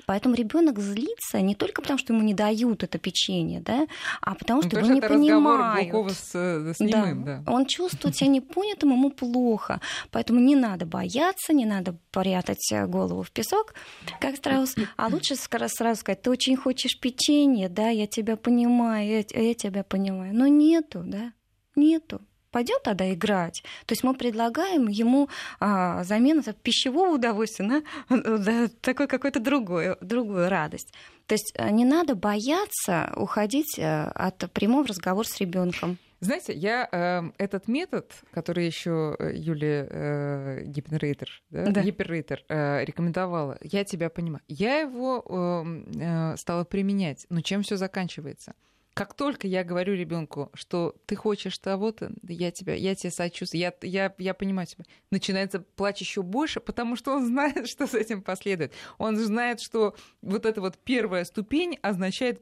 Поэтому 0.05 0.35
ребенок 0.35 0.79
злится 0.79 1.41
не 1.41 1.55
только 1.55 1.81
потому, 1.81 1.97
что 1.97 2.13
ему 2.13 2.23
не 2.23 2.33
дают 2.33 2.83
это 2.83 2.97
печенье, 2.99 3.61
да, 3.61 3.87
а 4.21 4.35
потому 4.35 4.61
что 4.61 4.75
ну, 4.75 4.85
его 4.85 4.93
не 4.93 5.01
понимают. 5.01 6.11
С, 6.11 6.35
с 6.35 6.79
немым, 6.79 7.23
да. 7.23 7.41
да. 7.45 7.51
Он 7.51 7.65
чувствует 7.65 8.15
себя 8.15 8.29
непонятым, 8.29 8.91
ему 8.91 9.09
плохо. 9.09 9.81
Поэтому 10.11 10.39
не 10.39 10.55
надо 10.55 10.85
бояться, 10.85 11.53
не 11.53 11.65
надо 11.65 11.95
прятать 12.11 12.71
голову 12.87 13.23
в 13.23 13.31
песок, 13.31 13.73
как 14.19 14.35
страус, 14.35 14.75
а 14.97 15.07
лучше 15.07 15.35
сразу 15.35 15.99
сказать, 15.99 16.21
ты 16.21 16.29
очень 16.29 16.55
хочешь 16.55 16.99
печенье, 16.99 17.69
да, 17.69 17.89
я 17.89 18.07
тебя 18.07 18.37
понимаю, 18.37 19.25
я, 19.33 19.41
я 19.41 19.53
тебя 19.53 19.83
понимаю, 19.83 20.33
но 20.35 20.47
нету, 20.47 21.01
да. 21.05 21.33
Нету. 21.75 22.21
Пойдем 22.51 22.77
тогда 22.83 23.11
играть. 23.13 23.63
То 23.85 23.93
есть 23.93 24.03
мы 24.03 24.13
предлагаем 24.13 24.87
ему 24.87 25.29
а, 25.61 26.03
замену 26.03 26.43
пищевого 26.61 27.15
удовольствия 27.15 27.65
на 27.65 27.83
да, 28.09 28.67
такой 28.81 29.07
какой-то 29.07 29.39
другой, 29.39 29.95
другую 30.01 30.49
радость. 30.49 30.93
То 31.27 31.35
есть 31.35 31.53
э, 31.55 31.69
не 31.69 31.85
надо 31.85 32.13
бояться 32.15 33.13
уходить 33.15 33.79
э, 33.79 34.03
от 34.03 34.51
прямого 34.51 34.85
разговора 34.85 35.25
с 35.25 35.39
ребенком. 35.39 35.97
Знаете, 36.19 36.53
я 36.53 36.89
э, 36.91 37.21
этот 37.37 37.69
метод, 37.69 38.13
который 38.31 38.65
еще 38.65 39.15
э, 39.17 39.31
Юлия 39.33 39.87
э, 39.89 40.63
Гипнрейтер, 40.65 41.41
да? 41.51 41.71
Да. 41.71 41.81
Гиперрейтер 41.81 42.43
э, 42.49 42.83
рекомендовала, 42.83 43.57
я 43.61 43.85
тебя 43.85 44.09
понимаю. 44.09 44.43
Я 44.49 44.81
его 44.81 45.23
э, 45.25 46.33
э, 46.33 46.37
стала 46.37 46.65
применять. 46.65 47.25
Но 47.29 47.39
чем 47.39 47.63
все 47.63 47.77
заканчивается? 47.77 48.53
Как 48.93 49.13
только 49.13 49.47
я 49.47 49.63
говорю 49.63 49.93
ребенку, 49.95 50.51
что 50.53 50.95
ты 51.05 51.15
хочешь 51.15 51.57
того-то, 51.57 52.11
я 52.27 52.51
тебя, 52.51 52.75
я 52.75 52.93
тебе 52.95 53.11
сочувствую, 53.11 53.61
я, 53.61 53.73
я, 53.81 54.13
я 54.17 54.33
понимаю 54.33 54.67
тебя, 54.67 54.83
начинается 55.11 55.59
плач 55.59 56.01
еще 56.01 56.21
больше, 56.21 56.59
потому 56.59 56.95
что 56.95 57.15
он 57.15 57.25
знает, 57.27 57.67
что 57.67 57.87
с 57.87 57.93
этим 57.93 58.21
последует. 58.21 58.73
Он 58.97 59.17
знает, 59.17 59.61
что 59.61 59.95
вот 60.21 60.45
эта 60.45 60.61
вот 60.61 60.77
первая 60.77 61.25
ступень 61.25 61.77
означает 61.81 62.41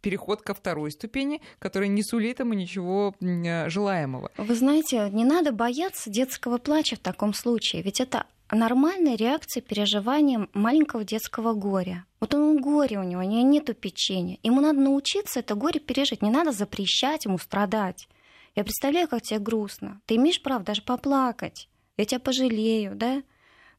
переход 0.00 0.42
ко 0.42 0.54
второй 0.54 0.90
ступени, 0.90 1.40
которая 1.58 1.88
не 1.88 2.02
сулит 2.02 2.40
ему 2.40 2.54
ничего 2.54 3.14
желаемого. 3.20 4.30
Вы 4.36 4.54
знаете, 4.54 5.08
не 5.10 5.24
надо 5.24 5.52
бояться 5.52 6.08
детского 6.10 6.58
плача 6.58 6.96
в 6.96 7.00
таком 7.00 7.34
случае, 7.34 7.82
ведь 7.82 8.00
это 8.00 8.26
нормальная 8.56 9.16
реакция 9.16 9.60
переживания 9.60 10.48
маленького 10.54 11.04
детского 11.04 11.52
горя. 11.54 12.04
Вот 12.20 12.34
он 12.34 12.60
горе 12.60 12.98
у 12.98 13.02
него, 13.02 13.20
у 13.20 13.24
него 13.24 13.42
нету 13.42 13.74
печенья. 13.74 14.38
Ему 14.42 14.60
надо 14.60 14.80
научиться 14.80 15.40
это 15.40 15.54
горе 15.54 15.80
пережить, 15.80 16.22
не 16.22 16.30
надо 16.30 16.52
запрещать 16.52 17.24
ему 17.24 17.38
страдать. 17.38 18.08
Я 18.56 18.64
представляю, 18.64 19.08
как 19.08 19.22
тебе 19.22 19.38
грустно. 19.38 20.00
Ты 20.06 20.16
имеешь 20.16 20.42
право 20.42 20.64
даже 20.64 20.82
поплакать. 20.82 21.68
Я 21.96 22.04
тебя 22.04 22.20
пожалею, 22.20 22.96
да? 22.96 23.22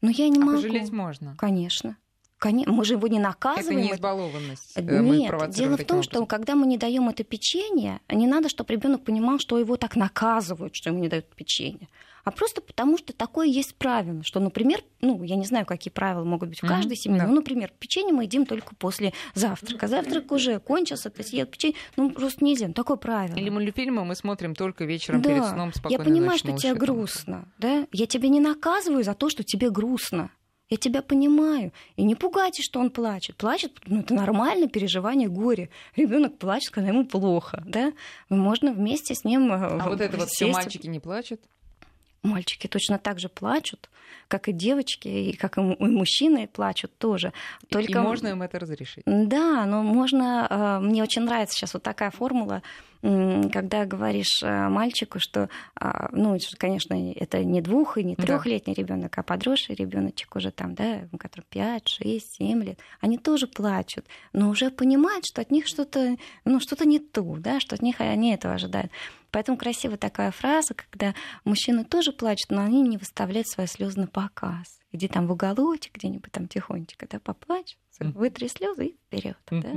Но 0.00 0.10
я 0.10 0.28
не 0.28 0.38
а 0.38 0.44
могу. 0.44 0.56
пожалеть 0.56 0.90
можно? 0.90 1.36
Конечно. 1.36 1.96
Конечно, 2.42 2.72
мы 2.72 2.84
же 2.84 2.94
его 2.94 3.06
не 3.06 3.20
наказываем. 3.20 3.78
Это 3.78 3.88
не 3.88 3.94
избалованность. 3.94 4.72
Э, 4.74 4.82
Нет, 4.82 5.50
дело 5.50 5.76
в 5.76 5.84
том, 5.84 6.02
что 6.02 6.26
когда 6.26 6.56
мы 6.56 6.66
не 6.66 6.76
даем 6.76 7.08
это 7.08 7.22
печенье, 7.22 8.00
не 8.08 8.26
надо, 8.26 8.48
чтобы 8.48 8.72
ребенок 8.74 9.04
понимал, 9.04 9.38
что 9.38 9.60
его 9.60 9.76
так 9.76 9.94
наказывают, 9.94 10.74
что 10.74 10.90
ему 10.90 10.98
не 10.98 11.08
дают 11.08 11.26
печенье 11.36 11.86
а 12.24 12.30
просто 12.30 12.60
потому, 12.60 12.98
что 12.98 13.12
такое 13.12 13.48
есть 13.48 13.74
правило, 13.74 14.22
что, 14.22 14.38
например, 14.38 14.80
ну, 15.00 15.22
я 15.24 15.36
не 15.36 15.44
знаю, 15.44 15.66
какие 15.66 15.90
правила 15.90 16.24
могут 16.24 16.50
быть 16.50 16.62
в 16.62 16.66
каждой 16.66 16.92
mm-hmm. 16.92 16.96
семье, 16.96 17.20
да. 17.20 17.26
но, 17.26 17.34
например, 17.34 17.72
печенье 17.78 18.12
мы 18.12 18.24
едим 18.24 18.46
только 18.46 18.74
после 18.76 19.12
завтрака. 19.34 19.88
Завтрак 19.88 20.30
уже 20.30 20.60
кончился, 20.60 21.10
ты 21.10 21.24
съел 21.24 21.46
печенье, 21.46 21.76
ну, 21.96 22.10
просто 22.10 22.44
нельзя, 22.44 22.68
ну, 22.68 22.74
такое 22.74 22.96
правило. 22.96 23.36
Или 23.36 23.50
мультфильмы 23.50 24.04
мы 24.04 24.14
смотрим 24.14 24.54
только 24.54 24.84
вечером 24.84 25.22
да. 25.22 25.30
перед 25.30 25.44
сном 25.46 25.72
спокойно. 25.74 26.00
Я 26.00 26.04
понимаю, 26.04 26.38
что 26.38 26.56
тебе 26.56 26.74
грустно, 26.74 27.48
да? 27.58 27.86
Я 27.92 28.06
тебя 28.06 28.28
не 28.28 28.40
наказываю 28.40 29.02
за 29.02 29.14
то, 29.14 29.28
что 29.28 29.42
тебе 29.42 29.70
грустно. 29.70 30.30
Я 30.72 30.78
тебя 30.78 31.02
понимаю. 31.02 31.70
И 31.96 32.02
не 32.02 32.14
пугайтесь, 32.14 32.64
что 32.64 32.80
он 32.80 32.88
плачет. 32.88 33.36
Плачет, 33.36 33.78
ну, 33.84 34.00
это 34.00 34.14
нормальное 34.14 34.68
переживание 34.68 35.28
горя. 35.28 35.68
Ребенок 35.96 36.38
плачет, 36.38 36.70
когда 36.70 36.88
ему 36.88 37.04
плохо, 37.04 37.62
да? 37.66 37.92
Можно 38.30 38.72
вместе 38.72 39.14
с 39.14 39.22
ним. 39.22 39.52
Э, 39.52 39.78
а 39.78 39.90
вот 39.90 40.00
это 40.00 40.16
вот 40.16 40.30
все 40.30 40.46
мальчики 40.46 40.86
не 40.86 40.98
плачут? 40.98 41.42
Мальчики 42.22 42.68
точно 42.68 42.98
так 42.98 43.18
же 43.18 43.28
плачут, 43.28 43.90
как 44.28 44.48
и 44.48 44.52
девочки, 44.52 45.08
и 45.08 45.36
как 45.36 45.58
и 45.58 45.60
мужчины 45.60 46.46
плачут 46.46 46.96
тоже. 46.96 47.32
Только... 47.68 47.92
И 47.92 47.94
можно 47.94 48.28
им 48.28 48.42
это 48.42 48.60
разрешить? 48.60 49.02
Да, 49.06 49.66
но 49.66 49.82
можно... 49.82 50.46
Э, 50.48 50.78
мне 50.78 51.02
очень 51.02 51.22
нравится 51.22 51.56
сейчас 51.56 51.74
вот 51.74 51.82
такая 51.82 52.10
формула 52.10 52.62
когда 53.02 53.84
говоришь 53.84 54.42
э, 54.44 54.68
мальчику, 54.68 55.18
что, 55.18 55.48
а, 55.74 56.08
ну, 56.12 56.38
конечно, 56.56 56.94
это 57.14 57.42
не 57.42 57.60
двух 57.60 57.98
и 57.98 58.04
не 58.04 58.14
трехлетний 58.14 58.76
да. 58.76 58.80
ребенок, 58.80 59.18
а 59.18 59.24
подросший 59.24 59.74
ребеночек 59.74 60.36
уже 60.36 60.52
там, 60.52 60.76
да, 60.76 61.00
которым 61.18 61.44
5, 61.50 61.88
6, 61.88 62.36
7 62.36 62.62
лет, 62.62 62.78
они 63.00 63.18
тоже 63.18 63.48
плачут, 63.48 64.06
но 64.32 64.48
уже 64.50 64.70
понимают, 64.70 65.26
что 65.26 65.40
от 65.40 65.50
них 65.50 65.66
что-то, 65.66 66.16
ну, 66.44 66.60
что-то 66.60 66.84
не 66.84 67.00
то, 67.00 67.22
да, 67.38 67.58
что 67.58 67.74
от 67.74 67.82
них 67.82 68.00
они 68.00 68.32
этого 68.32 68.54
ожидают. 68.54 68.92
Поэтому 69.32 69.56
красивая 69.56 69.96
такая 69.96 70.30
фраза, 70.30 70.74
когда 70.74 71.14
мужчины 71.44 71.84
тоже 71.84 72.12
плачут, 72.12 72.50
но 72.50 72.62
они 72.62 72.82
не 72.82 72.98
выставляют 72.98 73.48
свои 73.48 73.66
слезы 73.66 73.98
на 73.98 74.06
показ. 74.06 74.78
Иди 74.92 75.08
там 75.08 75.26
в 75.26 75.32
уголочек 75.32 75.94
где-нибудь 75.94 76.30
там 76.30 76.46
тихонечко, 76.46 77.06
да, 77.10 77.18
поплачь, 77.18 77.78
вытри 77.98 78.48
слезы 78.48 78.86
и 78.88 78.96
вперед. 79.06 79.38
Да? 79.50 79.70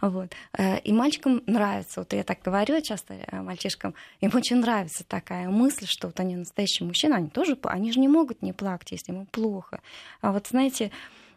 Вот. 0.00 0.32
Э, 0.56 0.78
и 0.78 0.92
мальчикам 0.92 1.42
нравится, 1.46 2.00
вот 2.00 2.12
я 2.12 2.22
так 2.22 2.40
говорю 2.42 2.80
часто 2.80 3.14
э, 3.14 3.42
мальчишкам, 3.42 3.94
им 4.20 4.30
очень 4.32 4.56
нравится 4.56 5.04
такая 5.04 5.48
мысль, 5.48 5.86
что 5.88 6.06
вот 6.06 6.20
они 6.20 6.36
настоящие 6.36 6.86
мужчины, 6.86 7.14
они 7.14 7.28
тоже, 7.28 7.58
они 7.64 7.90
же 7.90 7.98
не 7.98 8.08
могут 8.08 8.42
не 8.42 8.52
плакать, 8.52 8.92
если 8.92 9.10
ему 9.12 9.26
плохо. 9.26 9.80
А 10.20 10.30
вот 10.30 10.46
знаете, 10.46 10.92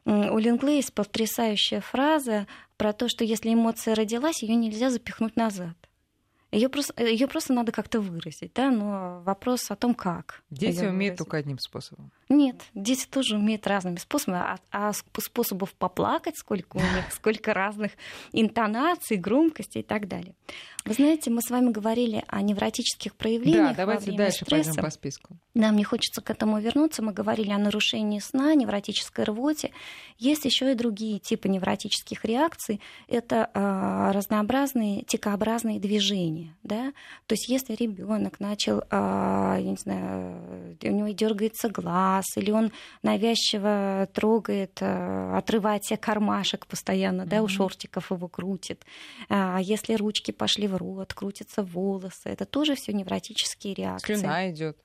у 0.05 0.37
Линглейс 0.37 0.91
потрясающая 0.91 1.81
фраза 1.81 2.45
про 2.77 2.93
то, 2.93 3.07
что 3.07 3.23
если 3.23 3.53
эмоция 3.53 3.95
родилась, 3.95 4.43
ее 4.43 4.55
нельзя 4.55 4.89
запихнуть 4.89 5.35
назад. 5.35 5.75
Ее 6.53 6.69
просто, 6.69 7.03
ее 7.03 7.27
просто 7.27 7.51
надо 7.51 7.71
как-то 7.71 7.99
выразить, 7.99 8.51
да, 8.53 8.69
но 8.69 9.23
вопрос 9.25 9.71
о 9.71 9.75
том, 9.75 9.95
как. 9.95 10.43
Дети 10.51 10.85
умеют 10.85 11.17
только 11.17 11.37
одним 11.37 11.57
способом. 11.57 12.11
Нет, 12.29 12.61
дети 12.75 13.07
тоже 13.07 13.37
умеют 13.37 13.65
разными 13.65 13.97
способами, 13.97 14.37
а, 14.39 14.59
а 14.71 14.93
способов 14.93 15.73
поплакать 15.73 16.37
сколько 16.37 16.77
у 16.77 16.79
них, 16.79 17.05
сколько 17.11 17.53
разных 17.53 17.93
интонаций, 18.31 19.17
громкости 19.17 19.79
и 19.79 19.83
так 19.83 20.07
далее. 20.07 20.35
Вы 20.85 20.95
знаете, 20.95 21.31
мы 21.31 21.41
с 21.41 21.49
вами 21.49 21.71
говорили 21.71 22.23
о 22.27 22.41
невротических 22.41 23.15
проявлениях. 23.15 23.69
Да, 23.69 23.85
давайте 23.85 24.11
во 24.11 24.17
дальше 24.17 24.43
стресса. 24.43 24.69
пойдем 24.69 24.83
по 24.83 24.89
списку. 24.89 25.37
Да, 25.53 25.71
мне 25.71 25.85
хочется 25.85 26.21
к 26.21 26.29
этому 26.29 26.59
вернуться. 26.59 27.01
Мы 27.01 27.13
говорили 27.13 27.51
о 27.51 27.57
нарушении 27.57 28.19
сна, 28.19 28.53
невротической 28.53 29.23
рвоте. 29.23 29.71
Есть 30.17 30.43
еще 30.43 30.71
и 30.71 30.75
другие 30.75 31.19
типы 31.19 31.47
невротических 31.47 32.25
реакций. 32.25 32.81
Это 33.07 33.49
э, 33.53 34.11
разнообразные 34.11 35.03
тикообразные 35.03 35.79
движения. 35.79 36.42
Да? 36.63 36.93
То 37.27 37.33
есть, 37.33 37.49
если 37.49 37.73
ребенок 37.75 38.39
начал, 38.39 38.79
э, 38.79 38.83
я 38.89 39.61
не 39.61 39.75
знаю, 39.77 40.77
у 40.81 40.87
него 40.87 41.09
дергается 41.09 41.69
глаз, 41.69 42.25
или 42.35 42.51
он 42.51 42.71
навязчиво 43.01 44.07
трогает, 44.13 44.77
э, 44.81 45.35
отрывает 45.35 45.85
себе 45.85 45.97
кармашек 45.97 46.67
постоянно, 46.67 47.23
mm-hmm. 47.23 47.29
да, 47.29 47.43
у 47.43 47.47
шортиков 47.47 48.11
его 48.11 48.27
крутит. 48.27 48.85
А 49.29 49.59
если 49.61 49.93
ручки 49.95 50.31
пошли 50.31 50.67
в 50.67 50.75
рот, 50.75 51.13
крутятся 51.13 51.63
волосы. 51.63 52.29
Это 52.29 52.45
тоже 52.45 52.75
все 52.75 52.93
невротические 52.93 53.73
реакции. 53.73 54.15
Слюна 54.15 54.51
идет. 54.51 54.77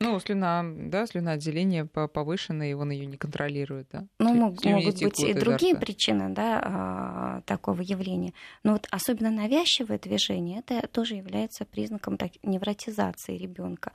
Ну, 0.00 0.20
слюна, 0.20 0.64
да, 0.64 1.06
слюноотделение 1.06 1.84
повышенное, 1.84 2.70
и 2.70 2.74
он 2.74 2.90
ее 2.90 3.04
не 3.06 3.16
контролирует, 3.16 3.88
да? 3.90 4.06
Ну, 4.20 4.32
мог, 4.32 4.64
могут 4.64 5.02
быть 5.02 5.20
и 5.20 5.34
другие 5.34 5.72
рта. 5.72 5.80
причины, 5.80 6.28
да, 6.28 6.60
а, 6.62 7.42
такого 7.46 7.80
явления. 7.80 8.32
Но 8.62 8.74
вот 8.74 8.86
особенно 8.92 9.30
навязчивое 9.30 9.98
движение, 9.98 10.60
это 10.60 10.86
тоже 10.86 11.16
является 11.16 11.64
признаком 11.64 12.16
так, 12.16 12.30
невротизации 12.44 13.36
ребенка. 13.36 13.90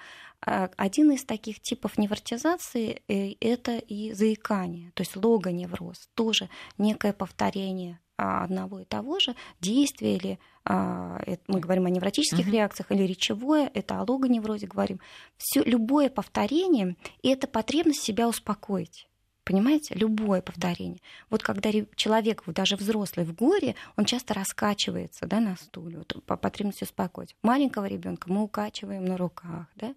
А, 0.45 0.69
один 0.75 1.11
из 1.11 1.23
таких 1.23 1.61
типов 1.61 1.97
невротизации 1.97 3.01
э, 3.07 3.35
это 3.39 3.77
и 3.77 4.11
заикание, 4.11 4.91
то 4.95 5.03
есть 5.03 5.15
логоневроз, 5.15 6.09
тоже 6.15 6.49
некое 6.77 7.13
повторение 7.13 7.99
одного 8.17 8.79
и 8.81 8.85
того 8.85 9.19
же 9.19 9.35
действия 9.59 10.15
или 10.15 10.39
а, 10.65 11.19
мы 11.47 11.59
говорим 11.59 11.85
о 11.85 11.89
невротических 11.89 12.47
uh-huh. 12.47 12.51
реакциях 12.51 12.91
или 12.91 13.03
речевое, 13.03 13.69
это 13.73 13.99
о 13.99 14.05
логоневрозе 14.09 14.67
говорим. 14.67 14.99
Все, 15.37 15.63
любое 15.63 16.09
повторение– 16.09 16.95
это 17.23 17.47
потребность 17.47 18.01
себя 18.01 18.27
успокоить. 18.27 19.07
Понимаете? 19.43 19.93
Любое 19.95 20.41
повторение. 20.41 20.99
Вот 21.29 21.43
когда 21.43 21.69
человек, 21.95 22.43
даже 22.47 22.77
взрослый 22.77 23.25
в 23.25 23.35
горе, 23.35 23.75
он 23.97 24.05
часто 24.05 24.33
раскачивается 24.33 25.25
да, 25.25 25.41
на 25.41 25.57
стуле, 25.57 25.97
вот, 25.97 26.23
по 26.25 26.37
потребности 26.37 26.85
успокоить. 26.85 27.35
Маленького 27.43 27.85
ребенка 27.85 28.31
мы 28.31 28.43
укачиваем 28.43 29.03
на 29.03 29.17
руках. 29.17 29.67
Да? 29.75 29.93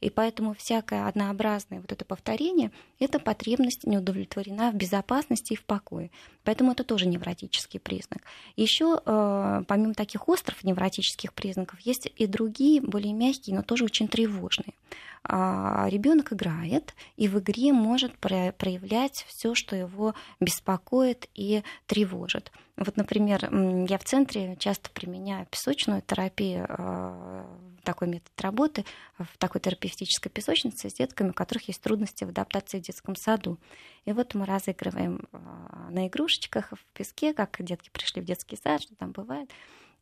И 0.00 0.10
поэтому 0.10 0.54
всякое 0.54 1.06
однообразное 1.06 1.80
вот 1.80 1.92
это 1.92 2.04
повторение— 2.04 2.72
это 2.98 3.18
потребность 3.18 3.84
не 3.84 3.96
удовлетворена 3.96 4.70
в 4.70 4.74
безопасности 4.74 5.54
и 5.54 5.56
в 5.56 5.64
покое. 5.64 6.10
Поэтому 6.44 6.72
это 6.72 6.84
тоже 6.84 7.06
невротический 7.06 7.80
признак. 7.80 8.22
Еще 8.56 9.00
э, 9.04 9.62
помимо 9.66 9.94
таких 9.94 10.28
острых 10.28 10.62
невротических 10.62 11.32
признаков 11.32 11.80
есть 11.80 12.12
и 12.16 12.26
другие, 12.26 12.82
более 12.82 13.14
мягкие, 13.14 13.56
но 13.56 13.62
тоже 13.62 13.84
очень 13.84 14.08
тревожные. 14.08 14.74
А, 15.22 15.86
ребенок 15.90 16.32
играет 16.32 16.94
и 17.16 17.28
в 17.28 17.38
игре 17.38 17.72
может 17.72 18.16
проявлять 18.16 18.89
все, 19.26 19.54
что 19.54 19.76
его 19.76 20.14
беспокоит 20.40 21.28
и 21.34 21.62
тревожит. 21.86 22.52
Вот, 22.76 22.96
например, 22.96 23.48
я 23.88 23.98
в 23.98 24.04
центре 24.04 24.56
часто 24.58 24.90
применяю 24.90 25.46
песочную 25.46 26.02
терапию, 26.02 26.66
а, 26.68 27.46
такой 27.84 28.08
метод 28.08 28.32
работы 28.40 28.84
в 29.18 29.36
такой 29.38 29.60
терапевтической 29.60 30.30
песочнице 30.30 30.88
с 30.88 30.94
детками, 30.94 31.30
у 31.30 31.34
которых 31.34 31.68
есть 31.68 31.82
трудности 31.82 32.24
в 32.24 32.30
адаптации 32.30 32.78
в 32.78 32.82
детском 32.82 33.16
саду. 33.16 33.58
И 34.06 34.12
вот 34.12 34.34
мы 34.34 34.46
разыгрываем 34.46 35.28
а, 35.32 35.90
на 35.90 36.08
игрушечках 36.08 36.72
в 36.72 36.84
песке, 36.94 37.34
как 37.34 37.56
детки 37.60 37.90
пришли 37.90 38.22
в 38.22 38.24
детский 38.24 38.56
сад, 38.56 38.82
что 38.82 38.94
там 38.96 39.12
бывает. 39.12 39.50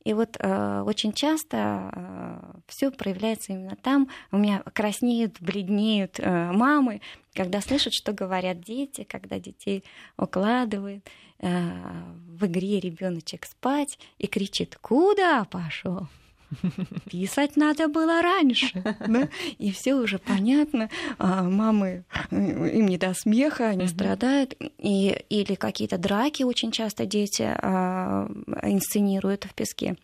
И 0.09 0.15
вот 0.15 0.39
э, 0.41 0.83
очень 0.87 1.13
часто 1.13 1.91
э, 1.93 2.41
все 2.67 2.91
проявляется 2.91 3.53
именно 3.53 3.77
там. 3.77 4.09
У 4.33 4.39
меня 4.39 4.63
краснеют, 4.73 5.37
бледнеют 5.39 6.19
э, 6.19 6.51
мамы, 6.51 7.03
когда 7.35 7.61
слышат, 7.61 7.93
что 7.93 8.15
говорят 8.15 8.63
дети, 8.63 9.05
когда 9.05 9.39
детей 9.39 9.85
укладывают 10.17 11.07
э, 11.41 11.51
в 12.27 12.47
игре 12.47 12.81
ребеночек 12.81 13.45
спать 13.45 13.99
и 14.17 14.27
кричит: 14.27 14.79
Куда 14.81 15.45
пошел? 15.45 16.09
Писать 17.11 17.57
надо 17.57 17.89
было 17.89 18.23
раньше. 18.23 18.69
Да? 19.09 19.29
И 19.59 19.71
все 19.71 19.95
уже 19.95 20.19
понятно. 20.19 20.91
А 21.19 21.43
мамы, 21.43 22.05
им 22.31 22.87
не 22.89 22.99
до 22.99 23.15
смеха, 23.15 23.69
они 23.69 23.87
страдают. 23.87 24.55
И, 24.79 25.25
или 25.29 25.55
какие-то 25.55 25.99
драки 25.99 26.43
очень 26.43 26.73
часто 26.73 27.07
дети 27.07 27.43
а, 27.43 28.29
инсценируют 28.63 29.45
в 29.45 29.55
песке. 29.55 29.97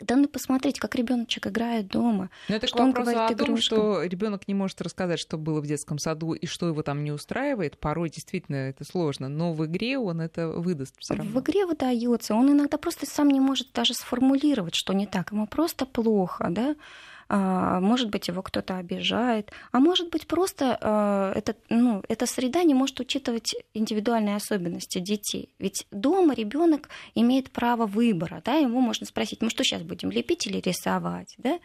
Да 0.00 0.16
ну 0.16 0.28
посмотрите, 0.28 0.80
как 0.80 0.94
ребеночек 0.94 1.46
играет 1.46 1.88
дома. 1.88 2.30
Но 2.48 2.56
это 2.56 2.66
что 2.66 2.78
к 2.78 2.80
вопросу 2.80 3.18
о 3.18 3.34
том, 3.34 3.56
что 3.56 4.02
ребенок 4.02 4.48
не 4.48 4.54
может 4.54 4.80
рассказать, 4.80 5.20
что 5.20 5.38
было 5.38 5.60
в 5.60 5.66
детском 5.66 5.98
саду 5.98 6.32
и 6.32 6.46
что 6.46 6.68
его 6.68 6.82
там 6.82 7.04
не 7.04 7.12
устраивает. 7.12 7.78
Порой 7.78 8.10
действительно 8.10 8.56
это 8.56 8.84
сложно, 8.84 9.28
но 9.28 9.52
в 9.52 9.64
игре 9.66 9.98
он 9.98 10.20
это 10.20 10.48
выдаст 10.48 10.94
все 10.98 11.14
равно. 11.14 11.30
В 11.32 11.42
игре 11.42 11.66
выдается. 11.66 12.34
Он 12.34 12.50
иногда 12.50 12.78
просто 12.78 13.06
сам 13.06 13.28
не 13.28 13.40
может 13.40 13.72
даже 13.72 13.94
сформулировать, 13.94 14.74
что 14.74 14.92
не 14.92 15.06
так. 15.06 15.32
Ему 15.32 15.46
просто 15.46 15.86
плохо, 15.86 16.48
да. 16.50 16.76
А, 17.32 17.78
может 17.78 18.10
быть, 18.10 18.26
его 18.26 18.42
кто-то 18.42 18.76
обижает, 18.76 19.52
а 19.70 19.78
может 19.78 20.10
быть, 20.10 20.26
просто 20.26 20.76
а, 20.80 21.32
это, 21.36 21.54
ну, 21.68 22.02
эта 22.08 22.26
среда 22.26 22.64
не 22.64 22.74
может 22.74 22.98
учитывать 22.98 23.54
индивидуальные 23.72 24.34
особенности 24.34 24.98
детей. 24.98 25.54
Ведь 25.60 25.86
дома 25.92 26.34
ребенок 26.34 26.88
имеет 27.14 27.52
право 27.52 27.86
выбора, 27.86 28.42
да, 28.44 28.54
ему 28.54 28.80
можно 28.80 29.06
спросить, 29.06 29.42
мы 29.42 29.50
что 29.50 29.62
сейчас 29.62 29.82
будем 29.82 30.10
лепить 30.10 30.48
или 30.48 30.58
рисовать, 30.58 31.36
да, 31.38 31.60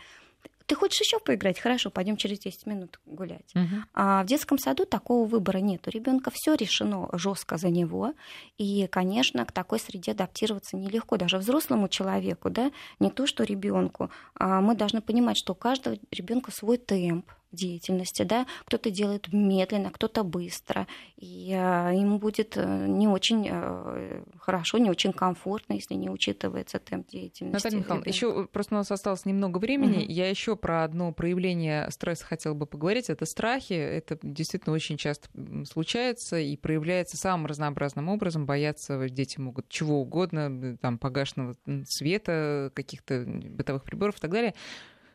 ты 0.65 0.75
хочешь 0.75 1.01
еще 1.01 1.19
поиграть? 1.19 1.59
Хорошо, 1.59 1.89
пойдем 1.89 2.17
через 2.17 2.39
10 2.39 2.65
минут 2.65 2.99
гулять. 3.05 3.51
Угу. 3.55 3.83
А 3.93 4.23
в 4.23 4.25
детском 4.25 4.57
саду 4.57 4.85
такого 4.85 5.27
выбора 5.27 5.59
нет. 5.59 5.87
У 5.87 5.91
ребенка 5.91 6.31
все 6.33 6.55
решено 6.55 7.07
жестко 7.13 7.57
за 7.57 7.69
него. 7.69 8.13
И, 8.57 8.87
конечно, 8.87 9.45
к 9.45 9.51
такой 9.51 9.79
среде 9.79 10.11
адаптироваться 10.11 10.77
нелегко. 10.77 11.17
Даже 11.17 11.37
взрослому 11.37 11.87
человеку, 11.87 12.49
да, 12.49 12.71
не 12.99 13.11
то 13.11 13.27
что 13.27 13.43
ребенку. 13.43 14.09
А 14.35 14.61
мы 14.61 14.75
должны 14.75 15.01
понимать, 15.01 15.37
что 15.37 15.53
у 15.53 15.55
каждого 15.55 15.97
ребенка 16.11 16.51
свой 16.51 16.77
темп 16.77 17.31
деятельности, 17.55 18.23
да, 18.23 18.45
кто-то 18.65 18.91
делает 18.91 19.31
медленно, 19.33 19.91
кто-то 19.91 20.23
быстро, 20.23 20.87
и 21.17 21.51
э, 21.51 21.91
ему 21.95 22.19
будет 22.19 22.57
э, 22.57 22.85
не 22.87 23.07
очень 23.07 23.47
э, 23.49 24.23
хорошо, 24.37 24.77
не 24.77 24.89
очень 24.89 25.13
комфортно, 25.13 25.73
если 25.73 25.95
не 25.95 26.09
учитывается 26.09 26.79
темп 26.79 27.07
деятельности. 27.07 27.55
Наталья 27.55 27.79
Михайловна, 27.79 28.07
еще 28.07 28.47
просто 28.47 28.75
у 28.75 28.77
нас 28.77 28.91
осталось 28.91 29.25
немного 29.25 29.57
времени, 29.57 30.03
угу. 30.03 30.11
я 30.11 30.29
еще 30.29 30.55
про 30.55 30.83
одно 30.83 31.11
проявление 31.11 31.89
стресса 31.91 32.25
хотела 32.25 32.53
бы 32.53 32.65
поговорить, 32.65 33.09
это 33.09 33.25
страхи, 33.25 33.73
это 33.73 34.19
действительно 34.21 34.75
очень 34.75 34.97
часто 34.97 35.29
случается 35.65 36.37
и 36.37 36.55
проявляется 36.57 37.17
самым 37.17 37.45
разнообразным 37.47 38.09
образом, 38.09 38.45
бояться 38.45 39.09
дети 39.09 39.39
могут 39.39 39.69
чего 39.69 40.01
угодно, 40.01 40.77
там 40.77 40.97
погашенного 40.97 41.55
света, 41.87 42.71
каких-то 42.73 43.23
бытовых 43.25 43.83
приборов 43.83 44.17
и 44.17 44.19
так 44.19 44.31
далее. 44.31 44.53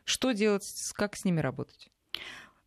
Что 0.03 0.31
делать, 0.31 0.65
как 0.93 1.15
с 1.15 1.25
ними 1.25 1.39
работать? 1.39 1.89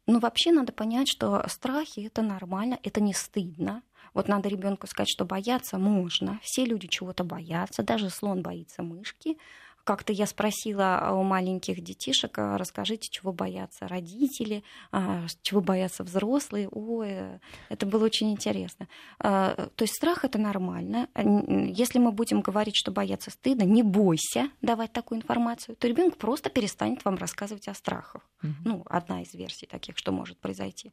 Ну, 0.06 0.20
вообще 0.20 0.52
надо 0.52 0.72
понять, 0.72 1.08
что 1.08 1.44
страхи 1.48 2.00
это 2.06 2.22
нормально, 2.22 2.78
это 2.82 3.00
не 3.00 3.14
стыдно. 3.14 3.82
Вот 4.12 4.28
надо 4.28 4.48
ребенку 4.48 4.86
сказать, 4.86 5.08
что 5.08 5.24
бояться 5.24 5.78
можно. 5.78 6.38
Все 6.42 6.64
люди 6.64 6.86
чего-то 6.88 7.24
боятся, 7.24 7.82
даже 7.82 8.10
слон 8.10 8.42
боится 8.42 8.82
мышки. 8.82 9.38
Как-то 9.84 10.12
я 10.12 10.26
спросила 10.26 11.10
у 11.12 11.22
маленьких 11.22 11.82
детишек, 11.82 12.38
«А 12.38 12.56
расскажите, 12.56 13.08
чего 13.10 13.32
боятся 13.32 13.86
родители, 13.86 14.64
а, 14.90 15.26
чего 15.42 15.60
боятся 15.60 16.04
взрослые. 16.04 16.68
Ой, 16.70 17.38
это 17.68 17.86
было 17.86 18.06
очень 18.06 18.32
интересно. 18.32 18.88
А, 19.18 19.68
то 19.76 19.84
есть 19.84 19.94
страх 19.94 20.24
это 20.24 20.38
нормально. 20.38 21.08
Если 21.14 21.98
мы 21.98 22.12
будем 22.12 22.40
говорить, 22.40 22.76
что 22.76 22.90
бояться 22.90 23.30
стыдно, 23.30 23.64
не 23.64 23.82
бойся 23.82 24.50
давать 24.62 24.92
такую 24.92 25.20
информацию, 25.20 25.76
то 25.76 25.86
ребенок 25.86 26.16
просто 26.16 26.48
перестанет 26.50 27.04
вам 27.04 27.16
рассказывать 27.16 27.68
о 27.68 27.74
страхах. 27.74 28.22
Угу. 28.42 28.52
Ну, 28.64 28.82
одна 28.86 29.22
из 29.22 29.34
версий 29.34 29.66
таких, 29.66 29.98
что 29.98 30.12
может 30.12 30.38
произойти. 30.38 30.92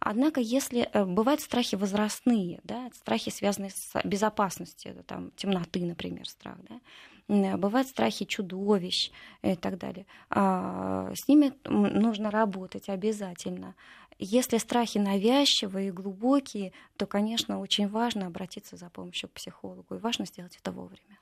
Однако, 0.00 0.40
если 0.40 0.88
э, 0.92 1.04
бывают 1.04 1.40
страхи 1.40 1.74
возрастные, 1.74 2.60
да, 2.62 2.88
страхи, 2.94 3.30
связанные 3.30 3.70
с 3.74 4.00
безопасностью, 4.04 5.02
там, 5.04 5.32
темноты, 5.32 5.84
например, 5.84 6.28
страх, 6.28 6.56
да, 6.68 6.80
бывают 7.28 7.88
страхи 7.88 8.24
чудовищ 8.24 9.10
и 9.42 9.54
так 9.54 9.78
далее. 9.78 10.06
А, 10.30 11.12
с 11.14 11.28
ними 11.28 11.52
нужно 11.66 12.30
работать 12.30 12.88
обязательно. 12.88 13.74
Если 14.20 14.58
страхи 14.58 14.98
навязчивые 14.98 15.88
и 15.88 15.92
глубокие, 15.92 16.72
то, 16.96 17.06
конечно, 17.06 17.60
очень 17.60 17.88
важно 17.88 18.26
обратиться 18.26 18.76
за 18.76 18.90
помощью 18.90 19.28
к 19.28 19.32
психологу, 19.34 19.94
и 19.94 19.98
важно 19.98 20.26
сделать 20.26 20.58
это 20.60 20.72
вовремя. 20.72 21.18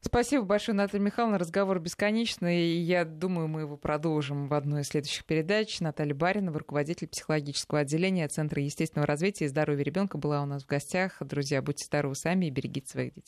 Спасибо 0.00 0.44
большое, 0.44 0.76
Наталья 0.76 1.04
Михайловна. 1.04 1.38
Разговор 1.38 1.80
бесконечный, 1.80 2.60
и 2.60 2.78
я 2.78 3.04
думаю, 3.04 3.48
мы 3.48 3.62
его 3.62 3.76
продолжим 3.76 4.46
в 4.46 4.54
одной 4.54 4.82
из 4.82 4.86
следующих 4.86 5.24
передач. 5.24 5.80
Наталья 5.80 6.14
Баринова, 6.14 6.60
руководитель 6.60 7.08
психологического 7.08 7.80
отделения 7.80 8.28
Центра 8.28 8.62
естественного 8.62 9.08
развития 9.08 9.46
и 9.46 9.48
здоровья 9.48 9.82
ребенка, 9.82 10.16
была 10.16 10.40
у 10.40 10.46
нас 10.46 10.62
в 10.62 10.66
гостях. 10.66 11.16
Друзья, 11.20 11.60
будьте 11.60 11.86
здоровы 11.86 12.14
сами 12.14 12.46
и 12.46 12.50
берегите 12.50 12.88
своих 12.88 13.14
детей. 13.14 13.24